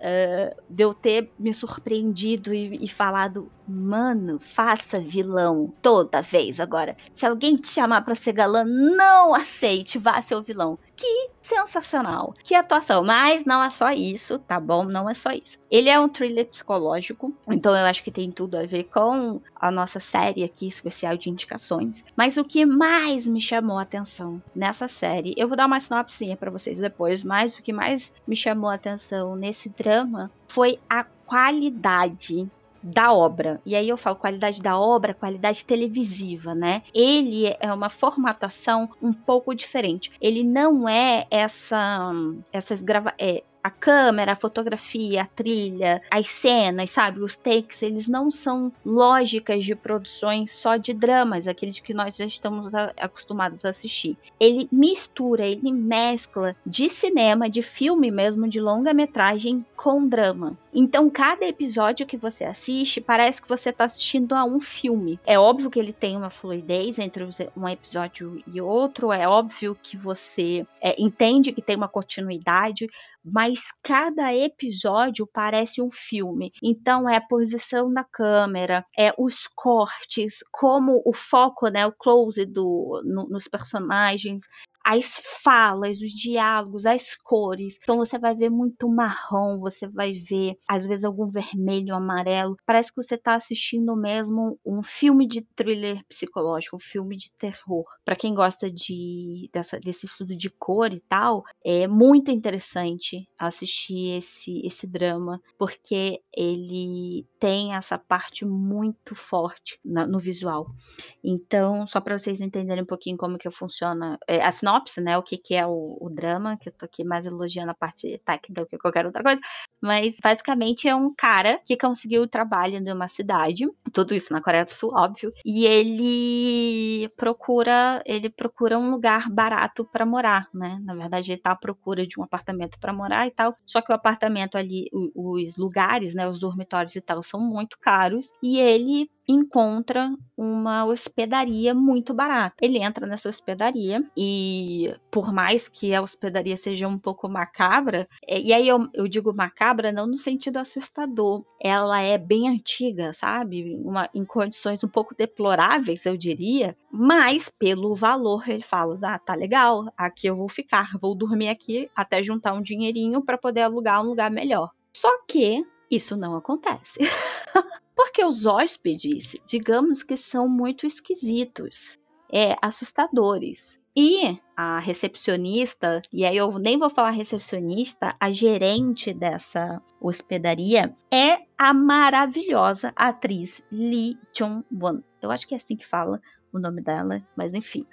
uh, 0.00 0.62
de 0.68 0.84
eu 0.84 0.94
ter 0.94 1.30
me 1.38 1.52
surpreendido 1.52 2.52
e, 2.54 2.78
e, 2.80 2.88
falado, 2.88 3.50
mano, 3.70 4.38
faça 4.40 4.98
vilão 4.98 5.72
toda 5.80 6.20
vez 6.20 6.58
agora. 6.58 6.96
Se 7.12 7.24
alguém 7.24 7.56
te 7.56 7.68
chamar 7.68 8.02
pra 8.02 8.14
ser 8.14 8.32
galã, 8.32 8.64
não 8.64 9.34
aceite, 9.34 9.98
vá 9.98 10.20
ser 10.20 10.34
o 10.34 10.42
vilão. 10.42 10.78
Que 10.96 11.30
sensacional, 11.40 12.34
que 12.42 12.54
atuação. 12.54 13.02
Mas 13.04 13.44
não 13.44 13.62
é 13.62 13.70
só 13.70 13.90
isso, 13.90 14.38
tá 14.40 14.60
bom? 14.60 14.84
Não 14.84 15.08
é 15.08 15.14
só 15.14 15.30
isso. 15.30 15.58
Ele 15.70 15.88
é 15.88 15.98
um 15.98 16.08
thriller 16.08 16.46
psicológico, 16.46 17.32
então 17.48 17.76
eu 17.76 17.86
acho 17.86 18.02
que 18.02 18.10
tem 18.10 18.30
tudo 18.30 18.56
a 18.56 18.66
ver 18.66 18.84
com 18.84 19.40
a 19.54 19.70
nossa 19.70 20.00
série 20.00 20.44
aqui 20.44 20.66
especial 20.66 21.16
de 21.16 21.30
indicações. 21.30 22.04
Mas 22.16 22.36
o 22.36 22.44
que 22.44 22.66
mais 22.66 23.26
me 23.26 23.40
chamou 23.40 23.78
a 23.78 23.82
atenção 23.82 24.42
nessa 24.54 24.88
série, 24.88 25.34
eu 25.36 25.48
vou 25.48 25.56
dar 25.56 25.66
uma 25.66 25.80
sinopse 25.80 26.36
para 26.36 26.50
vocês 26.50 26.78
depois, 26.78 27.24
mas 27.24 27.56
o 27.56 27.62
que 27.62 27.72
mais 27.72 28.12
me 28.26 28.36
chamou 28.36 28.68
a 28.68 28.74
atenção 28.74 29.36
nesse 29.36 29.68
drama 29.70 30.30
foi 30.48 30.78
a 30.88 31.04
qualidade 31.04 32.50
da 32.82 33.12
obra. 33.12 33.60
E 33.64 33.74
aí 33.76 33.88
eu 33.88 33.96
falo 33.96 34.16
qualidade 34.16 34.62
da 34.62 34.78
obra, 34.78 35.14
qualidade 35.14 35.64
televisiva, 35.64 36.54
né? 36.54 36.82
Ele 36.94 37.54
é 37.60 37.72
uma 37.72 37.90
formatação 37.90 38.90
um 39.00 39.12
pouco 39.12 39.54
diferente. 39.54 40.10
Ele 40.20 40.42
não 40.42 40.88
é 40.88 41.26
essa 41.30 42.08
essas 42.52 42.82
grava 42.82 43.12
é, 43.18 43.42
a 43.62 43.70
câmera, 43.70 44.32
a 44.32 44.36
fotografia, 44.36 45.22
a 45.22 45.26
trilha, 45.26 46.02
as 46.10 46.28
cenas, 46.28 46.90
sabe? 46.90 47.20
Os 47.20 47.36
takes, 47.36 47.82
eles 47.82 48.08
não 48.08 48.30
são 48.30 48.72
lógicas 48.84 49.64
de 49.64 49.74
produções 49.74 50.50
só 50.50 50.76
de 50.76 50.92
dramas, 50.92 51.46
aqueles 51.46 51.78
que 51.78 51.94
nós 51.94 52.16
já 52.16 52.24
estamos 52.24 52.74
a, 52.74 52.92
acostumados 53.00 53.64
a 53.64 53.68
assistir. 53.68 54.16
Ele 54.38 54.68
mistura, 54.72 55.46
ele 55.46 55.72
mescla 55.72 56.56
de 56.64 56.88
cinema, 56.88 57.48
de 57.48 57.62
filme 57.62 58.10
mesmo, 58.10 58.48
de 58.48 58.60
longa-metragem 58.60 59.64
com 59.76 60.06
drama. 60.06 60.56
Então, 60.72 61.10
cada 61.10 61.46
episódio 61.46 62.06
que 62.06 62.16
você 62.16 62.44
assiste 62.44 63.00
parece 63.00 63.42
que 63.42 63.48
você 63.48 63.70
está 63.70 63.84
assistindo 63.84 64.34
a 64.34 64.44
um 64.44 64.60
filme. 64.60 65.18
É 65.26 65.38
óbvio 65.38 65.70
que 65.70 65.78
ele 65.78 65.92
tem 65.92 66.16
uma 66.16 66.30
fluidez 66.30 66.98
entre 66.98 67.24
um 67.56 67.68
episódio 67.68 68.42
e 68.46 68.60
outro, 68.60 69.12
é 69.12 69.26
óbvio 69.26 69.76
que 69.82 69.96
você 69.96 70.66
é, 70.80 70.94
entende 71.00 71.52
que 71.52 71.62
tem 71.62 71.76
uma 71.76 71.88
continuidade, 71.88 72.88
mas 73.24 73.64
cada 73.82 74.34
episódio 74.34 75.26
parece 75.26 75.82
um 75.82 75.90
filme. 75.90 76.52
Então 76.62 77.08
é 77.08 77.16
a 77.16 77.20
posição 77.20 77.92
da 77.92 78.04
câmera, 78.04 78.84
é 78.96 79.12
os 79.18 79.46
cortes, 79.46 80.38
como 80.50 81.02
o 81.04 81.12
foco, 81.12 81.68
né, 81.68 81.86
o 81.86 81.92
close 81.92 82.44
do, 82.46 83.02
no, 83.04 83.28
nos 83.28 83.46
personagens, 83.48 84.44
as 84.84 85.20
falas, 85.42 86.00
os 86.00 86.10
diálogos, 86.10 86.86
as 86.86 87.14
cores. 87.14 87.78
Então 87.82 87.98
você 87.98 88.18
vai 88.18 88.34
ver 88.34 88.50
muito 88.50 88.88
marrom, 88.88 89.58
você 89.60 89.86
vai 89.88 90.12
ver 90.12 90.56
às 90.68 90.86
vezes 90.86 91.04
algum 91.04 91.26
vermelho, 91.26 91.94
amarelo. 91.94 92.56
Parece 92.66 92.90
que 92.90 93.02
você 93.02 93.14
está 93.14 93.34
assistindo 93.34 93.94
mesmo 93.96 94.58
um 94.64 94.82
filme 94.82 95.26
de 95.26 95.42
thriller 95.54 96.04
psicológico, 96.08 96.76
um 96.76 96.80
filme 96.80 97.16
de 97.16 97.30
terror. 97.32 97.84
Para 98.04 98.16
quem 98.16 98.34
gosta 98.34 98.70
de 98.70 99.48
dessa, 99.52 99.78
desse 99.78 100.06
estudo 100.06 100.36
de 100.36 100.50
cor 100.50 100.92
e 100.92 101.00
tal, 101.00 101.44
é 101.64 101.86
muito 101.86 102.30
interessante 102.30 103.28
assistir 103.38 104.16
esse 104.16 104.60
esse 104.64 104.86
drama 104.86 105.40
porque 105.58 106.20
ele 106.36 107.26
tem 107.38 107.74
essa 107.74 107.98
parte 107.98 108.44
muito 108.44 109.14
forte 109.14 109.78
na, 109.84 110.06
no 110.06 110.18
visual. 110.18 110.74
Então, 111.22 111.86
só 111.86 112.00
para 112.00 112.18
vocês 112.18 112.40
entenderem 112.40 112.82
um 112.82 112.86
pouquinho 112.86 113.16
como 113.16 113.38
que 113.38 113.50
funciona 113.50 114.18
é, 114.26 114.42
a 114.42 114.50
sinopse, 114.50 114.70
né? 115.00 115.18
O 115.18 115.22
que, 115.22 115.36
que 115.36 115.54
é 115.54 115.66
o, 115.66 115.98
o, 116.00 116.08
drama, 116.08 116.56
que 116.56 116.68
eu 116.68 116.72
tô 116.72 116.84
aqui 116.84 117.04
mais 117.04 117.26
elogiando 117.26 117.70
a 117.70 117.74
parte 117.74 118.20
técnica 118.24 118.62
do 118.62 118.66
que 118.66 118.78
qualquer 118.78 119.06
outra 119.06 119.22
coisa. 119.22 119.40
Mas 119.80 120.16
basicamente 120.22 120.88
é 120.88 120.94
um 120.94 121.12
cara 121.14 121.60
que 121.64 121.76
conseguiu 121.76 122.26
trabalho 122.28 122.76
em 122.76 122.92
uma 122.92 123.08
cidade, 123.08 123.66
tudo 123.92 124.14
isso 124.14 124.32
na 124.32 124.42
Coreia 124.42 124.64
do 124.64 124.70
Sul, 124.70 124.92
óbvio, 124.94 125.32
e 125.44 125.64
ele 125.64 127.08
procura, 127.16 128.02
ele 128.06 128.28
procura 128.30 128.78
um 128.78 128.90
lugar 128.90 129.30
barato 129.30 129.84
para 129.84 130.04
morar, 130.06 130.48
né? 130.52 130.78
Na 130.82 130.94
verdade, 130.94 131.32
ele 131.32 131.40
tá 131.40 131.52
à 131.52 131.56
procura 131.56 132.06
de 132.06 132.18
um 132.18 132.22
apartamento 132.22 132.78
para 132.78 132.92
morar 132.92 133.26
e 133.26 133.30
tal. 133.30 133.54
Só 133.66 133.80
que 133.80 133.92
o 133.92 133.94
apartamento 133.94 134.56
ali, 134.56 134.86
os 135.14 135.56
lugares, 135.56 136.14
né, 136.14 136.28
os 136.28 136.38
dormitórios 136.38 136.94
e 136.96 137.00
tal 137.00 137.22
são 137.22 137.40
muito 137.40 137.78
caros 137.78 138.30
e 138.42 138.58
ele 138.58 139.10
encontra 139.30 140.12
uma 140.36 140.84
hospedaria 140.84 141.72
muito 141.72 142.12
barata. 142.12 142.56
Ele 142.60 142.78
entra 142.82 143.06
nessa 143.06 143.28
hospedaria 143.28 144.02
e, 144.16 144.92
por 145.10 145.32
mais 145.32 145.68
que 145.68 145.94
a 145.94 146.02
hospedaria 146.02 146.56
seja 146.56 146.88
um 146.88 146.98
pouco 146.98 147.28
macabra, 147.28 148.08
é, 148.26 148.40
e 148.40 148.52
aí 148.52 148.66
eu, 148.66 148.88
eu 148.92 149.06
digo 149.06 149.32
macabra 149.34 149.92
não 149.92 150.06
no 150.06 150.18
sentido 150.18 150.56
assustador, 150.56 151.44
ela 151.60 152.00
é 152.00 152.18
bem 152.18 152.48
antiga, 152.48 153.12
sabe? 153.12 153.76
Uma, 153.84 154.08
em 154.14 154.24
condições 154.24 154.82
um 154.82 154.88
pouco 154.88 155.14
deploráveis, 155.14 156.04
eu 156.06 156.16
diria, 156.16 156.76
mas 156.90 157.48
pelo 157.58 157.94
valor 157.94 158.48
ele 158.48 158.62
fala: 158.62 158.98
ah, 159.02 159.18
tá 159.18 159.34
legal, 159.34 159.92
aqui 159.96 160.26
eu 160.26 160.36
vou 160.36 160.48
ficar, 160.48 160.98
vou 161.00 161.14
dormir 161.14 161.48
aqui 161.48 161.88
até 161.94 162.22
juntar 162.22 162.54
um 162.54 162.62
dinheirinho 162.62 163.22
para 163.24 163.38
poder 163.38 163.62
alugar 163.62 164.02
um 164.02 164.06
lugar 164.06 164.30
melhor. 164.30 164.70
Só 164.96 165.10
que 165.28 165.64
isso 165.90 166.16
não 166.16 166.36
acontece. 166.36 167.00
Porque 167.94 168.24
os 168.24 168.46
hóspedes, 168.46 169.36
digamos 169.46 170.02
que 170.02 170.16
são 170.16 170.48
muito 170.48 170.86
esquisitos, 170.86 171.98
é, 172.32 172.56
assustadores. 172.62 173.80
E 173.96 174.38
a 174.56 174.78
recepcionista, 174.78 176.00
e 176.12 176.24
aí 176.24 176.36
eu 176.36 176.56
nem 176.58 176.78
vou 176.78 176.88
falar 176.88 177.10
recepcionista, 177.10 178.14
a 178.20 178.30
gerente 178.30 179.12
dessa 179.12 179.82
hospedaria 180.00 180.94
é 181.12 181.40
a 181.58 181.74
maravilhosa 181.74 182.92
atriz 182.94 183.64
Lee 183.70 184.16
Jong-won. 184.32 185.02
Eu 185.20 185.30
acho 185.30 185.46
que 185.46 185.54
é 185.54 185.56
assim 185.56 185.76
que 185.76 185.86
fala 185.86 186.20
o 186.52 186.58
nome 186.58 186.80
dela, 186.80 187.20
mas 187.36 187.52
enfim. 187.52 187.84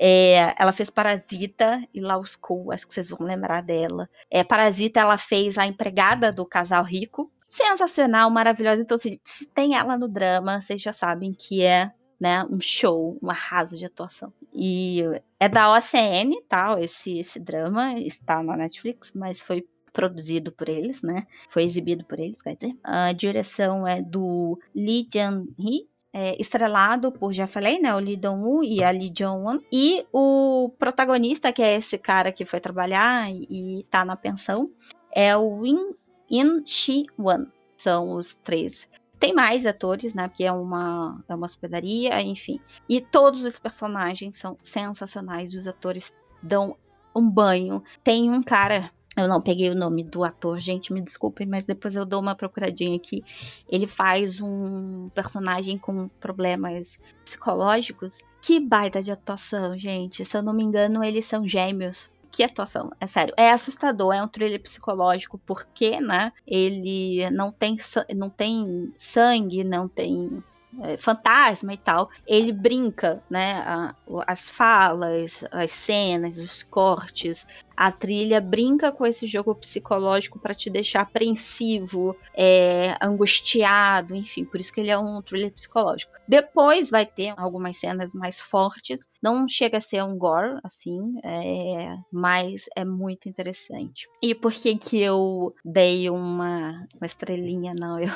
É, 0.00 0.54
ela 0.56 0.72
fez 0.72 0.90
Parasita 0.90 1.82
e 1.92 2.00
Law 2.00 2.22
acho 2.22 2.86
que 2.86 2.94
vocês 2.94 3.10
vão 3.10 3.26
lembrar 3.26 3.62
dela. 3.62 4.08
É, 4.30 4.44
Parasita 4.44 5.00
ela 5.00 5.18
fez 5.18 5.58
a 5.58 5.66
empregada 5.66 6.30
do 6.30 6.46
casal 6.46 6.84
rico, 6.84 7.32
sensacional, 7.48 8.30
maravilhosa. 8.30 8.82
Então, 8.82 8.96
assim, 8.96 9.18
se 9.24 9.48
tem 9.48 9.74
ela 9.74 9.96
no 9.96 10.06
drama, 10.06 10.60
vocês 10.60 10.80
já 10.80 10.92
sabem 10.92 11.32
que 11.32 11.62
é 11.62 11.90
né, 12.20 12.44
um 12.44 12.60
show, 12.60 13.18
um 13.22 13.30
arraso 13.30 13.76
de 13.76 13.84
atuação. 13.84 14.32
E 14.52 15.02
é 15.40 15.48
da 15.48 15.72
OCN, 15.72 16.42
tal, 16.48 16.78
esse, 16.78 17.18
esse 17.18 17.40
drama 17.40 17.94
está 17.98 18.42
na 18.42 18.56
Netflix, 18.56 19.12
mas 19.14 19.40
foi 19.40 19.66
produzido 19.92 20.52
por 20.52 20.68
eles, 20.68 21.02
né? 21.02 21.26
Foi 21.48 21.62
exibido 21.62 22.04
por 22.04 22.18
eles, 22.18 22.42
quer 22.42 22.54
dizer. 22.54 22.76
A 22.84 23.12
direção 23.12 23.86
é 23.86 24.02
do 24.02 24.58
Lee 24.74 25.08
Jung-hee, 25.12 25.88
é, 26.12 26.40
estrelado 26.40 27.12
por, 27.12 27.32
já 27.32 27.46
falei, 27.46 27.78
né, 27.78 27.94
o 27.94 27.98
Lee 27.98 28.16
Dong-woo 28.16 28.64
e 28.64 28.82
a 28.82 28.90
Lee 28.90 29.10
Jong-won. 29.10 29.60
E 29.72 30.04
o 30.12 30.70
protagonista, 30.78 31.52
que 31.52 31.62
é 31.62 31.76
esse 31.76 31.96
cara 31.98 32.32
que 32.32 32.44
foi 32.44 32.60
trabalhar 32.60 33.30
e, 33.30 33.46
e 33.80 33.84
tá 33.84 34.04
na 34.04 34.16
pensão, 34.16 34.70
é 35.12 35.36
o 35.36 35.62
Win 35.62 35.92
In 36.30 36.64
Shi 36.64 37.06
Wan. 37.18 37.46
São 37.76 38.14
os 38.14 38.34
três. 38.34 38.88
Tem 39.18 39.32
mais 39.32 39.66
atores, 39.66 40.14
né? 40.14 40.28
Porque 40.28 40.44
é 40.44 40.52
uma, 40.52 41.22
é 41.28 41.34
uma 41.34 41.46
hospedaria, 41.46 42.20
enfim. 42.22 42.60
E 42.88 43.00
todos 43.00 43.44
os 43.44 43.58
personagens 43.58 44.36
são 44.36 44.56
sensacionais. 44.62 45.54
Os 45.54 45.66
atores 45.66 46.14
dão 46.42 46.76
um 47.14 47.28
banho. 47.28 47.82
Tem 48.04 48.30
um 48.30 48.42
cara 48.42 48.90
eu 49.18 49.26
não 49.26 49.42
peguei 49.42 49.68
o 49.68 49.74
nome 49.74 50.04
do 50.04 50.22
ator, 50.22 50.60
gente, 50.60 50.92
me 50.92 51.02
desculpem, 51.02 51.44
mas 51.44 51.64
depois 51.64 51.96
eu 51.96 52.06
dou 52.06 52.20
uma 52.20 52.36
procuradinha 52.36 52.94
aqui. 52.96 53.24
Ele 53.68 53.88
faz 53.88 54.40
um 54.40 55.08
personagem 55.08 55.76
com 55.76 56.06
problemas 56.20 57.00
psicológicos. 57.24 58.20
Que 58.40 58.60
baita 58.60 59.02
de 59.02 59.10
atuação, 59.10 59.76
gente. 59.76 60.24
Se 60.24 60.36
eu 60.36 60.42
não 60.42 60.52
me 60.52 60.62
engano, 60.62 61.02
eles 61.02 61.24
são 61.24 61.48
gêmeos 61.48 62.08
que 62.30 62.42
atuação, 62.42 62.90
é 63.00 63.06
sério. 63.06 63.34
É 63.36 63.50
assustador, 63.50 64.14
é 64.14 64.22
um 64.22 64.28
thriller 64.28 64.60
psicológico, 64.60 65.38
porque, 65.46 66.00
né, 66.00 66.32
ele 66.46 67.28
não 67.30 67.50
tem, 67.50 67.76
não 68.14 68.30
tem 68.30 68.92
sangue, 68.96 69.64
não 69.64 69.88
tem 69.88 70.42
é, 70.82 70.96
fantasma 70.96 71.72
e 71.72 71.76
tal, 71.76 72.08
ele 72.26 72.52
brinca, 72.52 73.22
né? 73.30 73.62
A, 73.66 73.94
as 74.26 74.48
falas, 74.48 75.44
as 75.50 75.72
cenas, 75.72 76.38
os 76.38 76.62
cortes, 76.62 77.46
a 77.78 77.92
trilha 77.92 78.40
brinca 78.40 78.90
com 78.90 79.06
esse 79.06 79.24
jogo 79.24 79.54
psicológico 79.54 80.38
para 80.40 80.52
te 80.52 80.68
deixar 80.68 81.02
apreensivo, 81.02 82.16
é, 82.34 82.96
angustiado, 83.00 84.16
enfim, 84.16 84.44
por 84.44 84.58
isso 84.58 84.72
que 84.72 84.80
ele 84.80 84.90
é 84.90 84.98
um 84.98 85.22
thriller 85.22 85.52
psicológico. 85.52 86.12
Depois 86.26 86.90
vai 86.90 87.06
ter 87.06 87.32
algumas 87.36 87.76
cenas 87.76 88.12
mais 88.12 88.40
fortes, 88.40 89.06
não 89.22 89.48
chega 89.48 89.78
a 89.78 89.80
ser 89.80 90.02
um 90.02 90.18
gore, 90.18 90.58
assim, 90.64 91.20
é, 91.22 91.96
mas 92.12 92.64
é 92.74 92.84
muito 92.84 93.28
interessante. 93.28 94.08
E 94.20 94.34
por 94.34 94.52
que 94.52 94.76
que 94.76 95.00
eu 95.00 95.54
dei 95.64 96.10
uma, 96.10 96.84
uma 96.96 97.06
estrelinha, 97.06 97.74
não, 97.78 98.00
eu 98.00 98.10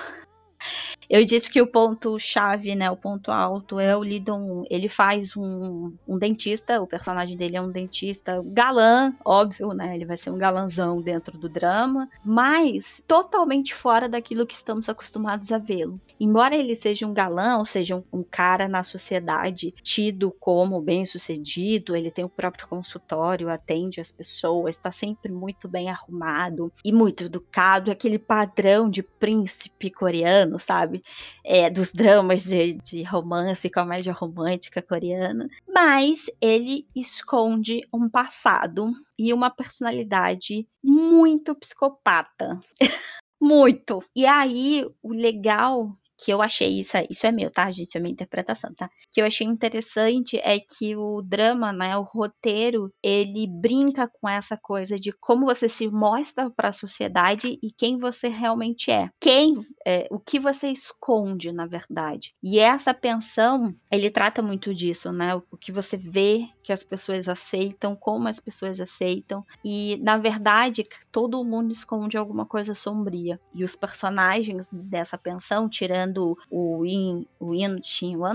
eu 1.12 1.24
disse 1.26 1.50
que 1.50 1.60
o 1.60 1.66
ponto 1.66 2.18
chave, 2.18 2.74
né, 2.74 2.90
o 2.90 2.96
ponto 2.96 3.30
alto 3.30 3.78
é 3.78 3.94
o 3.94 4.02
Lidon. 4.02 4.64
Ele 4.70 4.88
faz 4.88 5.36
um, 5.36 5.92
um 6.08 6.16
dentista, 6.16 6.80
o 6.80 6.86
personagem 6.86 7.36
dele 7.36 7.56
é 7.56 7.60
um 7.60 7.70
dentista 7.70 8.42
galã, 8.46 9.12
óbvio, 9.22 9.74
né? 9.74 9.94
Ele 9.94 10.06
vai 10.06 10.16
ser 10.16 10.30
um 10.30 10.38
galanzão 10.38 11.02
dentro 11.02 11.36
do 11.36 11.50
drama, 11.50 12.08
mas 12.24 13.02
totalmente 13.06 13.74
fora 13.74 14.08
daquilo 14.08 14.46
que 14.46 14.54
estamos 14.54 14.88
acostumados 14.88 15.52
a 15.52 15.58
vê-lo. 15.58 16.00
Embora 16.18 16.56
ele 16.56 16.74
seja 16.74 17.06
um 17.06 17.12
galã, 17.12 17.58
ou 17.58 17.66
seja, 17.66 17.96
um, 17.96 18.04
um 18.10 18.22
cara 18.22 18.66
na 18.66 18.82
sociedade 18.82 19.74
tido 19.82 20.30
como 20.40 20.80
bem-sucedido, 20.80 21.94
ele 21.94 22.10
tem 22.10 22.24
o 22.24 22.28
próprio 22.28 22.66
consultório, 22.68 23.50
atende 23.50 24.00
as 24.00 24.10
pessoas, 24.10 24.76
está 24.76 24.90
sempre 24.90 25.30
muito 25.30 25.68
bem 25.68 25.90
arrumado 25.90 26.72
e 26.84 26.90
muito 26.90 27.24
educado, 27.24 27.90
aquele 27.90 28.18
padrão 28.18 28.88
de 28.88 29.02
príncipe 29.02 29.90
coreano, 29.90 30.51
sabe? 30.58 31.02
é, 31.44 31.68
dos 31.68 31.92
dramas 31.92 32.44
de, 32.44 32.74
de 32.74 33.02
romance, 33.02 33.68
comédia 33.70 34.12
romântica 34.12 34.80
coreana, 34.80 35.48
mas 35.68 36.30
ele 36.40 36.86
esconde 36.94 37.86
um 37.92 38.08
passado 38.08 38.92
e 39.18 39.32
uma 39.32 39.50
personalidade 39.50 40.66
muito 40.82 41.54
psicopata. 41.54 42.60
muito. 43.40 44.02
E 44.14 44.24
aí, 44.24 44.88
o 45.02 45.12
legal 45.12 45.90
que 46.24 46.32
eu 46.32 46.42
achei 46.42 46.80
isso, 46.80 46.96
isso 47.10 47.26
é 47.26 47.32
meu, 47.32 47.50
tá, 47.50 47.70
gente? 47.72 47.96
É 47.96 48.00
minha 48.00 48.12
interpretação, 48.12 48.72
tá? 48.74 48.88
Que 49.10 49.20
eu 49.20 49.26
achei 49.26 49.46
interessante 49.46 50.38
é 50.38 50.58
que 50.60 50.94
o 50.96 51.22
drama, 51.22 51.72
né, 51.72 51.96
o 51.96 52.02
roteiro, 52.02 52.92
ele 53.02 53.46
brinca 53.46 54.08
com 54.08 54.28
essa 54.28 54.56
coisa 54.56 54.98
de 54.98 55.12
como 55.12 55.46
você 55.46 55.68
se 55.68 55.88
mostra 55.88 56.50
para 56.50 56.68
a 56.68 56.72
sociedade 56.72 57.58
e 57.62 57.70
quem 57.72 57.98
você 57.98 58.28
realmente 58.28 58.90
é. 58.90 59.08
Quem, 59.20 59.54
é, 59.86 60.06
o 60.10 60.18
que 60.18 60.38
você 60.38 60.68
esconde, 60.68 61.52
na 61.52 61.66
verdade. 61.66 62.34
E 62.42 62.58
essa 62.58 62.94
pensão, 62.94 63.74
ele 63.90 64.10
trata 64.10 64.42
muito 64.42 64.74
disso, 64.74 65.12
né? 65.12 65.34
O 65.34 65.56
que 65.58 65.72
você 65.72 65.96
vê 65.96 66.46
que 66.62 66.72
as 66.72 66.82
pessoas 66.82 67.28
aceitam, 67.28 67.94
como 67.96 68.28
as 68.28 68.38
pessoas 68.38 68.80
aceitam. 68.80 69.44
E, 69.64 69.96
na 70.02 70.16
verdade, 70.16 70.86
todo 71.10 71.44
mundo 71.44 71.72
esconde 71.72 72.16
alguma 72.16 72.46
coisa 72.46 72.74
sombria. 72.74 73.40
E 73.54 73.64
os 73.64 73.74
personagens 73.74 74.70
dessa 74.72 75.18
pensão, 75.18 75.68
tirando 75.68 76.36
o 76.50 76.84
Yin, 76.84 77.26
o 77.38 77.54
Yin 77.54 77.78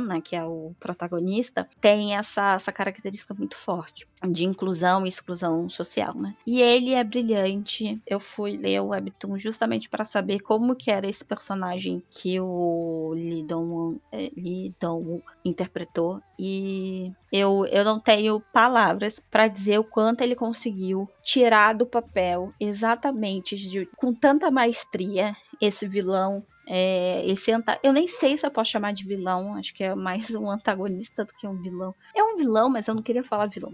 né, 0.05 0.21
que 0.21 0.36
é 0.36 0.43
o 0.43 0.73
protagonista, 0.80 1.67
tem 1.80 2.15
essa, 2.15 2.53
essa 2.53 2.71
característica 2.71 3.34
muito 3.34 3.55
forte 3.55 4.07
de 4.24 4.43
inclusão 4.43 5.05
e 5.05 5.09
exclusão 5.09 5.70
social, 5.70 6.15
né? 6.15 6.36
E 6.45 6.61
ele 6.61 6.93
é 6.93 7.03
brilhante. 7.03 8.01
Eu 8.05 8.20
fui 8.20 8.57
ler 8.57 8.82
o 8.82 8.88
webtoon 8.88 9.38
justamente 9.38 9.89
para 9.89 10.05
saber 10.05 10.39
como 10.39 10.76
que 10.76 10.89
era 10.89 11.07
esse 11.07 11.24
personagem 11.24 12.01
que 12.09 12.39
o 12.39 13.13
Lee 13.13 13.43
Dong, 13.43 13.99
eh, 14.11 14.32
Lee 14.36 14.74
Dong 14.80 15.22
interpretou 15.45 16.22
e 16.39 17.11
eu, 17.32 17.65
eu 17.65 17.84
não 17.84 17.99
tenho 17.99 18.39
palavras 18.53 19.20
para 19.32 19.47
dizer 19.47 19.80
o 19.80 19.84
quanto 19.84 20.22
ele 20.22 20.36
conseguiu 20.36 21.09
tirar 21.24 21.76
do 21.76 21.86
papel 21.86 22.53
exatamente 22.59 23.55
de, 23.55 23.86
com 23.97 24.13
tanta 24.13 24.49
maestria 24.49 25.36
esse 25.61 25.88
vilão 25.88 26.43
é, 26.70 27.26
esse. 27.26 27.51
Eu 27.82 27.93
nem 27.93 28.07
sei 28.07 28.36
se 28.36 28.45
eu 28.45 28.51
posso 28.51 28.72
chamar 28.72 28.93
de 28.93 29.05
vilão, 29.05 29.55
acho 29.55 29.74
que 29.74 29.84
é 29.84 29.95
mais 29.95 30.36
um 30.36 30.49
antagonista 30.49 31.24
do 31.24 31.34
que 31.34 31.47
um 31.47 31.61
vilão. 31.61 31.95
É 32.13 32.22
um 32.22 32.36
vilão, 32.36 32.70
mas 32.70 32.88
eu 32.88 32.93
não 32.93 33.01
queria 33.01 33.24
falar 33.24 33.47
vilão. 33.47 33.74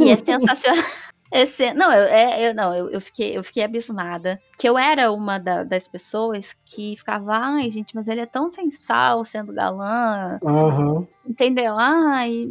e 0.00 0.10
é 0.10 0.16
sensacional. 0.16 0.82
Esse, 1.30 1.72
não, 1.72 1.90
eu, 1.90 2.04
é, 2.04 2.48
eu, 2.50 2.54
não 2.54 2.74
eu, 2.74 2.90
eu, 2.90 3.00
fiquei, 3.00 3.36
eu 3.36 3.42
fiquei 3.42 3.64
abismada. 3.64 4.38
Que 4.58 4.68
eu 4.68 4.76
era 4.76 5.10
uma 5.10 5.38
da, 5.38 5.64
das 5.64 5.88
pessoas 5.88 6.54
que 6.62 6.94
ficava, 6.96 7.32
ai, 7.34 7.70
gente, 7.70 7.94
mas 7.94 8.06
ele 8.06 8.20
é 8.20 8.26
tão 8.26 8.50
sem 8.50 8.70
sal 8.70 9.24
sendo 9.24 9.50
galã. 9.50 10.38
Uhum. 10.42 11.06
Entendeu? 11.26 11.74
Ai. 11.78 12.48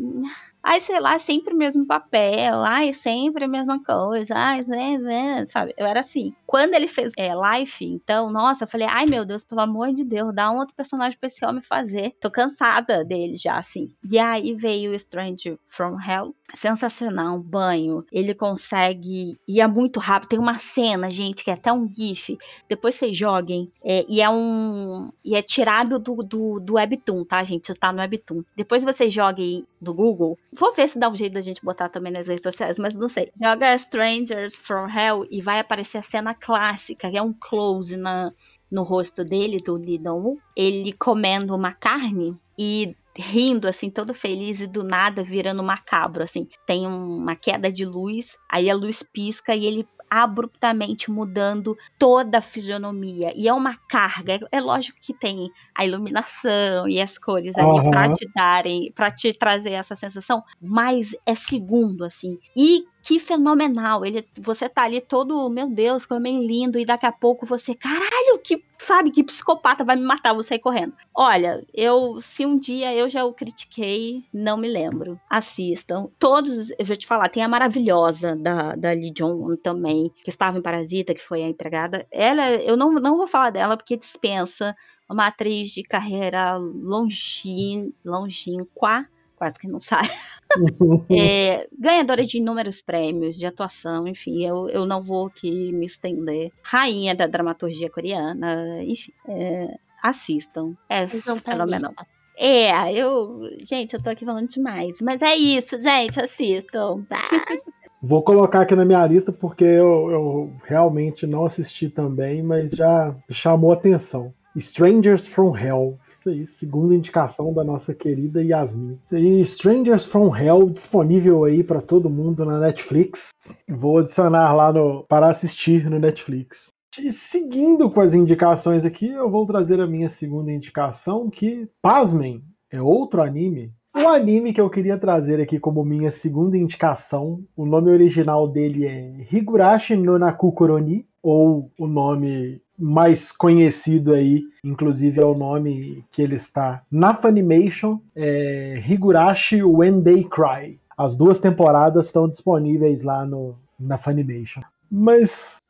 Ai, 0.63 0.79
sei 0.79 0.99
lá, 0.99 1.17
sempre 1.17 1.53
o 1.55 1.57
mesmo 1.57 1.85
papel, 1.87 2.61
ai, 2.63 2.93
sempre 2.93 3.45
a 3.45 3.47
mesma 3.47 3.83
coisa, 3.83 4.35
ai, 4.35 4.59
né, 4.67 4.95
né, 4.97 5.45
sabe? 5.47 5.73
Eu 5.75 5.87
era 5.87 6.01
assim. 6.01 6.33
Quando 6.45 6.75
ele 6.75 6.87
fez 6.87 7.11
é, 7.17 7.31
Life, 7.33 7.83
então, 7.83 8.31
nossa, 8.31 8.65
eu 8.65 8.67
falei, 8.67 8.87
ai, 8.87 9.07
meu 9.07 9.25
Deus, 9.25 9.43
pelo 9.43 9.61
amor 9.61 9.91
de 9.91 10.03
Deus, 10.03 10.33
dá 10.35 10.51
um 10.51 10.57
outro 10.59 10.75
personagem 10.75 11.17
pra 11.17 11.27
esse 11.27 11.43
homem 11.43 11.63
fazer. 11.63 12.15
Tô 12.21 12.29
cansada 12.29 13.03
dele 13.03 13.35
já, 13.37 13.57
assim. 13.57 13.89
E 14.07 14.19
aí 14.19 14.53
veio 14.53 14.93
Strange 14.93 15.57
from 15.65 15.97
Hell, 15.99 16.35
sensacional, 16.53 17.35
um 17.35 17.41
banho. 17.41 18.05
Ele 18.11 18.33
consegue 18.33 19.37
ir 19.47 19.67
muito 19.67 19.99
rápido. 19.99 20.29
Tem 20.29 20.39
uma 20.39 20.57
cena, 20.57 21.09
gente, 21.09 21.43
que 21.43 21.49
é 21.49 21.53
até 21.53 21.71
um 21.71 21.89
GIF. 21.93 22.37
Depois 22.67 22.95
vocês 22.95 23.17
joguem. 23.17 23.71
É, 23.83 24.05
e 24.07 24.21
é 24.21 24.29
um. 24.29 25.11
E 25.23 25.35
é 25.35 25.41
tirado 25.41 25.99
do, 25.99 26.17
do, 26.17 26.59
do 26.59 26.73
Webtoon, 26.73 27.23
tá, 27.23 27.43
gente? 27.43 27.65
Isso 27.65 27.75
tá 27.75 27.91
no 27.91 27.99
Webtoon. 27.99 28.43
Depois 28.55 28.83
vocês 28.83 29.13
joguem 29.13 29.65
do 29.79 29.93
Google. 29.93 30.37
Vou 30.53 30.73
ver 30.73 30.87
se 30.87 30.99
dá 30.99 31.09
um 31.09 31.15
jeito 31.15 31.33
da 31.33 31.41
gente 31.41 31.63
botar 31.63 31.87
também 31.87 32.11
nas 32.11 32.27
redes 32.27 32.43
sociais, 32.43 32.77
mas 32.77 32.93
não 32.93 33.09
sei. 33.09 33.31
Joga 33.41 33.75
Strangers 33.75 34.55
from 34.55 34.87
Hell 34.87 35.25
e 35.29 35.41
vai 35.41 35.59
aparecer 35.59 35.97
a 35.97 36.03
cena 36.03 36.33
clássica, 36.33 37.09
que 37.09 37.17
é 37.17 37.21
um 37.21 37.33
close 37.33 37.97
na, 37.97 38.31
no 38.69 38.83
rosto 38.83 39.23
dele, 39.23 39.59
do 39.59 39.77
Lidon. 39.77 40.37
Ele 40.55 40.93
comendo 40.93 41.55
uma 41.55 41.73
carne 41.73 42.35
e 42.57 42.95
rindo, 43.17 43.67
assim, 43.67 43.89
todo 43.89 44.13
feliz 44.13 44.61
e 44.61 44.67
do 44.67 44.83
nada 44.83 45.23
virando 45.23 45.63
macabro, 45.63 46.23
assim. 46.23 46.47
Tem 46.65 46.85
uma 46.87 47.35
queda 47.35 47.71
de 47.71 47.85
luz, 47.85 48.37
aí 48.49 48.69
a 48.69 48.75
luz 48.75 49.03
pisca 49.03 49.55
e 49.55 49.65
ele 49.65 49.87
abruptamente 50.11 51.09
mudando 51.09 51.77
toda 51.97 52.39
a 52.39 52.41
fisionomia. 52.41 53.31
E 53.33 53.47
é 53.47 53.53
uma 53.53 53.77
carga. 53.87 54.45
É 54.51 54.59
lógico 54.59 54.99
que 55.01 55.13
tem 55.13 55.49
a 55.73 55.85
iluminação 55.85 56.85
e 56.89 56.99
as 56.99 57.17
cores 57.17 57.57
ali 57.57 57.79
uhum. 57.79 57.89
para 57.89 58.11
te 58.11 58.29
darem, 58.35 58.91
para 58.93 59.09
te 59.09 59.31
trazer 59.31 59.71
essa 59.71 59.95
sensação, 59.95 60.43
mas 60.61 61.15
é 61.25 61.33
segundo, 61.33 62.03
assim. 62.03 62.37
E 62.57 62.83
que 63.01 63.19
fenomenal. 63.19 64.05
Ele, 64.05 64.25
você 64.37 64.69
tá 64.69 64.83
ali 64.83 65.01
todo, 65.01 65.49
meu 65.49 65.69
Deus, 65.69 66.05
como 66.05 66.27
é 66.27 66.31
lindo, 66.31 66.79
e 66.79 66.85
daqui 66.85 67.05
a 67.05 67.11
pouco 67.11 67.45
você, 67.45 67.73
caralho, 67.75 68.39
que, 68.43 68.63
sabe, 68.77 69.11
que 69.11 69.23
psicopata 69.23 69.83
vai 69.83 69.95
me 69.95 70.03
matar, 70.03 70.33
vou 70.33 70.43
sair 70.43 70.59
correndo. 70.59 70.93
Olha, 71.13 71.65
eu, 71.73 72.21
se 72.21 72.45
um 72.45 72.57
dia 72.57 72.93
eu 72.93 73.09
já 73.09 73.25
o 73.25 73.33
critiquei, 73.33 74.23
não 74.33 74.57
me 74.57 74.67
lembro. 74.67 75.19
Assistam. 75.29 76.07
Todos, 76.19 76.71
eu 76.77 76.85
vou 76.85 76.95
te 76.95 77.07
falar, 77.07 77.29
tem 77.29 77.43
a 77.43 77.47
maravilhosa 77.47 78.35
da, 78.35 78.75
da 78.75 78.91
Lee 78.91 79.11
Jong 79.11 79.57
também, 79.57 80.11
que 80.23 80.29
estava 80.29 80.57
em 80.57 80.61
Parasita, 80.61 81.13
que 81.13 81.23
foi 81.23 81.43
a 81.43 81.49
empregada. 81.49 82.05
Ela, 82.11 82.51
eu 82.55 82.77
não, 82.77 82.93
não 82.93 83.17
vou 83.17 83.27
falar 83.27 83.49
dela 83.49 83.75
porque 83.75 83.97
dispensa 83.97 84.75
uma 85.09 85.27
atriz 85.27 85.71
de 85.71 85.83
carreira 85.83 86.55
longin, 86.57 87.93
longínqua, 88.03 89.05
quase 89.41 89.57
que 89.57 89.67
não 89.67 89.79
sai. 89.79 90.07
é, 91.09 91.67
ganhadora 91.75 92.23
de 92.23 92.37
inúmeros 92.37 92.79
prêmios 92.79 93.35
de 93.35 93.47
atuação, 93.47 94.07
enfim, 94.07 94.45
eu, 94.45 94.69
eu 94.69 94.85
não 94.85 95.01
vou 95.01 95.25
aqui 95.25 95.73
me 95.73 95.83
estender. 95.83 96.51
Rainha 96.61 97.15
da 97.15 97.25
dramaturgia 97.25 97.89
coreana, 97.89 98.83
enfim, 98.83 99.11
é, 99.27 99.73
assistam. 100.03 100.75
É 100.87 101.07
fenomenal. 101.07 101.91
É, 102.37 102.93
eu. 102.93 103.49
Gente, 103.61 103.95
eu 103.95 104.03
tô 104.03 104.11
aqui 104.11 104.25
falando 104.25 104.47
demais. 104.47 105.01
Mas 105.01 105.23
é 105.23 105.35
isso, 105.35 105.81
gente, 105.81 106.21
assistam. 106.21 107.03
Vou 108.03 108.23
colocar 108.23 108.61
aqui 108.61 108.75
na 108.75 108.85
minha 108.85 109.05
lista 109.05 109.31
porque 109.31 109.63
eu, 109.63 110.09
eu 110.11 110.53
realmente 110.63 111.27
não 111.27 111.45
assisti 111.45 111.87
também, 111.87 112.41
mas 112.41 112.71
já 112.71 113.15
chamou 113.29 113.71
atenção. 113.71 114.33
Strangers 114.55 115.27
from 115.27 115.57
Hell. 115.57 115.97
Isso 116.07 116.29
aí, 116.29 116.45
segunda 116.45 116.93
indicação 116.93 117.53
da 117.53 117.63
nossa 117.63 117.93
querida 117.93 118.43
Yasmin. 118.43 118.99
E 119.11 119.39
Strangers 119.41 120.05
from 120.05 120.35
Hell 120.35 120.69
disponível 120.69 121.43
aí 121.43 121.63
para 121.63 121.81
todo 121.81 122.09
mundo 122.09 122.43
na 122.43 122.59
Netflix. 122.59 123.29
Vou 123.67 123.99
adicionar 123.99 124.53
lá 124.53 124.73
no 124.73 125.03
para 125.03 125.29
assistir 125.29 125.89
no 125.89 125.99
Netflix. 125.99 126.69
E 126.99 127.11
seguindo 127.11 127.89
com 127.89 128.01
as 128.01 128.13
indicações 128.13 128.83
aqui, 128.83 129.07
eu 129.07 129.29
vou 129.29 129.45
trazer 129.45 129.79
a 129.79 129.87
minha 129.87 130.09
segunda 130.09 130.51
indicação, 130.51 131.29
que, 131.29 131.69
pasmem, 131.81 132.43
é 132.69 132.81
outro 132.81 133.21
anime. 133.21 133.71
O 133.95 134.07
anime 134.07 134.53
que 134.53 134.59
eu 134.59 134.69
queria 134.69 134.97
trazer 134.97 135.39
aqui 135.41 135.59
como 135.59 135.85
minha 135.85 136.11
segunda 136.11 136.57
indicação, 136.57 137.43
o 137.55 137.65
nome 137.65 137.91
original 137.91 138.47
dele 138.47 138.85
é 138.87 139.27
Higurashi 139.31 139.95
no 139.95 140.17
Nakukoroni, 140.17 141.05
ou 141.23 141.71
o 141.77 141.87
nome 141.87 142.61
mais 142.81 143.31
conhecido 143.31 144.13
aí, 144.13 144.43
inclusive 144.63 145.21
é 145.21 145.25
o 145.25 145.35
nome 145.35 146.03
que 146.11 146.21
ele 146.21 146.35
está 146.35 146.81
na 146.91 147.13
Funimation, 147.13 147.99
é 148.15 148.81
Higurashi 148.85 149.63
When 149.63 150.01
They 150.01 150.23
Cry. 150.23 150.79
As 150.97 151.15
duas 151.15 151.39
temporadas 151.39 152.07
estão 152.07 152.27
disponíveis 152.27 153.03
lá 153.03 153.25
no, 153.25 153.55
na 153.79 153.97
Funimation. 153.97 154.61
Mas 154.89 155.61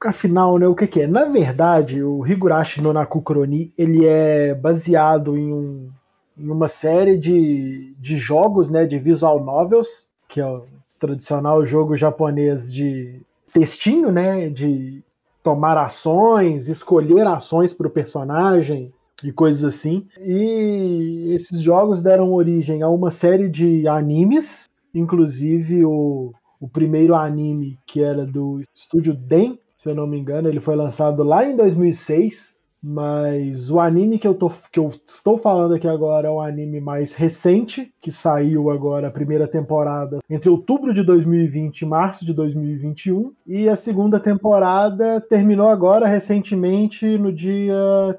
afinal, 0.00 0.58
né, 0.58 0.66
o 0.66 0.74
que, 0.74 0.86
que, 0.86 1.02
é? 1.02 1.06
Na 1.06 1.24
verdade, 1.24 2.02
o 2.02 2.26
Higurashi 2.26 2.80
no 2.80 2.92
ele 3.76 4.06
é 4.06 4.54
baseado 4.54 5.36
em, 5.36 5.52
um, 5.52 5.90
em 6.36 6.48
uma 6.48 6.68
série 6.68 7.16
de, 7.16 7.94
de 7.98 8.16
jogos, 8.16 8.70
né, 8.70 8.84
de 8.84 8.98
visual 8.98 9.42
novels, 9.42 10.10
que 10.28 10.40
é 10.40 10.46
o 10.46 10.66
tradicional 10.98 11.64
jogo 11.64 11.96
japonês 11.96 12.72
de 12.72 13.20
textinho, 13.52 14.12
né, 14.12 14.48
de 14.48 15.02
tomar 15.42 15.78
ações, 15.78 16.68
escolher 16.68 17.26
ações 17.26 17.72
para 17.72 17.86
o 17.86 17.90
personagem 17.90 18.92
e 19.22 19.32
coisas 19.32 19.64
assim. 19.64 20.06
E 20.20 21.32
esses 21.34 21.60
jogos 21.60 22.02
deram 22.02 22.32
origem 22.32 22.82
a 22.82 22.88
uma 22.88 23.10
série 23.10 23.48
de 23.48 23.86
animes, 23.88 24.64
inclusive 24.94 25.84
o, 25.84 26.32
o 26.60 26.68
primeiro 26.68 27.14
anime 27.14 27.78
que 27.86 28.02
era 28.02 28.24
do 28.24 28.60
estúdio 28.74 29.14
Den, 29.14 29.58
se 29.76 29.88
eu 29.88 29.94
não 29.94 30.06
me 30.06 30.18
engano, 30.18 30.48
ele 30.48 30.60
foi 30.60 30.74
lançado 30.74 31.22
lá 31.22 31.44
em 31.44 31.56
2006 31.56 32.57
mas 32.82 33.70
o 33.70 33.80
anime 33.80 34.18
que 34.18 34.26
eu, 34.26 34.34
tô, 34.34 34.50
que 34.70 34.78
eu 34.78 34.90
estou 35.04 35.36
falando 35.36 35.74
aqui 35.74 35.88
agora 35.88 36.28
é 36.28 36.30
um 36.30 36.40
anime 36.40 36.80
mais 36.80 37.14
recente, 37.14 37.92
que 38.00 38.12
saiu 38.12 38.70
agora 38.70 39.08
a 39.08 39.10
primeira 39.10 39.48
temporada 39.48 40.18
entre 40.30 40.48
outubro 40.48 40.94
de 40.94 41.02
2020 41.02 41.82
e 41.82 41.86
março 41.86 42.24
de 42.24 42.32
2021. 42.32 43.32
E 43.46 43.68
a 43.68 43.76
segunda 43.76 44.20
temporada 44.20 45.20
terminou 45.20 45.68
agora 45.68 46.06
recentemente 46.06 47.18
no 47.18 47.32
dia 47.32 47.74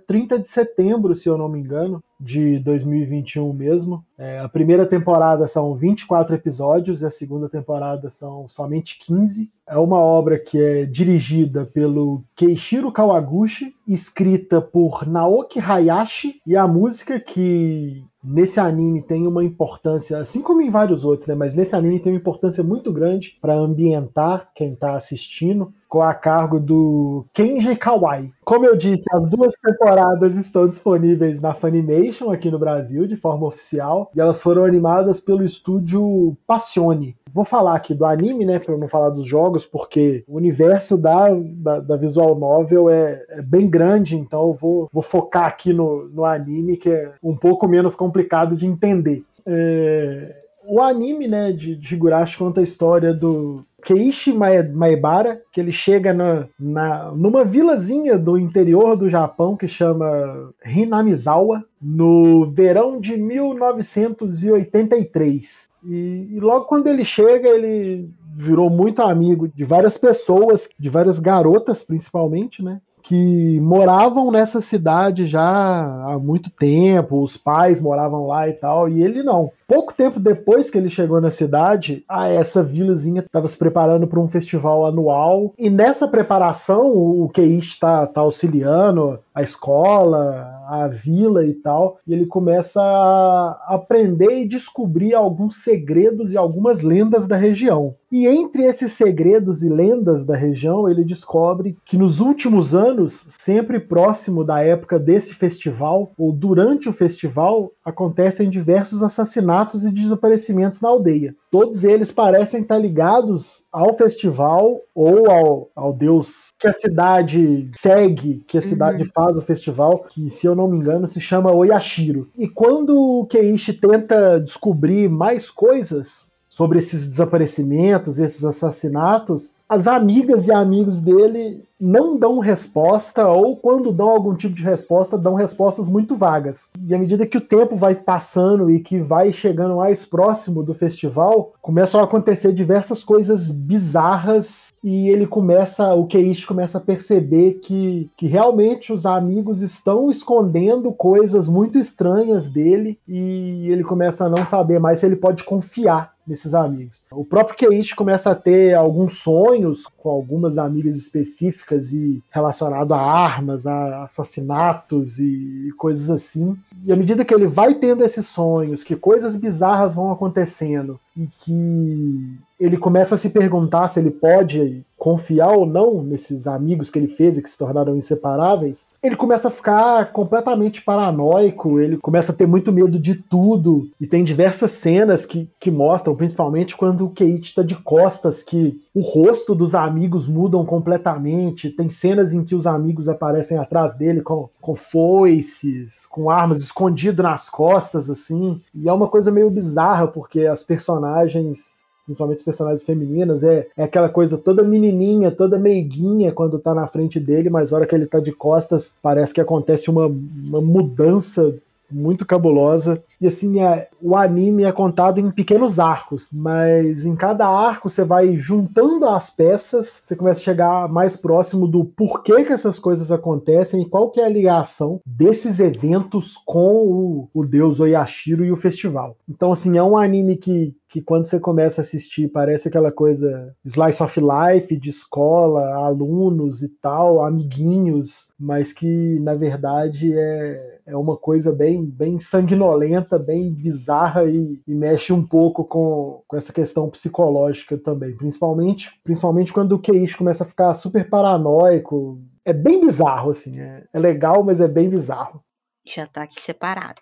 30 0.06 0.40
de 0.40 0.48
setembro, 0.48 1.16
se 1.16 1.30
eu 1.30 1.38
não 1.38 1.48
me 1.48 1.60
engano 1.60 2.02
de 2.20 2.60
2021 2.60 3.54
mesmo. 3.54 4.04
É, 4.18 4.40
a 4.40 4.50
primeira 4.50 4.86
temporada 4.86 5.48
são 5.48 5.74
24 5.74 6.36
episódios 6.36 7.02
e 7.02 7.06
a 7.06 7.10
segunda 7.10 7.48
temporada 7.48 8.10
são 8.10 8.48
somente 8.48 9.00
15. 9.00 9.50
É 9.66 9.78
uma 9.78 10.00
obra 10.00 10.38
que 10.38 10.62
é 10.62 10.86
dirigida 10.86 11.66
pelo 11.66 12.24
Keishiro 12.36 12.92
Kawaguchi, 12.92 13.74
escrita 13.88 14.60
por 14.60 15.08
Naoki 15.08 15.60
Hayashi, 15.60 16.42
e 16.46 16.56
a 16.56 16.68
música 16.68 17.20
que 17.20 18.04
nesse 18.22 18.60
anime 18.60 19.02
tem 19.02 19.26
uma 19.26 19.44
importância, 19.44 20.18
assim 20.18 20.42
como 20.42 20.62
em 20.62 20.70
vários 20.70 21.06
outros, 21.06 21.28
né? 21.28 21.36
Mas 21.36 21.56
nesse 21.56 21.76
anime 21.76 22.00
tem 22.00 22.12
uma 22.12 22.20
importância 22.20 22.64
muito 22.64 22.92
grande 22.92 23.38
para 23.40 23.56
ambientar 23.56 24.50
quem 24.54 24.74
está 24.74 24.96
assistindo 24.98 25.74
com 25.90 26.04
a 26.04 26.14
cargo 26.14 26.60
do 26.60 27.26
Kenji 27.34 27.76
Kawai. 27.76 28.32
Como 28.46 28.66
eu 28.66 28.78
disse, 28.78 29.04
as 29.12 29.28
duas 29.28 29.54
temporadas 29.54 30.38
estão 30.38 30.68
disponíveis 30.68 31.42
na 31.42 31.54
Funimation 31.54 32.32
aqui 32.32 32.52
no 32.52 32.60
Brasil 32.60 33.08
de 33.08 33.18
forma 33.18 33.48
oficial 33.48 34.12
e 34.16 34.22
elas 34.22 34.42
foram 34.42 34.64
animadas 34.64 35.20
pelo 35.20 35.44
estúdio 35.44 36.38
Passione. 36.46 37.18
Vou 37.32 37.44
falar 37.44 37.76
aqui 37.76 37.94
do 37.94 38.06
anime, 38.06 38.46
né, 38.46 38.60
para 38.60 38.78
não 38.78 38.88
falar 38.88 39.10
dos 39.10 39.26
jogos, 39.26 39.66
porque 39.66 40.24
o 40.28 40.38
universo 40.38 40.98
da, 40.98 41.30
da, 41.34 41.80
da 41.80 41.96
visual 41.96 42.36
novel 42.36 42.90
é, 42.90 43.24
é, 43.30 43.42
bem 43.42 43.70
grande, 43.70 44.16
então 44.16 44.48
eu 44.48 44.54
vou, 44.54 44.90
vou 44.92 45.04
focar 45.04 45.46
aqui 45.46 45.74
no, 45.74 46.08
no 46.10 46.26
anime, 46.26 46.78
que 46.78 46.90
é 46.90 47.14
um 47.22 47.36
pouco 47.36 47.68
menos 47.68 47.96
complicado 47.96 48.56
de 48.56 48.66
entender. 48.66 49.24
É, 49.46 50.49
o 50.70 50.82
anime, 50.82 51.28
né, 51.28 51.52
de, 51.52 51.76
de 51.76 51.96
Higurashi 51.96 52.38
conta 52.38 52.62
a 52.62 52.64
história 52.64 53.14
do 53.14 53.66
Keiichi 53.82 54.32
Maebara, 54.32 55.42
que 55.52 55.60
ele 55.60 55.72
chega 55.72 56.14
na, 56.14 56.46
na, 56.60 57.12
numa 57.12 57.44
vilazinha 57.44 58.16
do 58.18 58.38
interior 58.38 58.96
do 58.96 59.10
Japão 59.10 59.58
que 59.58 59.68
chama 59.68 60.54
Hinamizawa, 60.66 61.66
no 61.82 62.46
verão 62.52 63.00
de 63.00 63.16
1983. 63.18 65.70
E, 65.86 66.28
e 66.34 66.40
logo 66.40 66.66
quando 66.66 66.88
ele 66.88 67.06
chega, 67.06 67.48
ele 67.50 68.10
virou 68.36 68.70
muito 68.70 69.02
amigo 69.02 69.48
de 69.48 69.64
várias 69.64 69.98
pessoas, 69.98 70.70
de 70.78 70.90
várias 70.90 71.20
garotas 71.20 71.82
principalmente, 71.82 72.62
né? 72.64 72.82
Que 73.10 73.60
moravam 73.62 74.30
nessa 74.30 74.62
cidade 74.62 75.26
já 75.26 75.42
há 75.42 76.20
muito 76.20 76.52
tempo, 76.52 77.24
os 77.24 77.36
pais 77.36 77.82
moravam 77.82 78.28
lá 78.28 78.48
e 78.48 78.54
tal, 78.54 78.88
e 78.88 79.02
ele 79.02 79.24
não. 79.24 79.50
Pouco 79.68 79.96
tempo 79.96 80.20
depois 80.20 80.70
que 80.70 80.78
ele 80.78 80.90
chegou 80.90 81.20
na 81.20 81.32
cidade, 81.32 82.04
a 82.08 82.30
essa 82.30 82.62
vilazinha 82.62 83.22
estava 83.22 83.48
se 83.48 83.58
preparando 83.58 84.06
para 84.06 84.20
um 84.20 84.28
festival 84.28 84.86
anual, 84.86 85.56
e 85.58 85.72
nessa 85.72 86.08
preparação 86.08 86.96
o 86.96 87.28
Keiichi 87.30 87.70
está 87.70 88.06
tá 88.06 88.22
auxiliando 88.22 89.18
a 89.34 89.42
escola, 89.42 90.48
a 90.68 90.88
vila 90.88 91.44
e 91.44 91.56
tal, 91.56 91.98
e 92.06 92.14
ele 92.14 92.28
começa 92.28 92.80
a 92.80 93.74
aprender 93.74 94.42
e 94.42 94.48
descobrir 94.48 95.16
alguns 95.16 95.64
segredos 95.64 96.32
e 96.32 96.38
algumas 96.38 96.82
lendas 96.82 97.26
da 97.26 97.36
região. 97.36 97.96
E 98.12 98.28
entre 98.28 98.66
esses 98.66 98.94
segredos 98.94 99.62
e 99.62 99.70
lendas 99.70 100.26
da 100.26 100.36
região, 100.36 100.90
ele 100.90 101.04
descobre 101.04 101.78
que 101.86 101.98
nos 101.98 102.20
últimos 102.20 102.74
anos, 102.74 103.26
sempre 103.40 103.80
próximo 103.80 104.44
da 104.44 104.62
época 104.62 104.98
desse 104.98 105.36
festival, 105.36 106.12
ou 106.18 106.32
durante 106.32 106.90
o 106.90 106.94
festival, 106.94 107.72
acontecem 107.86 108.50
diversos 108.50 109.04
assassinatos 109.04 109.86
e 109.86 109.92
desaparecimentos 109.92 110.82
na 110.82 110.90
aldeia. 110.90 111.36
Todos 111.52 111.84
eles 111.84 112.12
parecem 112.12 112.62
estar 112.62 112.80
ligados 112.80 113.66
ao 113.72 113.94
festival 113.94 114.82
ou 114.96 115.30
ao, 115.30 115.70
ao 115.76 115.94
deus 115.94 116.50
que 116.60 116.68
a 116.68 116.74
cidade 116.74 117.70
segue, 117.76 118.44
que 118.48 118.58
a 118.58 118.62
cidade 118.62 119.04
uhum. 119.04 119.10
faz 119.14 119.38
o 119.38 119.42
festival, 119.42 120.04
que, 120.10 120.30
se 120.30 120.48
eu 120.48 120.56
não 120.56 120.68
me 120.68 120.78
engano, 120.78 121.08
se 121.08 121.22
chama 121.22 121.54
Oyashiro. 121.54 122.30
E 122.38 122.48
quando 122.48 122.98
o 122.98 123.26
Keiichi 123.26 123.74
tenta 123.74 124.40
descobrir 124.40 125.10
mais 125.10 125.50
coisas, 125.50 126.29
sobre 126.60 126.78
esses 126.78 127.08
desaparecimentos, 127.08 128.20
esses 128.20 128.44
assassinatos, 128.44 129.56
as 129.70 129.88
amigas 129.88 130.46
e 130.46 130.52
amigos 130.52 131.00
dele 131.00 131.64
não 131.80 132.18
dão 132.18 132.40
resposta, 132.40 133.26
ou 133.30 133.56
quando 133.56 133.94
dão 133.94 134.10
algum 134.10 134.36
tipo 134.36 134.54
de 134.54 134.64
resposta, 134.64 135.18
dão 135.18 135.34
respostas 135.34 135.88
muito 135.88 136.18
vagas. 136.18 136.72
E 136.86 136.94
à 136.94 137.00
medida 137.00 137.26
que 137.26 137.38
o 137.38 137.42
tempo 137.42 137.78
vai 137.78 137.96
passando 137.96 138.70
e 138.70 138.82
que 138.82 139.00
vai 139.00 139.32
chegando 139.32 139.78
mais 139.78 140.04
próximo 140.04 140.62
do 140.62 140.74
festival, 140.74 141.54
começam 141.62 142.02
a 142.02 142.04
acontecer 142.04 142.52
diversas 142.52 143.02
coisas 143.06 143.50
bizarras 143.50 144.74
e 144.84 145.08
ele 145.08 145.26
começa, 145.26 145.94
o 145.94 146.06
Keiichi 146.06 146.46
começa 146.46 146.80
a 146.80 146.82
perceber 146.82 147.60
que, 147.64 148.10
que 148.18 148.28
realmente 148.28 148.92
os 148.92 149.06
amigos 149.06 149.62
estão 149.62 150.10
escondendo 150.10 150.92
coisas 150.92 151.48
muito 151.48 151.78
estranhas 151.78 152.50
dele 152.50 153.00
e 153.08 153.70
ele 153.70 153.84
começa 153.86 154.26
a 154.26 154.30
não 154.30 154.46
saber 154.46 154.80
mais 154.80 155.00
se 155.00 155.06
ele 155.06 155.16
pode 155.16 155.46
confiar 155.46 156.19
nesses 156.30 156.54
amigos. 156.54 157.04
O 157.12 157.26
próprio 157.26 157.58
Keiichi 157.58 157.96
começa 157.96 158.32
a 158.32 158.36
ter 158.36 158.76
alguns 158.76 159.18
sonhos 159.18 159.88
com 159.98 160.10
algumas 160.10 160.58
amigas 160.58 160.96
específicas 160.96 161.92
e 161.92 162.24
relacionado 162.30 162.94
a 162.94 163.02
armas, 163.02 163.66
a 163.66 164.04
assassinatos 164.04 165.20
e 165.20 165.74
coisas 165.78 166.10
assim. 166.10 166.56
E 166.86 166.94
à 166.94 166.96
medida 166.96 167.26
que 167.26 167.34
ele 167.34 167.48
vai 167.48 167.74
tendo 167.76 168.04
esses 168.04 168.28
sonhos, 168.28 168.84
que 168.84 168.96
coisas 168.96 169.36
bizarras 169.36 169.96
vão 169.96 170.12
acontecendo 170.12 171.00
e 171.18 171.28
que 171.40 172.38
ele 172.60 172.78
começa 172.78 173.16
a 173.16 173.18
se 173.18 173.30
perguntar 173.30 173.88
se 173.88 174.00
ele 174.00 174.12
pode 174.12 174.86
confiar 175.00 175.54
ou 175.54 175.66
não 175.66 176.04
nesses 176.04 176.46
amigos 176.46 176.90
que 176.90 177.00
ele 177.00 177.08
fez 177.08 177.38
e 177.38 177.42
que 177.42 177.50
se 177.50 177.58
tornaram 177.58 177.96
inseparáveis, 177.96 178.90
ele 179.02 179.16
começa 179.16 179.48
a 179.48 179.52
ficar 179.52 180.12
completamente 180.12 180.82
paranoico, 180.82 181.80
ele 181.80 181.98
começa 181.98 182.34
a 182.34 182.36
ter 182.36 182.46
muito 182.46 182.72
medo 182.72 183.00
de 183.00 183.16
tudo, 183.16 183.90
e 184.00 184.06
tem 184.06 184.26
diversas 184.26 184.72
cenas 184.72 185.26
que, 185.26 185.50
que 185.58 185.72
mostram, 185.72 186.16
principalmente 186.16 186.76
quando 186.76 187.06
o 187.06 187.10
Keiichi 187.10 187.50
está 187.50 187.64
de 187.64 187.76
costas, 187.76 188.44
que 188.44 188.80
o 188.94 189.00
rosto 189.00 189.56
dos 189.56 189.74
amigos 189.74 190.28
mudam 190.28 190.66
completamente, 190.66 191.70
tem 191.70 191.90
cenas 191.90 192.34
em 192.34 192.44
que 192.44 192.54
os 192.54 192.68
amigos 192.68 193.08
aparecem 193.08 193.58
atrás 193.58 193.96
dele 193.96 194.22
com, 194.22 194.50
com 194.60 194.76
foices, 194.76 196.06
com 196.08 196.30
armas 196.30 196.60
escondido 196.60 197.24
nas 197.24 197.50
costas, 197.50 198.10
assim, 198.10 198.62
e 198.76 198.90
é 198.90 198.92
uma 198.92 199.08
coisa 199.08 199.32
meio 199.32 199.50
bizarra, 199.50 200.08
porque 200.08 200.42
as 200.42 200.62
personagens 200.62 201.88
principalmente 202.10 202.40
os 202.40 202.44
personagens 202.44 202.84
femininas, 202.84 203.44
é, 203.44 203.68
é 203.78 203.84
aquela 203.84 204.10
coisa 204.10 204.38
toda 204.38 204.64
menininha, 204.64 205.30
toda 205.30 205.60
meiguinha 205.60 206.32
quando 206.32 206.58
tá 206.58 206.74
na 206.74 206.88
frente 206.88 207.20
dele, 207.20 207.50
mas 207.50 207.70
na 207.70 207.78
hora 207.78 207.86
que 207.86 207.94
ele 207.94 208.08
tá 208.08 208.20
de 208.20 208.32
costas, 208.32 208.96
parece 209.02 209.34
que 209.34 209.42
acontece 209.42 209.90
uma, 209.90 210.08
uma 210.08 210.62
mudança 210.62 211.54
muito 211.92 212.26
cabulosa. 212.26 213.02
E 213.20 213.28
assim, 213.28 213.62
é, 213.62 213.90
o 214.02 214.16
anime 214.16 214.64
é 214.64 214.72
contado 214.72 215.20
em 215.20 215.32
pequenos 215.32 215.80
arcos, 215.80 216.30
mas 216.32 217.06
em 217.06 217.16
cada 217.16 217.48
arco 217.48 217.90
você 217.90 218.04
vai 218.04 218.36
juntando 218.36 219.06
as 219.06 219.30
peças, 219.30 220.02
você 220.04 220.16
começa 220.16 220.40
a 220.40 220.44
chegar 220.44 220.90
mais 220.90 221.18
próximo 221.18 221.68
do 221.68 221.84
porquê 221.84 222.44
que 222.44 222.54
essas 222.54 222.80
coisas 222.80 223.12
acontecem 223.12 223.82
e 223.82 223.90
qual 223.90 224.10
que 224.10 224.22
é 224.22 224.26
a 224.26 224.30
ligação 224.30 225.02
desses 225.06 225.60
eventos 225.60 226.36
com 226.46 226.76
o, 226.86 227.30
o 227.34 227.46
deus 227.46 227.80
Oyashiro 227.80 228.46
e 228.46 228.52
o 228.52 228.58
festival. 228.58 229.18
Então, 229.28 229.52
assim, 229.52 229.78
é 229.78 229.84
um 229.84 229.98
anime 229.98 230.38
que, 230.38 230.76
que 230.88 231.02
quando 231.02 231.26
você 231.26 231.40
começa 231.40 231.82
a 231.82 231.84
assistir 231.84 232.30
parece 232.30 232.68
aquela 232.68 232.92
coisa 232.92 233.54
slice 233.66 234.02
of 234.02 234.20
life 234.20 234.76
de 234.78 234.90
escola, 234.90 235.76
alunos 235.76 236.62
e 236.62 236.70
tal, 236.70 237.22
amiguinhos, 237.22 238.32
mas 238.40 238.74
que 238.74 239.20
na 239.20 239.36
verdade 239.36 240.12
é, 240.14 240.79
é 240.90 240.98
uma 240.98 241.16
coisa 241.16 241.52
bem, 241.52 241.86
bem 241.86 242.20
sanguinolenta, 242.20 243.20
bem 243.20 243.54
bizarra 243.54 244.26
e, 244.26 244.62
e 244.68 244.74
mexe 244.74 245.14
um 245.14 245.26
pouco 245.26 245.64
com, 245.64 246.24
com 246.28 246.36
essa 246.36 246.52
questão 246.52 246.90
psicológica 246.90 247.78
também, 247.78 248.16
principalmente, 248.18 249.00
principalmente 249.04 249.54
quando 249.54 249.74
o 249.74 249.80
Keiichi 249.80 250.18
começa 250.18 250.44
a 250.44 250.48
ficar 250.48 250.74
super 250.74 251.10
paranoico. 251.10 252.22
É 252.44 252.52
bem 252.52 252.82
bizarro, 252.82 253.32
assim, 253.32 253.60
é, 253.60 253.86
é 253.94 254.00
legal, 254.00 254.44
mas 254.44 254.60
é 254.60 254.68
bem 254.68 254.90
bizarro. 254.90 255.44
Já 255.86 256.08
tá 256.08 256.24
aqui 256.24 256.42
separado. 256.42 257.02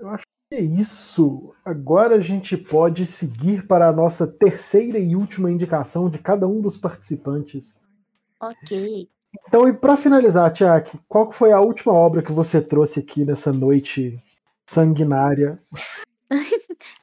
Eu 0.00 0.08
acho 0.08 0.24
é 0.52 0.60
isso. 0.60 1.54
Agora 1.64 2.16
a 2.16 2.20
gente 2.20 2.58
pode 2.58 3.06
seguir 3.06 3.66
para 3.66 3.88
a 3.88 3.92
nossa 3.92 4.26
terceira 4.26 4.98
e 4.98 5.16
última 5.16 5.50
indicação 5.50 6.10
de 6.10 6.18
cada 6.18 6.46
um 6.46 6.60
dos 6.60 6.76
participantes. 6.76 7.82
Ok. 8.38 9.08
Então, 9.46 9.68
e 9.68 9.72
para 9.72 9.96
finalizar, 9.96 10.52
Tiak, 10.52 10.98
qual 11.08 11.30
foi 11.30 11.52
a 11.52 11.60
última 11.60 11.92
obra 11.92 12.22
que 12.22 12.32
você 12.32 12.60
trouxe 12.60 13.00
aqui 13.00 13.24
nessa 13.24 13.52
noite 13.52 14.22
sanguinária? 14.66 15.62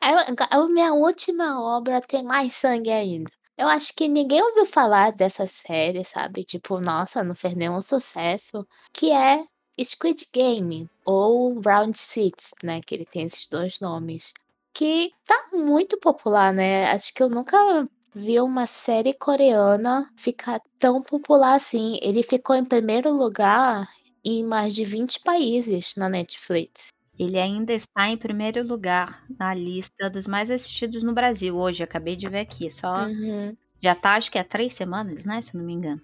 a, 0.01 0.09
a 0.57 0.67
minha 0.67 0.93
última 0.93 1.61
obra 1.61 2.01
tem 2.01 2.23
mais 2.23 2.53
sangue 2.53 2.91
ainda. 2.91 3.31
Eu 3.57 3.67
acho 3.67 3.93
que 3.93 4.07
ninguém 4.07 4.41
ouviu 4.41 4.65
falar 4.65 5.11
dessa 5.11 5.45
série, 5.45 6.05
sabe? 6.05 6.45
Tipo, 6.45 6.79
nossa, 6.79 7.23
não 7.23 7.35
fez 7.35 7.55
nenhum 7.55 7.81
sucesso. 7.81 8.65
Que 8.93 9.11
é 9.11 9.43
Squid 9.83 10.27
Game 10.33 10.89
ou 11.05 11.59
Round 11.59 11.97
Six, 11.97 12.53
né? 12.63 12.79
Que 12.79 12.95
ele 12.95 13.05
tem 13.05 13.25
esses 13.25 13.47
dois 13.47 13.79
nomes. 13.81 14.33
Que 14.73 15.11
tá 15.25 15.49
muito 15.51 15.97
popular, 15.97 16.53
né? 16.53 16.89
Acho 16.89 17.13
que 17.13 17.21
eu 17.21 17.29
nunca 17.29 17.85
vi 18.13 18.39
uma 18.39 18.67
série 18.67 19.13
coreana 19.13 20.11
ficar 20.15 20.61
tão 20.77 21.01
popular 21.01 21.55
assim. 21.55 21.99
Ele 22.01 22.23
ficou 22.23 22.55
em 22.55 22.65
primeiro 22.65 23.11
lugar 23.15 23.87
em 24.23 24.43
mais 24.43 24.73
de 24.73 24.83
20 24.83 25.21
países 25.21 25.95
na 25.95 26.09
Netflix. 26.09 26.89
Ele 27.17 27.37
ainda 27.37 27.73
está 27.73 28.07
em 28.07 28.17
primeiro 28.17 28.65
lugar 28.65 29.25
na 29.37 29.53
lista 29.53 30.09
dos 30.09 30.25
mais 30.25 30.49
assistidos 30.49 31.03
no 31.03 31.13
Brasil 31.13 31.55
hoje. 31.55 31.83
Acabei 31.83 32.15
de 32.15 32.29
ver 32.29 32.39
aqui, 32.39 32.69
só. 32.69 33.05
Uhum. 33.05 33.55
Já 33.81 33.93
tá, 33.95 34.15
acho 34.15 34.31
que 34.31 34.37
há 34.37 34.43
três 34.43 34.73
semanas, 34.73 35.25
né? 35.25 35.41
Se 35.41 35.55
não 35.55 35.63
me 35.63 35.73
engano. 35.73 36.01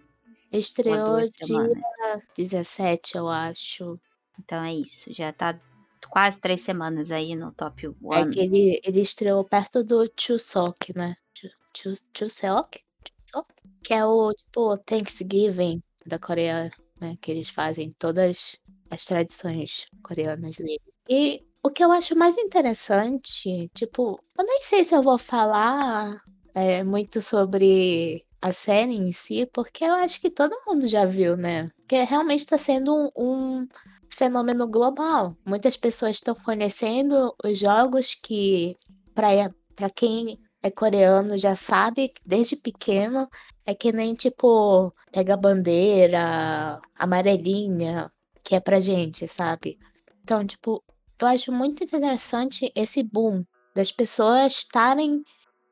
Estreou 0.52 1.22
dia 1.22 1.82
17, 2.36 3.18
eu 3.18 3.28
acho. 3.28 4.00
Então 4.40 4.64
é 4.64 4.74
isso, 4.74 5.14
já 5.14 5.32
tá 5.32 5.58
quase 6.10 6.40
três 6.40 6.62
semanas 6.62 7.12
aí 7.12 7.36
no 7.36 7.52
top 7.52 7.88
1. 7.88 8.14
É 8.14 8.30
que 8.30 8.40
ele, 8.40 8.80
ele 8.84 9.02
estreou 9.02 9.44
perto 9.44 9.84
do 9.84 10.10
Chuseok, 10.18 10.96
né? 10.96 11.16
Chuseok? 12.14 12.80
Que 13.84 13.94
é 13.94 14.06
o, 14.06 14.34
tipo, 14.34 14.78
Thanksgiving 14.80 15.82
da 16.06 16.18
Coreia, 16.18 16.72
né? 17.00 17.18
Que 17.22 17.32
eles 17.32 17.50
fazem 17.50 17.94
todas 18.00 18.58
as 18.90 19.06
tradições 19.06 19.86
coreanas. 20.02 20.58
E 21.10 21.44
o 21.64 21.70
que 21.70 21.84
eu 21.84 21.92
acho 21.92 22.16
mais 22.16 22.38
interessante, 22.38 23.70
tipo, 23.74 24.20
eu 24.38 24.46
nem 24.46 24.62
sei 24.62 24.84
se 24.84 24.96
eu 24.96 25.02
vou 25.02 25.18
falar 25.18 26.20
é, 26.54 26.84
muito 26.84 27.22
sobre 27.22 28.26
a 28.42 28.54
série 28.54 28.96
em 28.96 29.12
si, 29.12 29.48
porque 29.52 29.84
eu 29.84 29.94
acho 29.94 30.22
que 30.22 30.30
todo 30.30 30.62
mundo 30.68 30.86
já 30.88 31.06
viu, 31.06 31.36
né? 31.36 31.72
Que 31.88 32.04
realmente 32.04 32.42
está 32.42 32.58
sendo 32.58 32.94
um, 32.94 33.62
um 33.62 33.68
fenômeno 34.10 34.68
global. 34.68 35.36
Muitas 35.46 35.76
pessoas 35.76 36.18
estão 36.18 36.36
conhecendo 36.36 37.36
os 37.44 37.58
jogos 37.58 38.14
que, 38.16 38.78
para 39.14 39.90
quem 39.90 40.40
é 40.66 40.72
coreano, 40.72 41.38
já 41.38 41.56
sabe 41.56 42.12
desde 42.26 42.56
pequeno. 42.56 43.30
É 43.66 43.76
que 43.76 43.92
nem, 43.92 44.16
tipo, 44.16 44.92
pega 45.12 45.38
bandeira, 45.38 46.82
amarelinha, 46.98 48.12
que 48.44 48.56
é 48.56 48.60
pra 48.60 48.80
gente, 48.80 49.28
sabe? 49.28 49.78
Então, 50.24 50.46
tipo, 50.46 50.84
eu 51.20 51.28
acho 51.28 51.52
muito 51.52 51.84
interessante 51.84 52.72
esse 52.76 53.04
boom 53.04 53.46
das 53.76 53.92
pessoas 53.92 54.54
estarem 54.54 55.24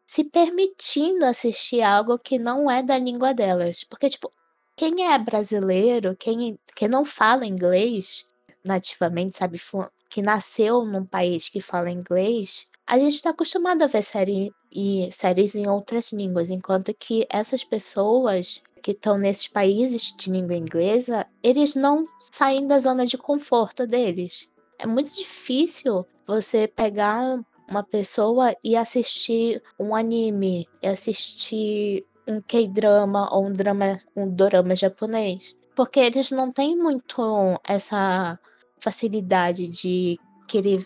se 0.05 0.25
permitindo 0.25 1.25
assistir 1.25 1.81
algo 1.81 2.19
que 2.19 2.37
não 2.37 2.69
é 2.69 2.83
da 2.83 2.97
língua 2.99 3.33
delas. 3.33 3.83
Porque, 3.83 4.09
tipo, 4.09 4.31
quem 4.75 5.11
é 5.11 5.17
brasileiro, 5.17 6.15
quem, 6.15 6.59
quem 6.75 6.87
não 6.87 7.03
fala 7.03 7.47
inglês 7.47 8.27
nativamente, 8.63 9.35
sabe, 9.37 9.59
que 10.07 10.21
nasceu 10.21 10.85
num 10.85 11.05
país 11.05 11.49
que 11.49 11.61
fala 11.61 11.89
inglês, 11.89 12.67
a 12.85 12.99
gente 12.99 13.15
está 13.15 13.31
acostumado 13.31 13.81
a 13.81 13.87
ver 13.87 14.03
série, 14.03 14.51
e, 14.74 15.09
séries 15.11 15.55
em 15.55 15.67
outras 15.67 16.11
línguas, 16.11 16.49
enquanto 16.49 16.93
que 16.93 17.26
essas 17.30 17.63
pessoas 17.63 18.61
que 18.82 18.91
estão 18.91 19.17
nesses 19.17 19.47
países 19.47 20.13
de 20.17 20.30
língua 20.30 20.55
inglesa, 20.55 21.26
eles 21.41 21.76
não 21.76 22.03
saem 22.19 22.67
da 22.67 22.80
zona 22.80 23.05
de 23.05 23.17
conforto 23.17 23.88
deles. 23.88 24.49
É 24.78 24.86
muito 24.86 25.15
difícil 25.15 26.05
você 26.28 26.67
pegar 26.67 27.39
uma 27.69 27.84
pessoa 27.84 28.55
e 28.63 28.76
assistir 28.76 29.63
um 29.80 29.95
anime, 29.95 30.67
e 30.82 30.88
assistir 30.88 32.05
um 32.28 32.39
K-drama 32.41 33.34
ou 33.34 33.45
um 33.45 33.53
drama, 33.53 33.99
um 34.15 34.30
dorama 34.30 34.76
japonês, 34.76 35.55
porque 35.76 35.99
eles 35.99 36.32
não 36.32 36.51
têm 36.51 36.76
muito 36.76 37.21
essa 37.67 38.38
facilidade 38.80 39.67
de 39.67 40.19
querer 40.47 40.86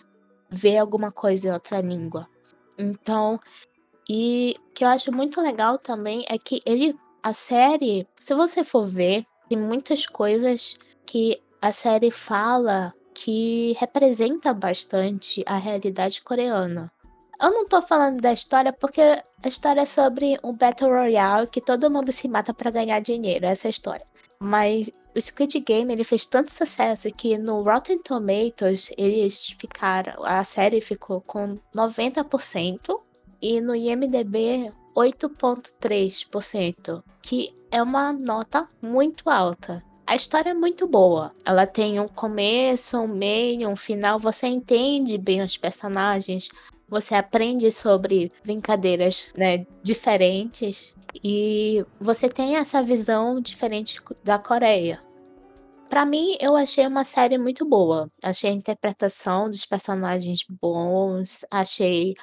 ver 0.50 0.78
alguma 0.78 1.10
coisa 1.10 1.48
em 1.48 1.52
outra 1.52 1.80
língua. 1.80 2.28
Então, 2.78 3.40
e 4.08 4.56
o 4.58 4.72
que 4.72 4.84
eu 4.84 4.88
acho 4.88 5.12
muito 5.12 5.40
legal 5.40 5.78
também 5.78 6.24
é 6.28 6.38
que 6.38 6.60
ele 6.64 6.96
a 7.22 7.32
série, 7.32 8.06
se 8.16 8.34
você 8.34 8.64
for 8.64 8.86
ver, 8.86 9.26
tem 9.48 9.58
muitas 9.58 10.06
coisas 10.06 10.76
que 11.04 11.42
a 11.60 11.72
série 11.72 12.10
fala 12.10 12.94
que 13.12 13.74
representa 13.78 14.54
bastante 14.54 15.42
a 15.46 15.56
realidade 15.56 16.22
coreana. 16.22 16.90
Eu 17.40 17.50
não 17.50 17.68
tô 17.68 17.82
falando 17.82 18.20
da 18.20 18.32
história 18.32 18.72
porque 18.72 19.00
a 19.00 19.48
história 19.48 19.82
é 19.82 19.86
sobre 19.86 20.38
um 20.42 20.52
Battle 20.52 20.90
Royale 20.90 21.48
que 21.48 21.60
todo 21.60 21.90
mundo 21.90 22.10
se 22.12 22.28
mata 22.28 22.54
para 22.54 22.70
ganhar 22.70 23.00
dinheiro, 23.00 23.46
essa 23.46 23.66
é 23.66 23.68
a 23.68 23.70
história. 23.70 24.06
Mas 24.40 24.90
o 25.16 25.20
Squid 25.20 25.60
Game 25.60 25.92
ele 25.92 26.04
fez 26.04 26.24
tanto 26.26 26.52
sucesso 26.52 27.12
que 27.12 27.36
no 27.36 27.62
Rotten 27.62 27.98
Tomatoes 27.98 28.90
eles 28.96 29.54
ficaram, 29.58 30.24
a 30.24 30.42
série 30.44 30.80
ficou 30.80 31.20
com 31.20 31.58
90% 31.74 33.00
e 33.40 33.60
no 33.60 33.74
IMDb 33.74 34.70
8.3%, 34.96 37.02
que 37.22 37.54
é 37.70 37.82
uma 37.82 38.12
nota 38.12 38.68
muito 38.82 39.30
alta. 39.30 39.82
A 40.06 40.16
história 40.16 40.50
é 40.50 40.54
muito 40.54 40.88
boa. 40.88 41.32
Ela 41.44 41.66
tem 41.66 42.00
um 42.00 42.08
começo, 42.08 42.98
um 42.98 43.06
meio, 43.06 43.68
um 43.68 43.76
final. 43.76 44.18
Você 44.18 44.46
entende 44.46 45.18
bem 45.18 45.42
os 45.42 45.58
personagens. 45.58 46.48
Você 46.88 47.14
aprende 47.14 47.70
sobre 47.70 48.32
brincadeiras 48.42 49.30
né, 49.36 49.66
diferentes. 49.82 50.94
E 51.22 51.84
você 52.00 52.28
tem 52.28 52.56
essa 52.56 52.82
visão 52.82 53.38
diferente 53.38 54.00
da 54.24 54.38
Coreia. 54.38 55.02
Para 55.88 56.04
mim, 56.04 56.36
eu 56.40 56.56
achei 56.56 56.86
uma 56.86 57.04
série 57.04 57.38
muito 57.38 57.66
boa. 57.66 58.10
Achei 58.22 58.50
a 58.50 58.54
interpretação 58.54 59.50
dos 59.50 59.66
personagens 59.66 60.44
bons. 60.48 61.44
Achei 61.50 62.14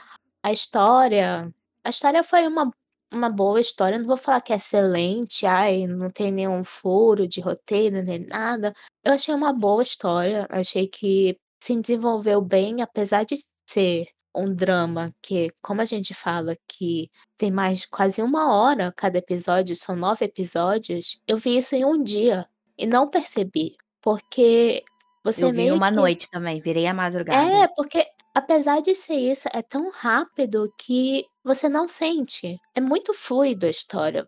a 0.45 0.51
história. 0.51 1.51
A 1.83 1.89
história 1.89 2.23
foi 2.23 2.47
uma 2.47 2.71
uma 3.11 3.29
boa 3.29 3.59
história. 3.61 3.97
Não 3.97 4.05
vou 4.05 4.17
falar 4.17 4.41
que 4.41 4.53
é 4.53 4.57
excelente, 4.57 5.45
ai, 5.45 5.87
não 5.87 6.09
tem 6.09 6.31
nenhum 6.31 6.63
furo 6.63 7.27
de 7.27 7.39
roteiro, 7.41 8.01
nem 8.03 8.25
nada. 8.27 8.73
Eu 9.03 9.13
achei 9.13 9.33
uma 9.33 9.53
boa 9.53 9.81
história. 9.81 10.45
Achei 10.49 10.87
que 10.87 11.37
se 11.59 11.79
desenvolveu 11.81 12.41
bem, 12.41 12.81
apesar 12.81 13.25
de 13.25 13.35
ser 13.67 14.07
um 14.35 14.53
drama 14.53 15.09
que, 15.21 15.49
como 15.61 15.81
a 15.81 15.85
gente 15.85 16.13
fala, 16.13 16.55
que 16.67 17.09
tem 17.37 17.49
mais 17.51 17.85
quase 17.85 18.21
uma 18.21 18.53
hora 18.53 18.93
cada 18.95 19.17
episódio, 19.17 19.75
são 19.75 19.95
nove 19.95 20.25
episódios, 20.25 21.19
eu 21.27 21.37
vi 21.37 21.57
isso 21.57 21.75
em 21.75 21.85
um 21.85 22.03
dia 22.03 22.45
e 22.77 22.85
não 22.85 23.09
percebi. 23.09 23.75
Porque 24.01 24.83
você 25.23 25.43
eu 25.45 25.49
vi 25.49 25.57
meio 25.57 25.75
uma 25.75 25.89
que... 25.89 25.95
noite 25.95 26.29
também, 26.29 26.61
virei 26.61 26.85
a 26.85 26.93
madrugada. 26.93 27.63
É, 27.63 27.67
porque 27.75 28.05
apesar 28.35 28.81
de 28.81 28.93
ser 28.93 29.15
isso, 29.15 29.47
é 29.53 29.61
tão 29.61 29.89
rápido 29.89 30.71
que 30.77 31.25
você 31.43 31.69
não 31.69 31.87
sente. 31.87 32.59
É 32.75 32.81
muito 32.81 33.13
fluido 33.13 33.65
a 33.65 33.69
história. 33.69 34.27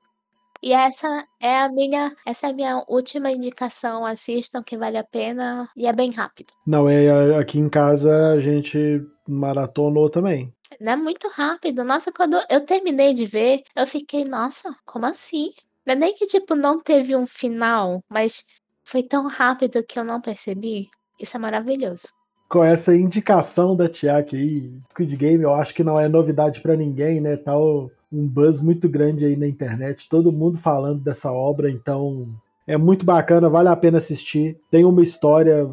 E 0.63 0.73
essa 0.73 1.27
é 1.39 1.59
a 1.59 1.69
minha, 1.69 2.15
essa 2.25 2.47
é 2.47 2.49
a 2.49 2.53
minha 2.53 2.83
última 2.87 3.29
indicação. 3.29 4.05
Assistam 4.05 4.63
que 4.63 4.77
vale 4.77 4.97
a 4.97 5.03
pena 5.03 5.69
e 5.75 5.85
é 5.85 5.93
bem 5.93 6.11
rápido. 6.11 6.51
Não, 6.65 6.89
é 6.89 7.37
aqui 7.37 7.59
em 7.59 7.69
casa 7.69 8.33
a 8.33 8.39
gente 8.39 9.05
maratonou 9.27 10.09
também. 10.09 10.51
Não 10.81 10.93
é 10.93 10.95
muito 10.95 11.27
rápido. 11.29 11.83
Nossa, 11.83 12.11
quando 12.11 12.37
eu 12.49 12.61
terminei 12.61 13.13
de 13.13 13.25
ver, 13.25 13.63
eu 13.75 13.85
fiquei, 13.85 14.25
nossa, 14.25 14.75
como 14.85 15.05
assim? 15.05 15.51
Não 15.85 15.93
é 15.93 15.95
nem 15.95 16.13
que, 16.13 16.25
tipo, 16.25 16.55
não 16.55 16.79
teve 16.79 17.15
um 17.15 17.25
final, 17.25 18.03
mas 18.09 18.45
foi 18.83 19.03
tão 19.03 19.27
rápido 19.27 19.83
que 19.83 19.99
eu 19.99 20.03
não 20.03 20.19
percebi. 20.19 20.89
Isso 21.19 21.37
é 21.37 21.39
maravilhoso. 21.39 22.07
Com 22.49 22.63
essa 22.63 22.95
indicação 22.95 23.75
da 23.75 23.89
Tiak 23.89 24.35
aí, 24.35 24.71
Squid 24.89 25.15
Game, 25.17 25.43
eu 25.43 25.53
acho 25.53 25.73
que 25.73 25.83
não 25.83 25.99
é 25.99 26.07
novidade 26.07 26.61
para 26.61 26.77
ninguém, 26.77 27.19
né? 27.19 27.35
Tá 27.35 27.57
um 27.57 27.89
buzz 28.11 28.61
muito 28.61 28.87
grande 28.87 29.25
aí 29.25 29.35
na 29.35 29.47
internet, 29.47 30.07
todo 30.07 30.31
mundo 30.31 30.57
falando 30.57 31.01
dessa 31.01 31.31
obra, 31.31 31.69
então 31.69 32.29
é 32.65 32.77
muito 32.77 33.05
bacana, 33.05 33.49
vale 33.49 33.67
a 33.67 33.75
pena 33.75 33.97
assistir. 33.97 34.57
Tem 34.71 34.85
uma 34.85 35.03
história 35.03 35.69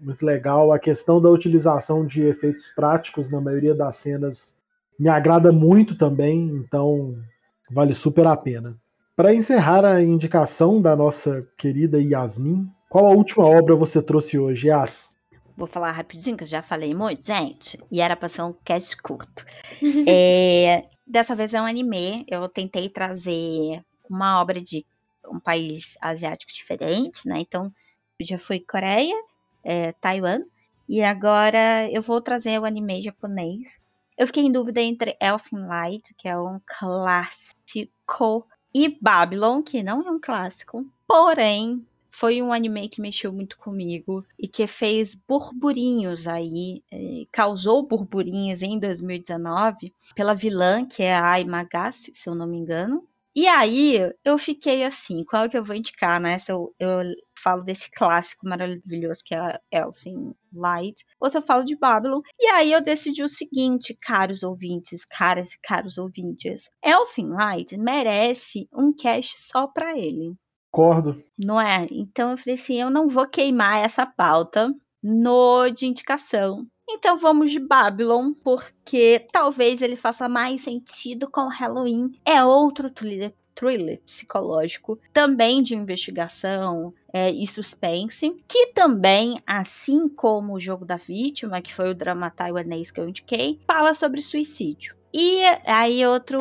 muito 0.00 0.24
legal. 0.24 0.72
A 0.72 0.78
questão 0.78 1.20
da 1.20 1.28
utilização 1.30 2.06
de 2.06 2.22
efeitos 2.22 2.68
práticos 2.68 3.28
na 3.28 3.40
maioria 3.40 3.74
das 3.74 3.96
cenas 3.96 4.54
me 4.98 5.08
agrada 5.08 5.50
muito 5.50 5.96
também, 5.96 6.46
então 6.56 7.16
vale 7.70 7.92
super 7.94 8.26
a 8.26 8.36
pena. 8.36 8.76
Para 9.16 9.34
encerrar 9.34 9.84
a 9.84 10.02
indicação 10.02 10.80
da 10.80 10.94
nossa 10.94 11.46
querida 11.56 12.00
Yasmin, 12.00 12.68
qual 12.88 13.06
a 13.06 13.10
última 13.10 13.44
obra 13.44 13.74
você 13.74 14.02
trouxe 14.02 14.38
hoje, 14.38 14.68
Yas? 14.68 15.13
Vou 15.56 15.66
falar 15.68 15.92
rapidinho, 15.92 16.36
que 16.36 16.42
eu 16.42 16.48
já 16.48 16.62
falei 16.62 16.94
muito, 16.94 17.24
gente. 17.24 17.78
E 17.90 18.00
era 18.00 18.16
pra 18.16 18.28
ser 18.28 18.42
um 18.42 18.52
cast 18.52 18.96
curto. 19.00 19.44
é, 20.08 20.86
dessa 21.06 21.36
vez 21.36 21.54
é 21.54 21.60
um 21.60 21.66
anime. 21.66 22.24
Eu 22.28 22.48
tentei 22.48 22.88
trazer 22.88 23.84
uma 24.08 24.40
obra 24.40 24.60
de 24.60 24.84
um 25.28 25.38
país 25.38 25.96
asiático 26.00 26.52
diferente, 26.52 27.26
né? 27.26 27.38
Então, 27.40 27.72
já 28.20 28.38
foi 28.38 28.60
Coreia, 28.60 29.14
é, 29.62 29.92
Taiwan. 29.92 30.40
E 30.88 31.02
agora 31.02 31.90
eu 31.90 32.02
vou 32.02 32.20
trazer 32.20 32.60
o 32.60 32.64
anime 32.64 33.00
japonês. 33.00 33.78
Eu 34.18 34.26
fiquei 34.26 34.44
em 34.44 34.52
dúvida 34.52 34.80
entre 34.80 35.16
Elfen 35.20 35.66
Light, 35.66 36.14
que 36.14 36.28
é 36.28 36.38
um 36.38 36.60
clássico, 36.64 38.46
e 38.72 38.88
Babylon, 39.00 39.62
que 39.62 39.82
não 39.82 40.06
é 40.06 40.10
um 40.10 40.20
clássico. 40.20 40.84
Porém, 41.06 41.86
foi 42.18 42.40
um 42.40 42.52
anime 42.52 42.88
que 42.88 43.00
mexeu 43.00 43.32
muito 43.32 43.58
comigo 43.58 44.24
e 44.38 44.46
que 44.46 44.66
fez 44.68 45.16
burburinhos 45.16 46.28
aí, 46.28 46.82
eh, 46.92 47.26
causou 47.32 47.86
burburinhos 47.86 48.62
em 48.62 48.78
2019 48.78 49.92
pela 50.14 50.34
vilã, 50.34 50.86
que 50.86 51.02
é 51.02 51.14
a 51.14 51.32
Ai 51.32 51.44
se 52.12 52.28
eu 52.28 52.34
não 52.34 52.46
me 52.46 52.56
engano. 52.58 53.06
E 53.36 53.48
aí 53.48 53.98
eu 54.24 54.38
fiquei 54.38 54.84
assim, 54.84 55.24
qual 55.24 55.48
que 55.48 55.58
eu 55.58 55.64
vou 55.64 55.74
indicar, 55.74 56.20
né? 56.20 56.38
Se 56.38 56.52
eu, 56.52 56.72
eu 56.78 57.02
falo 57.42 57.64
desse 57.64 57.90
clássico 57.90 58.48
maravilhoso 58.48 59.22
que 59.24 59.34
é 59.34 59.58
Elfin 59.72 60.32
Light, 60.52 61.04
ou 61.18 61.28
se 61.28 61.36
eu 61.36 61.42
falo 61.42 61.64
de 61.64 61.76
Babylon. 61.76 62.20
E 62.38 62.46
aí 62.46 62.70
eu 62.70 62.80
decidi 62.80 63.24
o 63.24 63.28
seguinte, 63.28 63.98
caros 64.00 64.44
ouvintes, 64.44 65.04
caras 65.04 65.54
e 65.54 65.58
caros 65.60 65.98
ouvintes. 65.98 66.70
Elfin 66.80 67.30
Light 67.30 67.76
merece 67.76 68.68
um 68.72 68.94
cast 68.94 69.34
só 69.40 69.66
para 69.66 69.98
ele. 69.98 70.36
Concordo. 70.74 71.22
Não 71.38 71.60
é? 71.60 71.86
Então 71.88 72.32
eu 72.32 72.36
falei 72.36 72.56
assim, 72.56 72.80
eu 72.80 72.90
não 72.90 73.08
vou 73.08 73.28
queimar 73.28 73.84
essa 73.84 74.04
pauta 74.04 74.72
no 75.00 75.70
de 75.70 75.86
indicação. 75.86 76.66
Então 76.90 77.16
vamos 77.16 77.52
de 77.52 77.60
Babylon, 77.60 78.32
porque 78.42 79.24
talvez 79.30 79.82
ele 79.82 79.94
faça 79.94 80.28
mais 80.28 80.62
sentido 80.62 81.30
com 81.30 81.46
Halloween. 81.46 82.18
É 82.24 82.42
outro 82.42 82.90
thriller, 82.90 83.32
thriller 83.54 84.00
psicológico, 84.04 84.98
também 85.12 85.62
de 85.62 85.76
investigação 85.76 86.92
é, 87.12 87.30
e 87.30 87.46
suspense, 87.46 88.36
que 88.48 88.72
também, 88.72 89.40
assim 89.46 90.08
como 90.08 90.54
o 90.54 90.60
Jogo 90.60 90.84
da 90.84 90.96
Vítima, 90.96 91.62
que 91.62 91.72
foi 91.72 91.88
o 91.90 91.94
drama 91.94 92.30
taiwanês 92.30 92.90
que 92.90 92.98
eu 92.98 93.08
indiquei, 93.08 93.60
fala 93.64 93.94
sobre 93.94 94.20
suicídio. 94.20 94.96
E 95.12 95.40
aí 95.64 96.04
outro, 96.04 96.40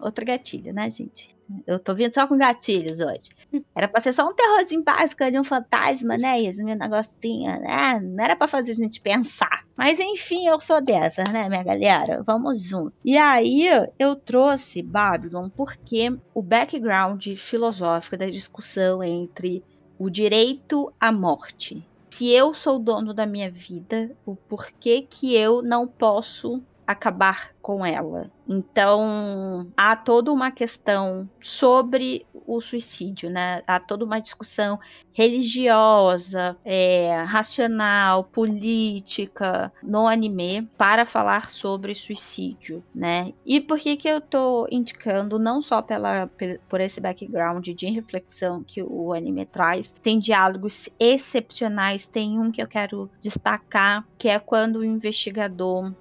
outro 0.00 0.24
gatilho, 0.24 0.72
né, 0.72 0.90
gente? 0.90 1.33
Eu 1.66 1.78
tô 1.78 1.94
vindo 1.94 2.12
só 2.12 2.26
com 2.26 2.36
gatilhos 2.36 3.00
hoje. 3.00 3.28
Era 3.74 3.88
pra 3.88 4.00
ser 4.00 4.12
só 4.12 4.26
um 4.26 4.34
terrorzinho 4.34 4.82
básico 4.82 5.22
ali, 5.22 5.38
um 5.38 5.44
fantasma, 5.44 6.16
né? 6.16 6.40
E 6.40 6.62
um 6.62 6.74
negocinho, 6.74 7.60
né? 7.60 8.00
Não 8.00 8.24
era 8.24 8.36
pra 8.36 8.48
fazer 8.48 8.72
a 8.72 8.76
gente 8.76 9.00
pensar. 9.00 9.64
Mas 9.76 9.98
enfim, 9.98 10.46
eu 10.46 10.60
sou 10.60 10.80
dessas, 10.80 11.28
né, 11.30 11.48
minha 11.48 11.62
galera? 11.62 12.22
Vamos 12.24 12.62
junto. 12.62 12.92
E 13.04 13.16
aí, 13.16 13.68
eu 13.98 14.16
trouxe 14.16 14.82
Babylon 14.82 15.48
porque 15.50 16.16
o 16.32 16.42
background 16.42 17.26
filosófico 17.36 18.16
da 18.16 18.26
discussão 18.26 19.02
entre 19.02 19.64
o 19.98 20.08
direito 20.08 20.92
à 21.00 21.10
morte. 21.10 21.86
Se 22.10 22.30
eu 22.30 22.54
sou 22.54 22.78
dono 22.78 23.12
da 23.12 23.26
minha 23.26 23.50
vida, 23.50 24.16
o 24.24 24.36
porquê 24.36 25.02
que 25.02 25.34
eu 25.34 25.62
não 25.62 25.86
posso 25.86 26.62
acabar 26.86 27.54
com 27.60 27.84
ela. 27.84 28.30
Então, 28.46 29.66
há 29.76 29.96
toda 29.96 30.30
uma 30.30 30.50
questão 30.50 31.28
sobre 31.40 32.26
o 32.46 32.60
suicídio, 32.60 33.30
né? 33.30 33.62
Há 33.66 33.80
toda 33.80 34.04
uma 34.04 34.20
discussão 34.20 34.78
religiosa, 35.12 36.56
é, 36.64 37.22
racional, 37.22 38.24
política 38.24 39.72
no 39.82 40.06
anime 40.06 40.68
para 40.76 41.06
falar 41.06 41.50
sobre 41.50 41.94
suicídio, 41.94 42.84
né? 42.94 43.32
E 43.46 43.60
por 43.60 43.78
que 43.78 43.96
que 43.96 44.08
eu 44.08 44.20
tô 44.20 44.66
indicando 44.70 45.38
não 45.38 45.62
só 45.62 45.80
pela 45.80 46.28
por 46.68 46.80
esse 46.80 47.00
background 47.00 47.66
de 47.66 47.86
reflexão 47.86 48.62
que 48.62 48.82
o 48.82 49.12
anime 49.12 49.46
traz, 49.46 49.90
tem 49.90 50.18
diálogos 50.18 50.88
excepcionais, 50.98 52.06
tem 52.06 52.38
um 52.38 52.50
que 52.50 52.62
eu 52.62 52.68
quero 52.68 53.10
destacar, 53.20 54.06
que 54.18 54.28
é 54.28 54.38
quando 54.38 54.76
o 54.76 54.84
investigador 54.84 55.92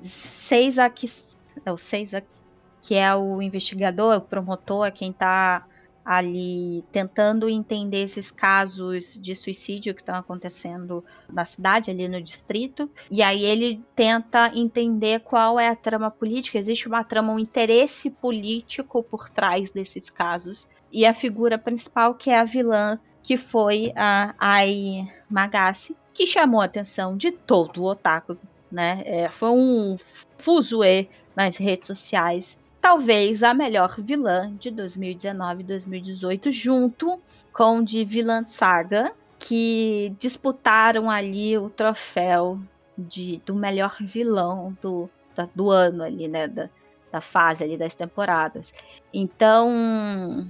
Seisak, 0.00 1.06
é 1.64 1.72
o 1.72 1.76
Seisak, 1.76 2.26
que 2.82 2.94
é 2.94 3.14
o 3.14 3.42
investigador, 3.42 4.16
o 4.16 4.20
promotor, 4.20 4.86
é 4.86 4.90
quem 4.90 5.10
está 5.10 5.66
ali 6.04 6.82
tentando 6.90 7.48
entender 7.48 8.02
esses 8.02 8.30
casos 8.30 9.18
de 9.20 9.36
suicídio 9.36 9.94
que 9.94 10.00
estão 10.00 10.16
acontecendo 10.16 11.04
na 11.28 11.44
cidade, 11.44 11.90
ali 11.90 12.08
no 12.08 12.20
distrito. 12.20 12.90
E 13.10 13.22
aí 13.22 13.44
ele 13.44 13.80
tenta 13.94 14.50
entender 14.54 15.20
qual 15.20 15.60
é 15.60 15.68
a 15.68 15.76
trama 15.76 16.10
política. 16.10 16.58
Existe 16.58 16.88
uma 16.88 17.04
trama, 17.04 17.32
um 17.32 17.38
interesse 17.38 18.10
político 18.10 19.02
por 19.02 19.28
trás 19.28 19.70
desses 19.70 20.10
casos. 20.10 20.66
E 20.90 21.06
a 21.06 21.14
figura 21.14 21.58
principal, 21.58 22.14
que 22.14 22.30
é 22.30 22.40
a 22.40 22.44
vilã, 22.44 22.98
que 23.22 23.36
foi 23.36 23.92
a 23.94 24.34
Ai 24.38 25.08
Magasi, 25.28 25.94
que 26.12 26.26
chamou 26.26 26.60
a 26.60 26.64
atenção 26.64 27.16
de 27.16 27.30
todo 27.30 27.82
o 27.82 27.86
otaku 27.86 28.36
né? 28.70 29.02
É, 29.04 29.28
foi 29.28 29.50
um 29.50 29.96
fuzuê 30.38 31.08
nas 31.34 31.56
redes 31.56 31.86
sociais. 31.86 32.58
Talvez 32.80 33.42
a 33.42 33.52
melhor 33.52 33.96
vilã 34.00 34.54
de 34.58 34.70
2019 34.70 35.60
e 35.60 35.66
2018, 35.66 36.50
junto 36.50 37.20
com 37.52 37.82
de 37.84 38.04
Vilã 38.04 38.44
Saga, 38.44 39.12
que 39.38 40.14
disputaram 40.18 41.10
ali 41.10 41.58
o 41.58 41.68
troféu 41.68 42.58
de, 42.96 43.40
do 43.44 43.54
melhor 43.54 43.96
vilão 44.00 44.76
do, 44.80 45.10
da, 45.34 45.48
do 45.54 45.70
ano 45.70 46.02
ali, 46.02 46.26
né? 46.26 46.46
Da, 46.48 46.70
da 47.10 47.20
fase 47.20 47.64
ali 47.64 47.76
das 47.76 47.94
temporadas. 47.94 48.72
Então, 49.12 50.46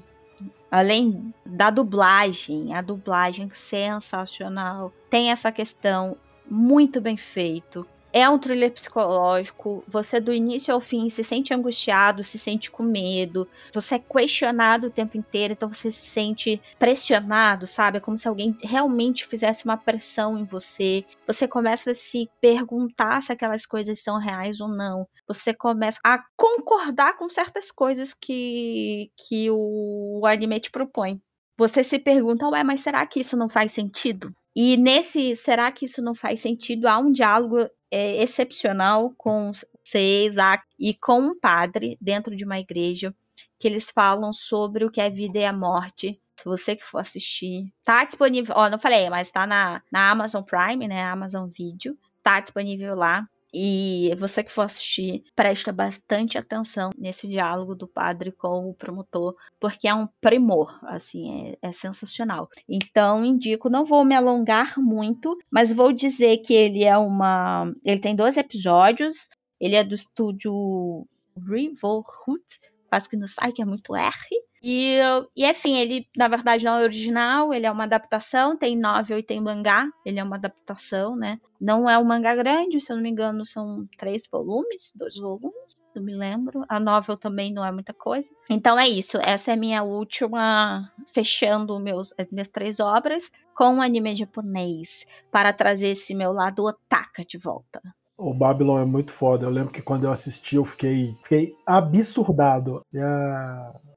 além 0.71 1.35
da 1.45 1.71
dublagem, 1.71 2.75
a 2.75 2.83
dublagem 2.83 3.51
sensacional, 3.53 4.93
tem 5.09 5.31
essa 5.31 5.51
questão 5.51 6.16
muito 6.49 7.01
bem 7.01 7.16
feito. 7.16 7.87
É 8.13 8.29
um 8.29 8.39
thriller 8.39 8.73
psicológico. 8.73 9.85
Você, 9.87 10.19
do 10.19 10.33
início 10.33 10.75
ao 10.75 10.81
fim, 10.81 11.09
se 11.09 11.23
sente 11.23 11.55
angustiado, 11.55 12.25
se 12.25 12.39
sente 12.39 12.71
com 12.71 12.83
medo. 12.83 13.47
Você 13.73 13.95
é 13.95 13.99
questionado 13.99 14.89
o 14.89 14.91
tempo 14.91 15.17
inteiro, 15.17 15.53
então 15.53 15.73
você 15.73 15.91
se 15.91 16.07
sente 16.07 16.61
pressionado, 16.79 17.67
sabe? 17.67 17.99
É 17.99 18.01
como 18.01 18.19
se 18.19 18.27
alguém 18.27 18.57
realmente 18.63 19.27
fizesse 19.27 19.65
uma 19.65 19.77
pressão 19.77 20.37
em 20.37 20.45
você. 20.45 21.05
Você 21.27 21.47
começa 21.47 21.93
a 21.93 21.95
se 21.95 22.29
perguntar 22.41 23.23
se 23.23 23.33
aquelas 23.33 23.65
coisas 23.65 24.01
são 24.01 24.19
reais 24.19 24.61
ou 24.61 24.69
não. 24.69 25.07
Você 25.29 25.55
começa 25.55 26.01
a 26.05 26.21
concordar 26.37 27.17
com 27.17 27.29
certas 27.29 27.71
coisas 27.71 28.13
que, 28.13 29.11
que 29.17 29.49
o 29.51 30.23
anime 30.27 30.59
te 30.59 30.71
propõe. 30.71 31.21
Você 31.57 31.85
se 31.85 31.99
pergunta, 31.99 32.49
ué, 32.49 32.65
mas 32.65 32.81
será 32.81 33.07
que 33.07 33.21
isso 33.21 33.37
não 33.37 33.49
faz 33.49 33.71
sentido? 33.71 34.35
E 34.57 34.77
nesse, 34.77 35.37
será 35.37 35.71
que 35.71 35.85
isso 35.85 36.03
não 36.03 36.15
faz 36.15 36.41
sentido? 36.41 36.89
Há 36.89 36.99
um 36.99 37.13
diálogo 37.13 37.69
é, 37.91 38.22
excepcional 38.22 39.12
com 39.16 39.53
C, 39.84 40.26
Isaac 40.26 40.64
e 40.78 40.95
com 40.95 41.20
um 41.20 41.38
padre 41.38 41.99
dentro 42.01 42.36
de 42.36 42.45
uma 42.45 42.59
igreja 42.59 43.14
que 43.59 43.68
eles 43.68 43.91
falam 43.91 44.32
sobre 44.32 44.84
o 44.84 44.91
que 44.91 45.01
é 45.01 45.11
vida 45.11 45.38
e 45.38 45.45
a 45.45 45.53
morte. 45.53 46.20
Se 46.36 46.45
você 46.45 46.74
que 46.74 46.84
for 46.84 46.99
assistir, 46.99 47.70
tá 47.84 48.05
disponível. 48.05 48.55
Ó, 48.57 48.70
não 48.70 48.78
falei, 48.78 49.11
mas 49.11 49.30
tá 49.30 49.47
na, 49.47 49.82
na 49.93 50.11
Amazon 50.11 50.43
Prime, 50.43 50.88
né? 50.88 51.03
Amazon 51.05 51.49
Video. 51.49 51.99
Tá 52.22 52.41
disponível 52.41 52.95
lá. 52.95 53.22
E 53.53 54.14
você 54.18 54.44
que 54.44 54.53
for 54.53 54.62
assistir, 54.62 55.24
presta 55.34 55.72
bastante 55.72 56.38
atenção 56.38 56.90
nesse 56.96 57.28
diálogo 57.28 57.74
do 57.74 57.88
padre 57.88 58.30
com 58.30 58.70
o 58.70 58.74
promotor, 58.74 59.34
porque 59.59 59.88
é 59.88 59.94
um 59.94 60.07
primor, 60.20 60.78
assim, 60.84 61.57
é, 61.62 61.68
é 61.68 61.72
sensacional. 61.72 62.48
Então, 62.68 63.24
indico, 63.24 63.68
não 63.68 63.84
vou 63.84 64.05
me 64.05 64.14
alongar 64.14 64.74
muito, 64.78 65.36
mas 65.51 65.72
vou 65.72 65.92
dizer 65.92 66.38
que 66.38 66.55
ele 66.55 66.84
é 66.84 66.96
uma. 66.96 67.72
Ele 67.84 68.01
tem 68.01 68.14
dois 68.14 68.36
episódios, 68.36 69.28
ele 69.61 69.74
é 69.74 69.82
do 69.82 69.94
estúdio 69.94 71.07
Revolhood, 71.36 72.44
quase 72.88 73.09
que 73.09 73.16
no 73.16 73.28
sai, 73.28 73.53
que 73.53 73.62
é 73.62 73.64
muito 73.64 73.94
R. 73.94 74.14
E, 74.63 74.99
e 75.35 75.47
enfim, 75.47 75.79
ele 75.79 76.07
na 76.17 76.29
verdade 76.29 76.65
não 76.65 76.79
é 76.79 76.83
original, 76.83 77.55
ele 77.55 77.67
é 77.67 77.71
uma 77.71 77.85
adaptação, 77.85 78.57
tem 78.57 78.77
novel 78.77 79.19
e 79.19 79.23
tem 79.23 79.41
mangá, 79.41 79.89
ele 80.05 80.19
é 80.19 80.25
uma 80.25 80.37
adaptação, 80.37 81.17
né? 81.17 81.41
Não 81.61 81.89
é 81.89 81.99
um 81.99 82.05
mangá 82.05 82.35
grande, 82.35 82.81
se 82.81 82.93
eu 82.93 82.97
não 82.97 83.03
me 83.03 83.11
engano, 83.11 83.45
são 83.47 83.87
três 83.99 84.23
volumes, 84.31 84.93
dois 84.95 85.17
volumes, 85.17 85.77
não 85.95 86.03
me 86.03 86.15
lembro. 86.15 86.65
A 86.69 86.79
novel 86.79 87.17
também 87.17 87.53
não 87.53 87.65
é 87.65 87.73
muita 87.73 87.95
coisa. 87.95 88.31
Então 88.49 88.79
é 88.79 88.89
isso, 88.89 89.19
essa 89.23 89.53
é 89.53 89.57
minha 89.57 89.83
última, 89.83 90.91
fechando 91.07 91.79
meus, 91.79 92.15
as 92.19 92.31
minhas 92.31 92.49
três 92.49 92.81
obras 92.81 93.31
com 93.55 93.77
o 93.77 93.83
anime 93.83 94.15
japonês, 94.17 95.07
para 95.31 95.53
trazer 95.53 95.89
esse 95.89 96.15
meu 96.15 96.33
lado 96.33 96.65
otaka 96.65 97.25
de 97.25 97.39
volta. 97.39 97.81
O 98.17 98.35
Babylon 98.35 98.81
é 98.81 98.85
muito 98.85 99.13
foda. 99.13 99.47
Eu 99.47 99.51
lembro 99.51 99.73
que 99.73 99.81
quando 99.81 100.05
eu 100.05 100.13
assisti, 100.13 100.57
eu 100.57 100.65
fiquei, 100.65 101.17
fiquei 101.23 101.57
absurdado. 101.67 102.85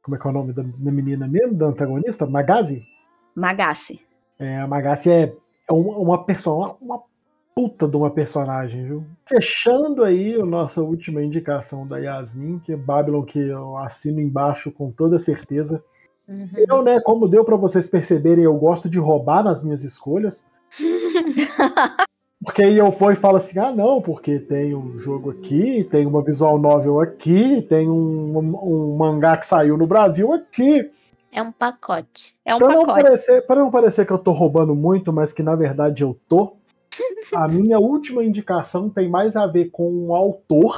Como 0.04 0.18
é 0.18 0.20
que 0.20 0.28
é 0.28 0.30
o 0.30 0.34
nome 0.34 0.54
da, 0.54 0.62
da 0.64 0.92
menina 0.92 1.28
mesmo, 1.28 1.56
da 1.56 1.68
antagonista? 1.68 2.28
Magasi? 2.28 2.84
Magasi. 3.34 4.02
É, 4.38 4.60
a 4.60 4.68
Magasi 4.68 5.10
é, 5.10 5.34
é 5.70 5.74
uma, 5.74 5.98
uma 5.98 6.26
personagem, 6.26 6.76
uma 6.82 7.02
puta 7.56 7.88
de 7.88 7.96
uma 7.96 8.12
personagem, 8.12 8.86
viu? 8.86 9.06
Fechando 9.26 10.04
aí 10.04 10.36
a 10.36 10.46
nossa 10.46 10.82
última 10.82 11.24
indicação 11.24 11.88
da 11.88 11.98
Yasmin, 11.98 12.60
que 12.60 12.74
é 12.74 12.76
Babylon, 12.76 13.24
que 13.24 13.40
eu 13.40 13.78
assino 13.78 14.20
embaixo 14.20 14.72
com 14.72 14.92
toda 14.92 15.18
certeza. 15.18 15.84
Uhum. 16.28 16.50
Eu, 16.56 16.84
né, 16.84 17.00
como 17.02 17.28
deu 17.28 17.46
para 17.46 17.56
vocês 17.56 17.88
perceberem, 17.88 18.44
eu 18.44 18.56
gosto 18.56 18.90
de 18.90 19.00
roubar 19.00 19.44
nas 19.44 19.64
minhas 19.64 19.84
escolhas. 19.84 20.52
Porque 22.44 22.64
aí 22.64 22.78
eu 22.78 22.92
for 22.92 23.14
e 23.14 23.16
falo 23.16 23.38
assim: 23.38 23.60
ah, 23.60 23.72
não, 23.72 24.02
porque 24.02 24.40
tem 24.40 24.76
um 24.76 24.98
jogo 24.98 25.32
aqui, 25.32 25.84
tem 25.90 26.06
uma 26.06 26.24
visual 26.24 26.60
novel 26.60 27.00
aqui, 27.00 27.62
tem 27.62 27.90
um, 27.90 28.38
um, 28.38 28.56
um 28.64 28.98
mangá 28.98 29.38
que 29.38 29.48
saiu 29.48 29.78
no 29.78 29.88
Brasil 29.88 30.32
aqui. 30.34 30.90
É 31.32 31.42
um 31.42 31.52
pacote. 31.52 32.36
É 32.46 32.54
um 32.54 32.60
pra 32.60 32.68
pacote. 32.68 32.88
Não 32.88 32.96
parecer, 32.96 33.42
para 33.48 33.62
não 33.62 33.72
parecer 33.72 34.06
que 34.06 34.14
eu 34.14 34.20
tô 34.20 34.32
roubando 34.32 34.76
muito, 34.76 35.12
mas 35.12 35.34
que 35.34 35.42
na 35.42 35.56
verdade 35.56 36.04
eu 36.04 36.20
tô, 36.28 36.54
a 37.34 37.48
minha 37.48 37.80
última 37.80 38.24
indicação 38.24 38.90
tem 38.90 39.10
mais 39.10 39.36
a 39.36 39.48
ver 39.48 39.70
com 39.72 39.86
o 39.88 40.08
um 40.08 40.16
autor 40.16 40.76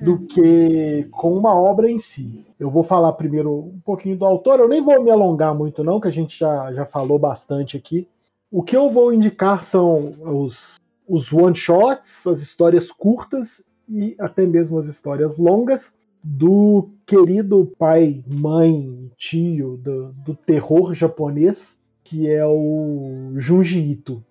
do 0.00 0.14
hum. 0.14 0.26
que 0.26 1.08
com 1.10 1.32
uma 1.36 1.54
obra 1.54 1.90
em 1.90 1.98
si. 1.98 2.46
Eu 2.58 2.70
vou 2.70 2.82
falar 2.82 3.12
primeiro 3.12 3.52
um 3.52 3.80
pouquinho 3.84 4.16
do 4.16 4.24
autor, 4.24 4.60
eu 4.60 4.68
nem 4.68 4.80
vou 4.80 5.02
me 5.02 5.10
alongar 5.10 5.54
muito, 5.54 5.82
não, 5.84 6.00
que 6.00 6.08
a 6.08 6.12
gente 6.12 6.38
já, 6.38 6.72
já 6.72 6.86
falou 6.86 7.18
bastante 7.18 7.76
aqui. 7.76 8.08
O 8.50 8.62
que 8.62 8.74
eu 8.74 8.88
vou 8.88 9.12
indicar 9.12 9.62
são 9.62 10.14
os, 10.20 10.76
os 11.06 11.30
one-shots, 11.32 12.26
as 12.26 12.40
histórias 12.40 12.90
curtas 12.90 13.62
e 13.86 14.16
até 14.18 14.46
mesmo 14.46 14.78
as 14.78 14.86
histórias 14.86 15.36
longas 15.36 15.98
do 16.24 16.88
querido 17.06 17.70
pai, 17.78 18.24
mãe, 18.26 19.10
tio 19.18 19.76
do, 19.76 20.12
do 20.12 20.34
terror 20.34 20.94
japonês, 20.94 21.82
que 22.02 22.26
é 22.26 22.44
o 22.46 23.32
Junji 23.36 23.80
Ito. 23.80 24.24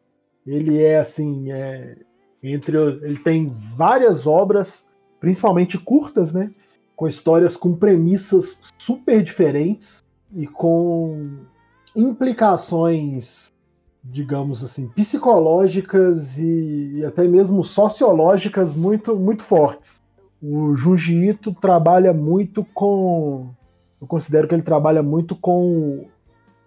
Ele 0.47 0.81
é 0.81 0.97
assim, 0.97 1.51
é, 1.51 1.97
entre 2.41 2.75
ele 2.75 3.19
tem 3.19 3.53
várias 3.55 4.25
obras, 4.25 4.89
principalmente 5.19 5.77
curtas, 5.77 6.33
né, 6.33 6.51
com 6.95 7.07
histórias 7.07 7.55
com 7.55 7.75
premissas 7.75 8.59
super 8.79 9.21
diferentes 9.21 10.03
e 10.33 10.47
com 10.47 11.37
implicações 11.95 13.51
digamos 14.11 14.63
assim, 14.63 14.87
psicológicas 14.89 16.37
e, 16.37 16.97
e, 16.97 17.05
até 17.05 17.27
mesmo 17.27 17.63
sociológicas 17.63 18.73
muito, 18.73 19.15
muito 19.15 19.43
fortes. 19.43 20.01
O 20.41 20.75
Junji 20.75 21.33
trabalha 21.59 22.13
muito 22.13 22.63
com. 22.73 23.49
Eu 23.99 24.07
considero 24.07 24.47
que 24.47 24.53
ele 24.53 24.61
trabalha 24.61 25.01
muito 25.01 25.35
com, 25.35 26.05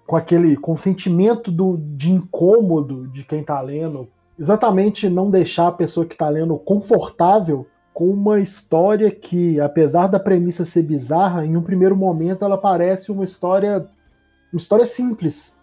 com 0.07 0.16
aquele 0.16 0.57
com 0.57 0.72
o 0.72 0.78
sentimento 0.78 1.51
do, 1.51 1.76
de 1.76 2.11
incômodo 2.11 3.07
de 3.09 3.24
quem 3.24 3.41
está 3.41 3.61
lendo. 3.61 4.09
Exatamente 4.38 5.09
não 5.09 5.28
deixar 5.28 5.68
a 5.68 5.72
pessoa 5.72 6.05
que 6.05 6.14
está 6.14 6.28
lendo 6.28 6.59
confortável 6.59 7.66
com 7.93 8.09
uma 8.09 8.41
história 8.41 9.11
que, 9.11 9.61
apesar 9.61 10.07
da 10.07 10.18
premissa 10.18 10.64
ser 10.64 10.82
bizarra, 10.82 11.45
em 11.45 11.57
um 11.57 11.62
primeiro 11.62 11.97
momento 11.97 12.45
ela 12.45 12.59
parece 12.59 13.12
uma 13.12 13.24
história 13.24 13.86
uma 14.53 14.59
história 14.59 14.84
simples, 14.84 15.57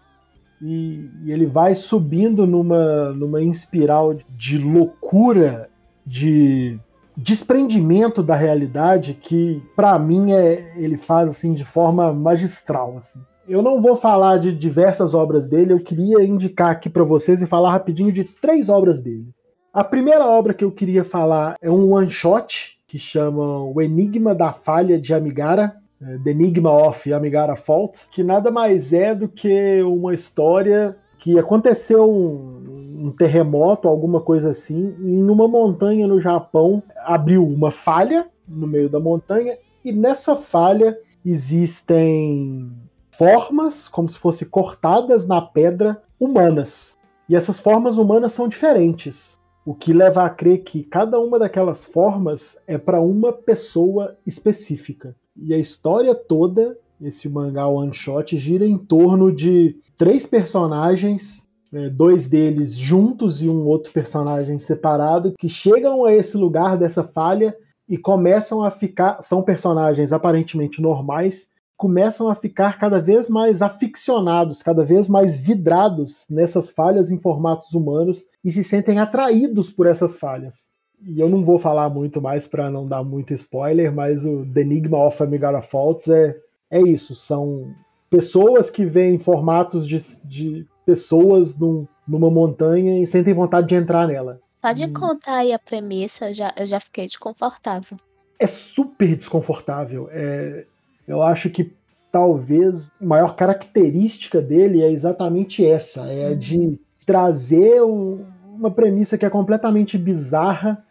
e, 0.62 1.10
e 1.24 1.32
ele 1.32 1.46
vai 1.46 1.76
subindo 1.76 2.46
numa, 2.48 3.14
numa 3.14 3.42
espiral 3.42 4.16
de 4.36 4.58
loucura, 4.58 5.70
de 6.06 6.80
desprendimento 7.16 8.22
da 8.22 8.36
realidade 8.36 9.16
que 9.16 9.62
para 9.76 9.98
mim 9.98 10.34
é 10.34 10.72
ele 10.78 10.98
faz 10.98 11.30
assim 11.30 11.54
de 11.54 11.66
forma 11.66 12.14
magistral 12.14 12.96
assim. 12.98 13.20
Eu 13.48 13.62
não 13.62 13.82
vou 13.82 13.96
falar 13.96 14.38
de 14.38 14.52
diversas 14.52 15.14
obras 15.14 15.48
dele, 15.48 15.74
eu 15.74 15.80
queria 15.80 16.24
indicar 16.24 16.70
aqui 16.70 16.90
para 16.90 17.04
vocês 17.04 17.42
e 17.42 17.48
falar 17.48 17.72
rapidinho 17.72 18.12
de 18.12 18.26
três 18.26 18.68
obras 18.68 19.02
dele. 19.02 19.30
A 19.74 19.84
primeira 19.84 20.26
obra 20.26 20.54
que 20.54 20.66
eu 20.66 20.72
queria 20.72 21.06
falar 21.06 21.56
é 21.62 21.72
um 21.72 21.94
one 21.94 22.10
shot 22.10 22.78
que 22.86 23.00
chama 23.00 23.64
O 23.64 23.82
Enigma 23.82 24.36
da 24.36 24.52
Falha 24.52 25.00
de 25.00 25.14
Amigara, 25.14 25.76
The 26.00 26.30
Enigma 26.30 26.72
of 26.72 27.12
Amigara 27.12 27.56
Fault, 27.56 28.08
que 28.12 28.24
nada 28.24 28.52
mais 28.52 28.94
é 28.94 29.16
do 29.16 29.28
que 29.28 29.82
uma 29.82 30.14
história 30.14 30.96
que 31.18 31.40
aconteceu 31.40 32.08
um, 32.08 33.08
um, 33.08 33.12
terremoto, 33.12 33.88
alguma 33.88 34.22
coisa 34.22 34.52
assim, 34.52 34.96
e 35.00 35.16
em 35.16 35.30
uma 35.30 35.48
montanha 35.48 36.08
no 36.08 36.20
Japão 36.20 36.84
abriu 36.98 37.44
uma 37.44 37.72
falha 37.72 38.30
no 38.48 38.68
meio 38.68 38.88
da 38.90 39.00
montanha, 39.00 39.58
e 39.84 39.92
nessa 39.92 40.36
falha 40.36 40.98
existem 41.26 42.72
formas, 43.10 43.88
como 43.88 44.08
se 44.08 44.20
fossem 44.20 44.48
cortadas 44.48 45.28
na 45.28 45.42
pedra, 45.42 46.02
humanas. 46.20 46.96
E 47.28 47.36
essas 47.36 47.60
formas 47.60 47.98
humanas 47.98 48.32
são 48.34 48.48
diferentes, 48.48 49.40
o 49.66 49.74
que 49.74 49.92
leva 49.92 50.24
a 50.24 50.30
crer 50.30 50.64
que 50.64 50.84
cada 50.84 51.20
uma 51.20 51.40
daquelas 51.40 51.86
formas 51.86 52.62
é 52.68 52.78
para 52.78 53.02
uma 53.02 53.34
pessoa 53.34 54.16
específica. 54.26 55.16
E 55.40 55.54
a 55.54 55.58
história 55.58 56.16
toda, 56.16 56.78
esse 57.02 57.30
mangá 57.30 57.68
one 57.68 57.94
shot, 57.94 58.38
gira 58.38 58.66
em 58.66 58.78
torno 58.78 59.32
de 59.32 59.78
três 59.96 60.26
personagens, 60.26 61.48
né, 61.72 61.90
dois 61.90 62.28
deles 62.28 62.76
juntos 62.76 63.42
e 63.42 63.50
um 63.50 63.68
outro 63.68 63.92
personagem 63.92 64.58
separado, 64.58 65.34
que 65.38 65.48
chegam 65.48 66.06
a 66.06 66.14
esse 66.14 66.38
lugar 66.38 66.78
dessa 66.78 67.04
falha 67.04 67.56
e 67.88 67.98
começam 67.98 68.64
a 68.64 68.72
ficar. 68.72 69.22
São 69.22 69.44
personagens 69.44 70.12
aparentemente 70.12 70.82
normais, 70.82 71.50
começam 71.78 72.28
a 72.28 72.36
ficar 72.36 72.80
cada 72.80 73.00
vez 73.00 73.30
mais 73.30 73.62
aficionados, 73.62 74.64
cada 74.64 74.84
vez 74.84 75.08
mais 75.08 75.36
vidrados 75.36 76.26
nessas 76.30 76.70
falhas 76.70 77.12
em 77.12 77.20
formatos 77.20 77.74
humanos 77.74 78.26
e 78.44 78.52
se 78.52 78.64
sentem 78.64 79.00
atraídos 79.00 79.70
por 79.70 79.86
essas 79.86 80.18
falhas. 80.18 80.76
E 81.02 81.20
eu 81.20 81.30
não 81.30 81.44
vou 81.44 81.60
falar 81.60 81.90
muito 81.90 82.22
mais 82.22 82.48
para 82.48 82.70
não 82.70 82.88
dar 82.88 83.04
muito 83.04 83.34
spoiler, 83.34 83.94
mas 83.94 84.26
o 84.26 84.46
The 84.46 84.62
Enigma 84.62 85.06
of 85.06 85.22
Amigara 85.22 85.62
Faults 85.62 86.08
é, 86.08 86.36
é 86.72 86.82
isso. 86.82 87.14
São 87.14 87.74
pessoas 88.10 88.70
que 88.70 88.86
veem 88.86 89.20
formatos 89.20 89.88
de, 89.88 89.98
de 90.26 90.68
pessoas 90.86 91.58
num, 91.58 91.88
numa 92.08 92.32
montanha 92.32 93.02
e 93.02 93.06
sentem 93.06 93.34
vontade 93.34 93.68
de 93.68 93.76
entrar 93.76 94.08
nela. 94.08 94.40
Só 94.56 94.72
de 94.72 94.86
hum. 94.86 94.94
contar 94.94 95.38
aí 95.38 95.54
a 95.54 95.60
premissa, 95.60 96.30
eu 96.30 96.34
já, 96.34 96.54
eu 96.58 96.66
já 96.66 96.80
fiquei 96.80 97.06
desconfortável. 97.06 97.98
É 98.40 98.48
super 98.48 99.16
desconfortável. 99.16 100.10
É, 100.12 100.66
eu 101.08 101.22
acho 101.22 101.50
que 101.50 101.74
talvez 102.12 102.92
a 103.00 103.06
maior 103.06 103.36
característica 103.36 104.42
dele 104.42 104.82
é 104.82 104.92
exatamente 104.92 105.66
essa: 105.66 106.12
é 106.12 106.30
uhum. 106.30 106.38
de 106.38 106.80
trazer 107.06 107.82
um, 107.84 108.26
uma 108.56 108.72
premissa 108.72 109.18
que 109.18 109.26
é 109.26 109.30
completamente 109.30 109.98
bizarra 109.98 110.84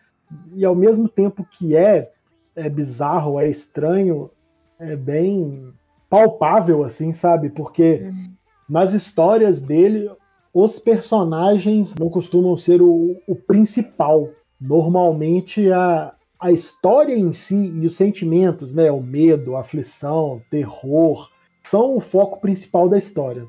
e 0.54 0.64
ao 0.64 0.74
mesmo 0.74 1.08
tempo 1.08 1.44
que 1.44 1.76
é, 1.76 2.10
é 2.54 2.68
bizarro, 2.68 3.40
é 3.40 3.48
estranho, 3.48 4.30
é 4.78 4.96
bem 4.96 5.72
palpável, 6.08 6.84
assim, 6.84 7.12
sabe? 7.12 7.50
Porque 7.50 8.02
uhum. 8.04 8.32
nas 8.68 8.92
histórias 8.92 9.60
dele, 9.60 10.10
os 10.52 10.78
personagens 10.78 11.94
não 11.96 12.08
costumam 12.08 12.56
ser 12.56 12.80
o, 12.80 13.16
o 13.26 13.34
principal. 13.34 14.30
Normalmente 14.60 15.70
a, 15.70 16.14
a 16.40 16.50
história 16.50 17.14
em 17.14 17.32
si 17.32 17.70
e 17.74 17.86
os 17.86 17.96
sentimentos, 17.96 18.74
né? 18.74 18.90
O 18.90 19.02
medo, 19.02 19.56
a 19.56 19.60
aflição, 19.60 20.40
terror, 20.50 21.30
são 21.62 21.96
o 21.96 22.00
foco 22.00 22.40
principal 22.40 22.88
da 22.88 22.96
história. 22.96 23.46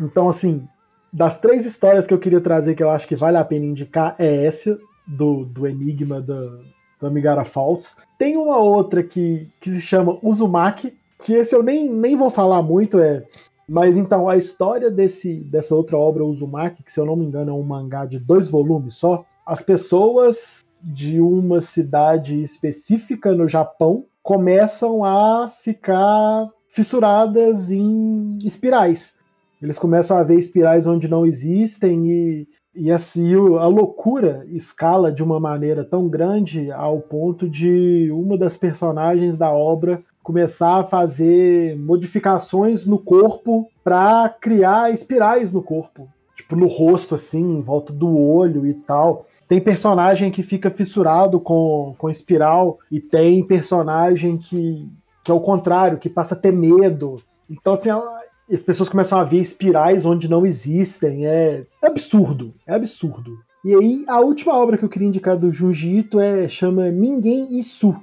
Então, 0.00 0.28
assim, 0.28 0.66
das 1.12 1.40
três 1.40 1.64
histórias 1.66 2.06
que 2.06 2.14
eu 2.14 2.18
queria 2.18 2.40
trazer 2.40 2.74
que 2.74 2.82
eu 2.82 2.90
acho 2.90 3.06
que 3.06 3.16
vale 3.16 3.36
a 3.36 3.44
pena 3.44 3.66
indicar 3.66 4.14
é 4.18 4.44
essa, 4.44 4.78
do, 5.08 5.44
do 5.44 5.66
enigma 5.66 6.20
do, 6.20 6.60
do 7.00 7.06
Amigara 7.06 7.44
Faults. 7.44 7.96
Tem 8.18 8.36
uma 8.36 8.58
outra 8.58 9.02
que, 9.02 9.48
que 9.60 9.70
se 9.70 9.80
chama 9.80 10.18
Uzumaki, 10.22 10.96
que 11.24 11.32
esse 11.32 11.54
eu 11.54 11.62
nem, 11.62 11.88
nem 11.88 12.16
vou 12.16 12.30
falar 12.30 12.62
muito, 12.62 12.98
é. 13.00 13.24
Mas 13.68 13.96
então, 13.96 14.28
a 14.28 14.36
história 14.36 14.90
desse, 14.90 15.40
dessa 15.40 15.74
outra 15.74 15.96
obra, 15.96 16.24
Uzumaki, 16.24 16.82
que 16.82 16.92
se 16.92 17.00
eu 17.00 17.06
não 17.06 17.16
me 17.16 17.24
engano 17.24 17.50
é 17.50 17.54
um 17.54 17.62
mangá 17.62 18.06
de 18.06 18.18
dois 18.18 18.48
volumes 18.48 18.94
só, 18.94 19.24
as 19.44 19.60
pessoas 19.62 20.64
de 20.82 21.20
uma 21.20 21.60
cidade 21.60 22.40
específica 22.40 23.34
no 23.34 23.48
Japão 23.48 24.04
começam 24.22 25.04
a 25.04 25.48
ficar 25.48 26.48
fissuradas 26.68 27.70
em 27.70 28.38
espirais. 28.44 29.17
Eles 29.60 29.78
começam 29.78 30.16
a 30.16 30.22
ver 30.22 30.36
espirais 30.36 30.86
onde 30.86 31.08
não 31.08 31.26
existem 31.26 32.06
e, 32.10 32.48
e 32.74 32.92
assim 32.92 33.34
a 33.34 33.66
loucura 33.66 34.46
escala 34.50 35.10
de 35.10 35.22
uma 35.22 35.40
maneira 35.40 35.84
tão 35.84 36.08
grande 36.08 36.70
ao 36.70 37.00
ponto 37.00 37.48
de 37.48 38.08
uma 38.12 38.38
das 38.38 38.56
personagens 38.56 39.36
da 39.36 39.50
obra 39.50 40.02
começar 40.28 40.80
a 40.80 40.84
fazer 40.84 41.74
modificações 41.78 42.84
no 42.84 42.98
corpo 42.98 43.66
para 43.82 44.28
criar 44.28 44.92
espirais 44.92 45.50
no 45.50 45.62
corpo, 45.62 46.06
tipo 46.36 46.54
no 46.54 46.66
rosto 46.66 47.14
assim, 47.14 47.56
em 47.56 47.62
volta 47.62 47.94
do 47.94 48.14
olho 48.14 48.66
e 48.66 48.74
tal. 48.74 49.24
Tem 49.48 49.58
personagem 49.58 50.30
que 50.30 50.42
fica 50.42 50.68
fissurado 50.68 51.40
com, 51.40 51.94
com 51.96 52.10
espiral 52.10 52.78
e 52.92 53.00
tem 53.00 53.42
personagem 53.42 54.36
que, 54.36 54.86
que 55.24 55.30
é 55.30 55.34
o 55.34 55.40
contrário, 55.40 55.96
que 55.96 56.10
passa 56.10 56.34
a 56.34 56.38
ter 56.38 56.52
medo. 56.52 57.16
Então, 57.48 57.72
assim, 57.72 57.88
as 58.50 58.62
pessoas 58.62 58.88
começam 58.88 59.18
a 59.18 59.24
ver 59.24 59.40
espirais 59.40 60.06
onde 60.06 60.28
não 60.28 60.46
existem. 60.46 61.26
É, 61.26 61.64
é 61.82 61.86
absurdo. 61.86 62.54
É 62.66 62.74
absurdo. 62.74 63.38
E 63.64 63.74
aí, 63.74 64.04
a 64.06 64.20
última 64.20 64.54
obra 64.54 64.78
que 64.78 64.84
eu 64.84 64.88
queria 64.88 65.08
indicar 65.08 65.36
do 65.36 65.52
Junji 65.52 65.98
Ito 65.98 66.20
é, 66.20 66.48
chama 66.48 66.90
Ninguém 66.90 67.58
Isu, 67.58 67.96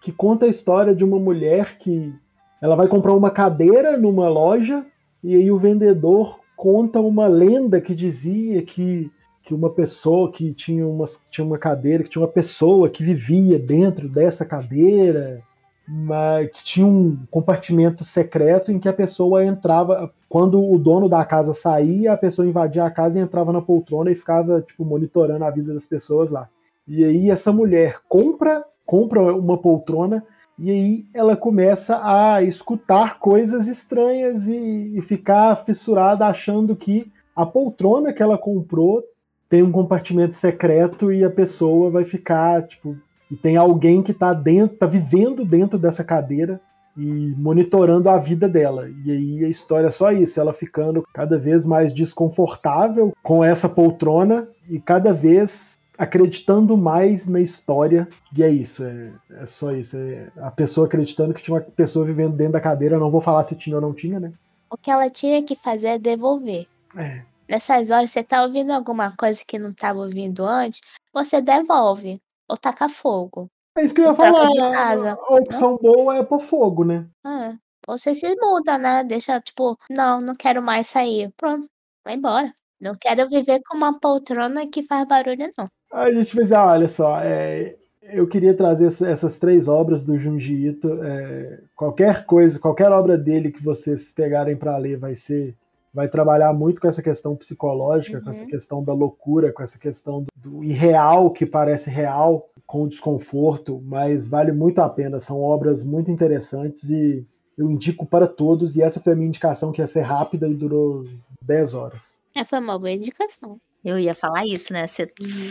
que 0.00 0.10
conta 0.10 0.46
a 0.46 0.48
história 0.48 0.94
de 0.94 1.04
uma 1.04 1.18
mulher 1.18 1.78
que 1.78 2.12
ela 2.60 2.74
vai 2.74 2.88
comprar 2.88 3.12
uma 3.12 3.30
cadeira 3.30 3.96
numa 3.96 4.28
loja 4.28 4.84
e 5.22 5.34
aí 5.34 5.50
o 5.50 5.58
vendedor 5.58 6.40
conta 6.56 7.00
uma 7.00 7.26
lenda 7.26 7.80
que 7.80 7.94
dizia 7.94 8.62
que 8.62 9.10
que 9.44 9.52
uma 9.52 9.68
pessoa 9.68 10.32
que 10.32 10.54
tinha 10.54 10.86
uma, 10.88 11.04
tinha 11.30 11.46
uma 11.46 11.58
cadeira, 11.58 12.02
que 12.02 12.08
tinha 12.08 12.22
uma 12.22 12.32
pessoa 12.32 12.88
que 12.88 13.04
vivia 13.04 13.58
dentro 13.58 14.08
dessa 14.08 14.42
cadeira, 14.44 15.42
mas 15.86 16.50
que 16.50 16.62
tinha 16.62 16.86
um 16.86 17.18
compartimento 17.30 18.04
secreto 18.04 18.72
em 18.72 18.78
que 18.78 18.88
a 18.88 18.92
pessoa 18.92 19.44
entrava. 19.44 20.12
Quando 20.28 20.60
o 20.60 20.78
dono 20.78 21.08
da 21.08 21.24
casa 21.24 21.52
saía, 21.52 22.12
a 22.12 22.16
pessoa 22.16 22.48
invadia 22.48 22.84
a 22.84 22.90
casa 22.90 23.18
e 23.18 23.22
entrava 23.22 23.52
na 23.52 23.62
poltrona 23.62 24.10
e 24.10 24.14
ficava 24.14 24.60
tipo, 24.62 24.84
monitorando 24.84 25.44
a 25.44 25.50
vida 25.50 25.72
das 25.72 25.86
pessoas 25.86 26.30
lá. 26.30 26.48
E 26.88 27.04
aí 27.04 27.30
essa 27.30 27.52
mulher 27.52 27.98
compra, 28.08 28.64
compra 28.84 29.20
uma 29.34 29.56
poltrona 29.56 30.24
e 30.58 30.70
aí 30.70 31.06
ela 31.12 31.36
começa 31.36 32.00
a 32.02 32.42
escutar 32.42 33.18
coisas 33.18 33.66
estranhas 33.68 34.48
e, 34.48 34.92
e 34.96 35.02
ficar 35.02 35.56
fissurada 35.56 36.26
achando 36.26 36.76
que 36.76 37.12
a 37.34 37.44
poltrona 37.44 38.12
que 38.12 38.22
ela 38.22 38.38
comprou 38.38 39.02
tem 39.48 39.62
um 39.62 39.72
compartimento 39.72 40.34
secreto 40.34 41.12
e 41.12 41.24
a 41.24 41.30
pessoa 41.30 41.90
vai 41.90 42.04
ficar, 42.04 42.66
tipo, 42.66 42.96
e 43.34 43.36
tem 43.36 43.56
alguém 43.56 44.00
que 44.00 44.14
tá 44.14 44.32
dentro, 44.32 44.76
tá 44.76 44.86
vivendo 44.86 45.44
dentro 45.44 45.76
dessa 45.76 46.04
cadeira 46.04 46.60
e 46.96 47.34
monitorando 47.36 48.08
a 48.08 48.16
vida 48.16 48.48
dela. 48.48 48.88
E 49.04 49.10
aí 49.10 49.44
a 49.44 49.48
história 49.48 49.88
é 49.88 49.90
só 49.90 50.12
isso, 50.12 50.38
ela 50.38 50.52
ficando 50.52 51.04
cada 51.12 51.36
vez 51.36 51.66
mais 51.66 51.92
desconfortável 51.92 53.12
com 53.24 53.42
essa 53.42 53.68
poltrona 53.68 54.46
e 54.70 54.78
cada 54.78 55.12
vez 55.12 55.76
acreditando 55.98 56.76
mais 56.76 57.26
na 57.26 57.40
história. 57.40 58.06
E 58.38 58.44
é 58.44 58.48
isso, 58.48 58.84
é, 58.84 59.10
é 59.40 59.46
só 59.46 59.72
isso. 59.72 59.96
É 59.96 60.28
a 60.36 60.52
pessoa 60.52 60.86
acreditando 60.86 61.34
que 61.34 61.42
tinha 61.42 61.56
uma 61.56 61.60
pessoa 61.60 62.06
vivendo 62.06 62.36
dentro 62.36 62.52
da 62.52 62.60
cadeira, 62.60 63.00
não 63.00 63.10
vou 63.10 63.20
falar 63.20 63.42
se 63.42 63.56
tinha 63.56 63.74
ou 63.74 63.82
não 63.82 63.92
tinha, 63.92 64.20
né? 64.20 64.32
O 64.70 64.76
que 64.76 64.92
ela 64.92 65.10
tinha 65.10 65.42
que 65.42 65.56
fazer 65.56 65.88
é 65.88 65.98
devolver. 65.98 66.68
É. 66.96 67.22
Nessas 67.48 67.90
horas, 67.90 68.12
você 68.12 68.22
tá 68.22 68.44
ouvindo 68.44 68.70
alguma 68.70 69.10
coisa 69.16 69.42
que 69.44 69.58
não 69.58 69.70
estava 69.70 69.98
ouvindo 69.98 70.44
antes, 70.44 70.82
você 71.12 71.42
devolve 71.42 72.20
ou 72.48 72.56
taca 72.56 72.88
fogo. 72.88 73.48
É 73.76 73.84
isso 73.84 73.94
que 73.94 74.00
eu 74.00 74.06
ia 74.06 74.14
falar. 74.14 74.48
De 74.48 74.58
casa, 74.58 75.18
a 75.20 75.34
opção 75.34 75.72
né? 75.72 75.78
boa 75.80 76.16
é 76.16 76.22
pôr 76.22 76.40
fogo, 76.40 76.84
né? 76.84 77.06
É. 77.26 77.54
Você 77.86 78.14
se 78.14 78.34
muda, 78.36 78.78
né? 78.78 79.04
Deixa, 79.04 79.40
tipo, 79.40 79.76
não, 79.90 80.20
não 80.20 80.34
quero 80.34 80.62
mais 80.62 80.86
sair. 80.86 81.30
Pronto, 81.36 81.68
vai 82.04 82.14
embora. 82.14 82.54
Não 82.80 82.94
quero 82.94 83.28
viver 83.28 83.60
com 83.66 83.76
uma 83.76 83.98
poltrona 83.98 84.66
que 84.70 84.82
faz 84.82 85.06
barulho, 85.06 85.50
não. 85.56 85.68
A 85.92 86.10
gente 86.12 86.36
dizer, 86.36 86.54
ah, 86.54 86.72
olha 86.72 86.88
só, 86.88 87.20
é, 87.20 87.76
eu 88.02 88.26
queria 88.26 88.54
trazer 88.54 88.86
essas 88.86 89.38
três 89.38 89.68
obras 89.68 90.04
do 90.04 90.16
Junji 90.16 90.68
Ito. 90.68 91.02
É, 91.02 91.60
qualquer 91.74 92.24
coisa, 92.26 92.58
qualquer 92.58 92.90
obra 92.90 93.16
dele 93.16 93.50
que 93.50 93.62
vocês 93.62 94.10
pegarem 94.10 94.56
para 94.56 94.76
ler 94.76 94.98
vai 94.98 95.14
ser 95.14 95.56
vai 95.94 96.08
trabalhar 96.08 96.52
muito 96.52 96.80
com 96.80 96.88
essa 96.88 97.00
questão 97.00 97.36
psicológica, 97.36 98.18
uhum. 98.18 98.24
com 98.24 98.30
essa 98.30 98.42
uhum. 98.42 98.48
questão 98.48 98.82
da 98.82 98.92
loucura, 98.92 99.52
com 99.52 99.62
essa 99.62 99.78
questão 99.78 100.26
do 100.34 100.64
irreal 100.64 101.30
que 101.30 101.46
parece 101.46 101.88
real, 101.88 102.50
com 102.66 102.88
desconforto, 102.88 103.80
mas 103.84 104.26
vale 104.26 104.50
muito 104.50 104.80
a 104.80 104.88
pena. 104.88 105.20
São 105.20 105.40
obras 105.40 105.84
muito 105.84 106.10
interessantes 106.10 106.90
e 106.90 107.24
eu 107.56 107.70
indico 107.70 108.04
para 108.04 108.26
todos. 108.26 108.74
E 108.76 108.82
essa 108.82 108.98
foi 108.98 109.12
a 109.12 109.16
minha 109.16 109.28
indicação, 109.28 109.70
que 109.70 109.80
ia 109.80 109.86
ser 109.86 110.00
rápida 110.00 110.48
e 110.48 110.54
durou 110.54 111.04
10 111.40 111.74
horas. 111.74 112.20
É, 112.34 112.44
foi 112.44 112.58
uma 112.58 112.76
boa 112.76 112.90
indicação. 112.90 113.60
Eu 113.84 113.98
ia 113.98 114.14
falar 114.14 114.44
isso, 114.46 114.72
né? 114.72 114.86
Você 114.86 115.06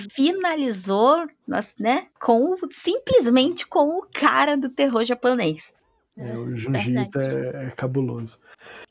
finalizou, 0.09 1.15
né, 1.79 2.07
com 2.19 2.57
simplesmente 2.71 3.65
com 3.65 3.99
o 3.99 4.07
cara 4.11 4.57
do 4.57 4.69
terror 4.69 5.05
japonês. 5.05 5.71
É, 6.17 6.35
o 6.37 6.57
Jiu-Jitsu 6.57 7.19
é, 7.19 7.67
é, 7.67 7.71
cabuloso. 7.71 8.39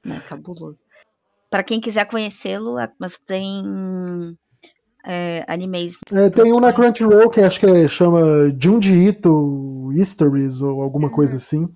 É 0.06 0.18
cabuloso 0.20 0.84
para 1.52 1.62
quem 1.62 1.78
quiser 1.78 2.06
conhecê-lo, 2.06 2.76
mas 2.98 3.18
tem 3.18 3.62
é, 5.04 5.44
animes. 5.46 5.98
É, 6.10 6.30
tem 6.30 6.50
um 6.50 6.58
na 6.58 6.72
Crunchyroll 6.72 7.28
que 7.28 7.42
acho 7.42 7.60
que 7.60 7.66
é, 7.66 7.86
chama 7.86 8.50
Junji 8.58 8.94
Ito 8.94 9.92
Histories 9.94 10.62
ou 10.62 10.80
alguma 10.80 11.08
uhum. 11.08 11.14
coisa 11.14 11.36
assim. 11.36 11.68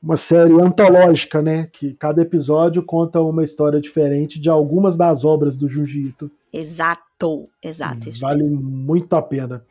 Uma 0.00 0.16
série 0.16 0.52
antológica, 0.52 1.42
né? 1.42 1.68
Que 1.72 1.92
cada 1.94 2.22
episódio 2.22 2.84
conta 2.84 3.20
uma 3.20 3.42
história 3.42 3.80
diferente 3.80 4.40
de 4.40 4.48
algumas 4.48 4.96
das 4.96 5.24
obras 5.24 5.56
do 5.56 5.66
Junji 5.66 6.06
Ito. 6.06 6.30
Exato, 6.52 7.48
exato. 7.60 8.08
vale 8.20 8.48
muito 8.48 9.14
a 9.16 9.22
pena. 9.22 9.64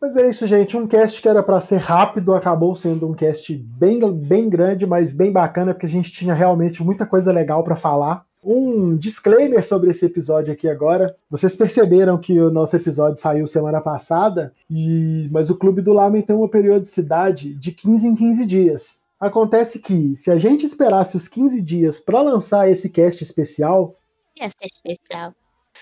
Mas 0.00 0.16
é 0.16 0.26
isso, 0.26 0.46
gente. 0.46 0.78
Um 0.78 0.86
cast 0.86 1.20
que 1.20 1.28
era 1.28 1.42
para 1.42 1.60
ser 1.60 1.78
rápido 1.78 2.34
acabou 2.34 2.74
sendo 2.74 3.06
um 3.06 3.12
cast 3.12 3.54
bem, 3.54 4.00
bem 4.14 4.48
grande, 4.48 4.86
mas 4.86 5.12
bem 5.12 5.30
bacana, 5.30 5.74
porque 5.74 5.86
a 5.86 5.90
gente 5.90 6.10
tinha 6.10 6.32
realmente 6.32 6.82
muita 6.82 7.04
coisa 7.04 7.30
legal 7.30 7.62
para 7.62 7.76
falar. 7.76 8.27
Um 8.42 8.96
disclaimer 8.96 9.64
sobre 9.64 9.90
esse 9.90 10.06
episódio 10.06 10.52
aqui 10.52 10.68
agora. 10.68 11.16
Vocês 11.28 11.54
perceberam 11.54 12.18
que 12.18 12.38
o 12.40 12.50
nosso 12.50 12.76
episódio 12.76 13.20
saiu 13.20 13.46
semana 13.46 13.80
passada, 13.80 14.52
e 14.70 15.28
mas 15.32 15.50
o 15.50 15.56
Clube 15.56 15.82
do 15.82 15.92
Lamen 15.92 16.22
tem 16.22 16.36
uma 16.36 16.48
periodicidade 16.48 17.54
de 17.54 17.72
15 17.72 18.08
em 18.08 18.14
15 18.14 18.46
dias. 18.46 19.02
Acontece 19.18 19.80
que, 19.80 20.14
se 20.14 20.30
a 20.30 20.38
gente 20.38 20.64
esperasse 20.64 21.16
os 21.16 21.26
15 21.26 21.60
dias 21.60 21.98
para 21.98 22.22
lançar 22.22 22.70
esse 22.70 22.88
cast 22.88 23.22
especial. 23.22 23.96
Ia 24.36 24.48
ser 24.48 24.66
especial. 24.66 25.34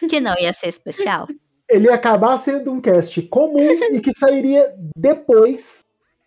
Que 0.08 0.20
não 0.20 0.34
ia 0.38 0.52
ser 0.52 0.68
especial. 0.68 1.26
Ele 1.68 1.88
ia 1.88 1.94
acabar 1.94 2.38
sendo 2.38 2.72
um 2.72 2.80
cast 2.80 3.20
comum 3.22 3.58
e 3.92 4.00
que 4.00 4.12
sairia 4.12 4.74
depois 4.96 5.80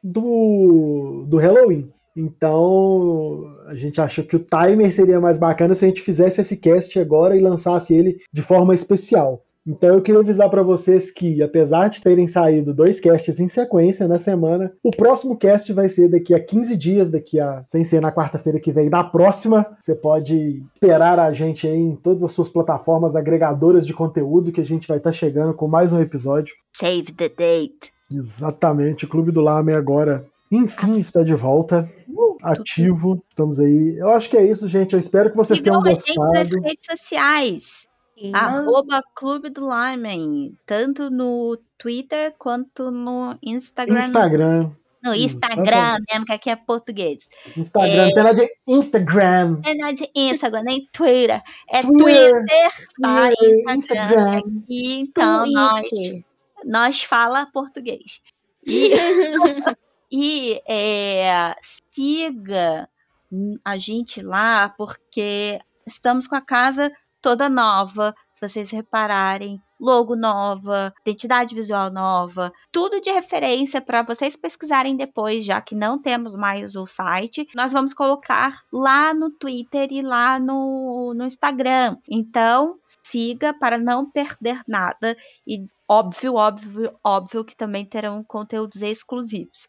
do, 0.04 1.26
do 1.28 1.38
Halloween. 1.38 1.92
Então, 2.20 3.56
a 3.66 3.76
gente 3.76 4.02
achou 4.02 4.26
que 4.26 4.36
o 4.36 4.40
timer 4.40 4.94
seria 4.94 5.22
mais 5.22 5.38
bacana 5.38 5.74
se 5.74 5.86
a 5.86 5.88
gente 5.88 6.02
fizesse 6.02 6.42
esse 6.42 6.58
cast 6.58 7.00
agora 7.00 7.36
e 7.36 7.40
lançasse 7.40 7.96
ele 7.96 8.20
de 8.34 8.42
forma 8.42 8.76
especial. 8.76 9.42
Então 9.66 9.94
eu 9.94 10.02
queria 10.02 10.20
avisar 10.20 10.50
para 10.50 10.64
vocês 10.64 11.12
que, 11.12 11.44
apesar 11.44 11.90
de 11.90 12.02
terem 12.02 12.28
saído 12.28 12.74
dois 12.74 13.00
casts 13.00 13.40
em 13.40 13.48
sequência 13.48 14.08
na 14.08 14.18
semana, 14.18 14.74
o 14.84 14.90
próximo 14.90 15.38
cast 15.38 15.72
vai 15.74 15.88
ser 15.88 16.10
daqui 16.10 16.34
a 16.34 16.44
15 16.44 16.76
dias, 16.76 17.10
daqui 17.10 17.40
a 17.40 17.64
sem 17.68 17.84
ser 17.84 18.02
na 18.02 18.12
quarta-feira 18.12 18.60
que 18.60 18.72
vem, 18.72 18.90
na 18.90 19.04
próxima. 19.04 19.66
Você 19.80 19.94
pode 19.94 20.64
esperar 20.74 21.20
a 21.20 21.32
gente 21.32 21.68
aí 21.68 21.78
em 21.78 21.96
todas 21.96 22.24
as 22.24 22.32
suas 22.32 22.50
plataformas 22.50 23.16
agregadoras 23.16 23.86
de 23.86 23.94
conteúdo 23.94 24.52
que 24.52 24.62
a 24.62 24.66
gente 24.66 24.88
vai 24.88 24.98
estar 24.98 25.12
tá 25.12 25.16
chegando 25.16 25.54
com 25.54 25.68
mais 25.68 25.94
um 25.94 26.02
episódio. 26.02 26.56
Save 26.76 27.14
the 27.14 27.30
date. 27.30 27.94
Exatamente, 28.12 29.06
o 29.06 29.08
Clube 29.08 29.32
do 29.32 29.42
Lame 29.42 29.74
agora 29.74 30.26
enfim 30.52 30.98
está 30.98 31.24
de 31.24 31.36
volta, 31.36 31.92
ativo. 32.42 33.24
Estamos 33.30 33.60
aí. 33.60 33.96
Eu 33.98 34.10
acho 34.10 34.30
que 34.30 34.38
é 34.38 34.46
isso, 34.46 34.68
gente. 34.68 34.94
Eu 34.94 35.00
espero 35.00 35.30
que 35.30 35.38
vocês 35.38 35.62
tenham 35.62 35.82
gostado. 35.82 36.32
nas 36.34 36.50
redes 36.50 36.86
sociais. 36.90 37.90
Arroba 38.34 39.02
Clube 39.16 39.50
do 39.50 39.62
Lyman, 39.62 40.52
tanto 40.66 41.10
no 41.10 41.58
Twitter 41.78 42.36
quanto 42.38 42.92
no 42.92 43.38
Instagram. 43.42 43.98
Instagram. 44.00 44.70
No 45.02 45.16
Instagram 45.16 45.98
mesmo, 46.12 46.26
que 46.26 46.34
aqui 46.34 46.50
é 46.50 46.58
português. 46.58 47.30
Instagram, 47.56 48.10
é, 48.10 48.14
pela 48.14 48.34
de 48.34 48.50
Instagram. 48.68 49.62
Pela 49.62 49.94
de 49.94 50.12
Instagram, 50.14 50.64
nem 50.64 50.86
Twitter. 50.92 51.42
É 51.70 51.82
Twitter, 51.82 52.32
Twitter 52.32 52.72
tá? 53.02 53.30
Instagram. 53.30 53.76
Instagram. 53.76 54.38
Aqui, 54.40 55.00
então, 55.00 55.44
Twitter. 55.46 56.12
nós 56.12 56.26
nós 56.66 57.02
fala 57.02 57.46
português. 57.46 58.20
E, 58.66 58.92
e 60.12 60.62
é, 60.68 61.56
siga 61.62 62.90
a 63.64 63.78
gente 63.78 64.22
lá, 64.22 64.70
porque 64.70 65.60
estamos 65.86 66.28
com 66.28 66.36
a 66.36 66.42
casa 66.42 66.92
toda 67.22 67.50
nova. 67.50 68.16
Se 68.32 68.48
vocês 68.48 68.72
repararem, 68.72 69.62
logo 69.80 70.16
nova, 70.16 70.94
identidade 71.02 71.54
visual 71.54 71.92
nova, 71.92 72.52
tudo 72.72 73.00
de 73.00 73.12
referência 73.12 73.82
para 73.82 74.02
vocês 74.02 74.36
pesquisarem 74.36 74.96
depois, 74.96 75.44
já 75.44 75.62
que 75.62 75.76
não 75.76 76.02
temos 76.02 76.36
mais 76.36 76.76
o 76.76 76.86
site. 76.86 77.48
Nós 77.54 77.72
vamos 77.72 77.94
colocar 77.94 78.62
lá 78.72 79.14
no 79.14 79.30
Twitter 79.30 79.88
e 79.92 80.02
lá 80.02 80.40
no, 80.40 81.14
no 81.16 81.26
Instagram. 81.26 81.98
Então, 82.10 82.80
siga 83.04 83.54
para 83.54 83.78
não 83.78 84.10
perder 84.10 84.62
nada 84.68 85.16
e 85.46 85.66
óbvio, 85.88 86.36
óbvio, 86.36 86.96
óbvio 87.04 87.46
que 87.46 87.56
também 87.56 87.86
terão 87.86 88.24
conteúdos 88.24 88.82
exclusivos. 88.82 89.68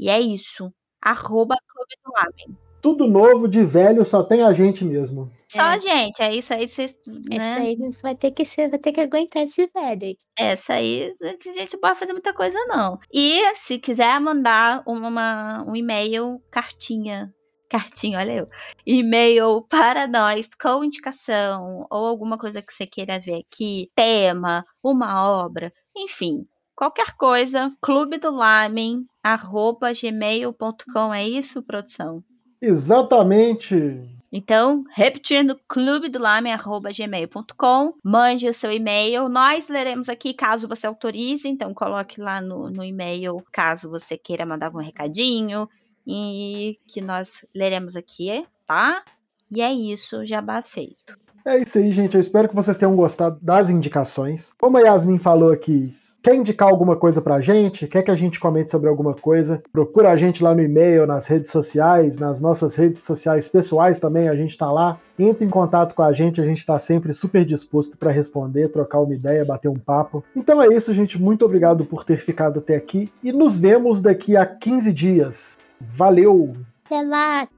E 0.00 0.08
é 0.08 0.18
isso. 0.18 0.72
Arroba 1.02 1.54
Clube 1.68 1.94
do 2.02 2.12
Lamen. 2.16 2.58
Tudo 2.80 3.06
novo, 3.06 3.46
de 3.46 3.62
velho, 3.62 4.02
só 4.02 4.22
tem 4.22 4.42
a 4.42 4.50
gente 4.54 4.82
mesmo. 4.82 5.30
Só 5.46 5.60
a 5.60 5.76
gente, 5.76 6.22
é 6.22 6.34
isso 6.34 6.54
aí, 6.54 6.66
vocês. 6.66 6.96
Né? 7.06 7.36
Esse 7.36 7.54
daí 7.54 7.76
vai 8.02 8.14
ter 8.14 8.30
que 8.30 8.46
ser, 8.46 8.70
vai 8.70 8.78
ter 8.78 8.92
que 8.92 9.02
aguentar 9.02 9.42
esse 9.42 9.66
velho 9.66 10.04
aí. 10.04 10.16
Essa 10.38 10.74
aí 10.74 11.14
a 11.20 11.52
gente 11.52 11.74
não 11.74 11.80
pode 11.80 11.98
fazer 11.98 12.14
muita 12.14 12.32
coisa, 12.32 12.58
não. 12.66 12.98
E 13.12 13.42
se 13.56 13.78
quiser 13.78 14.18
mandar 14.18 14.82
uma, 14.86 15.62
um 15.68 15.76
e-mail, 15.76 16.40
cartinha. 16.50 17.30
Cartinha, 17.68 18.18
olha 18.20 18.32
eu. 18.32 18.48
E-mail 18.86 19.60
para 19.68 20.06
nós 20.06 20.48
com 20.58 20.82
indicação 20.82 21.86
ou 21.90 22.06
alguma 22.06 22.38
coisa 22.38 22.62
que 22.62 22.72
você 22.72 22.86
queira 22.86 23.20
ver 23.20 23.44
aqui, 23.46 23.90
tema, 23.94 24.64
uma 24.82 25.30
obra, 25.30 25.70
enfim, 25.94 26.46
qualquer 26.80 27.14
coisa, 27.14 27.70
clube 27.78 28.16
do 28.16 28.30
lamen, 28.30 29.06
arroba 29.22 29.92
gmail.com, 29.92 31.12
é 31.12 31.28
isso, 31.28 31.62
produção? 31.62 32.24
Exatamente. 32.58 34.08
Então, 34.32 34.82
repetindo, 34.94 35.60
clube 35.68 36.08
do 36.08 36.18
gmail.com, 36.18 37.92
mande 38.02 38.48
o 38.48 38.54
seu 38.54 38.72
e-mail, 38.72 39.28
nós 39.28 39.68
leremos 39.68 40.08
aqui 40.08 40.32
caso 40.32 40.66
você 40.66 40.86
autorize, 40.86 41.46
então 41.46 41.74
coloque 41.74 42.18
lá 42.18 42.40
no, 42.40 42.70
no 42.70 42.82
e-mail 42.82 43.44
caso 43.52 43.90
você 43.90 44.16
queira 44.16 44.46
mandar 44.46 44.66
algum 44.66 44.78
recadinho 44.78 45.68
e 46.06 46.78
que 46.86 47.02
nós 47.02 47.44
leremos 47.54 47.94
aqui, 47.94 48.46
tá? 48.66 49.04
E 49.50 49.60
é 49.60 49.70
isso, 49.70 50.24
jabá 50.24 50.62
feito. 50.62 51.18
É 51.44 51.58
isso 51.58 51.78
aí, 51.78 51.92
gente. 51.92 52.14
Eu 52.14 52.20
espero 52.20 52.48
que 52.48 52.54
vocês 52.54 52.78
tenham 52.78 52.96
gostado 52.96 53.38
das 53.42 53.68
indicações. 53.68 54.54
Como 54.58 54.78
a 54.78 54.80
Yasmin 54.80 55.18
falou 55.18 55.52
aqui, 55.52 55.90
Quer 56.22 56.34
indicar 56.34 56.68
alguma 56.68 56.96
coisa 56.96 57.22
pra 57.22 57.40
gente? 57.40 57.86
Quer 57.86 58.02
que 58.02 58.10
a 58.10 58.14
gente 58.14 58.38
comente 58.38 58.70
sobre 58.70 58.90
alguma 58.90 59.14
coisa? 59.14 59.62
Procura 59.72 60.10
a 60.10 60.16
gente 60.18 60.42
lá 60.42 60.54
no 60.54 60.62
e-mail, 60.62 61.06
nas 61.06 61.26
redes 61.26 61.50
sociais, 61.50 62.16
nas 62.18 62.40
nossas 62.40 62.76
redes 62.76 63.02
sociais 63.02 63.48
pessoais 63.48 63.98
também, 63.98 64.28
a 64.28 64.36
gente 64.36 64.56
tá 64.56 64.70
lá. 64.70 64.98
Entre 65.18 65.46
em 65.46 65.50
contato 65.50 65.94
com 65.94 66.02
a 66.02 66.12
gente, 66.12 66.40
a 66.40 66.44
gente 66.44 66.64
tá 66.64 66.78
sempre 66.78 67.14
super 67.14 67.44
disposto 67.44 67.96
para 67.96 68.10
responder, 68.10 68.68
trocar 68.68 69.00
uma 69.00 69.14
ideia, 69.14 69.44
bater 69.44 69.68
um 69.68 69.74
papo. 69.74 70.22
Então 70.36 70.62
é 70.62 70.68
isso, 70.68 70.92
gente. 70.92 71.20
Muito 71.20 71.44
obrigado 71.44 71.84
por 71.84 72.04
ter 72.04 72.18
ficado 72.18 72.58
até 72.58 72.76
aqui 72.76 73.10
e 73.22 73.32
nos 73.32 73.56
vemos 73.58 74.02
daqui 74.02 74.36
a 74.36 74.44
15 74.44 74.92
dias. 74.92 75.58
Valeu! 75.80 76.52
Até 76.84 77.02
lá! 77.02 77.48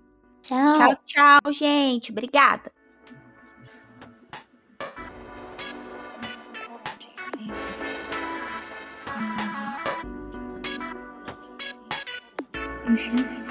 Tchau! 0.40 0.78
Tchau, 0.78 0.96
tchau, 1.06 1.52
gente. 1.52 2.10
Obrigada. 2.10 2.71
二。 12.94 13.41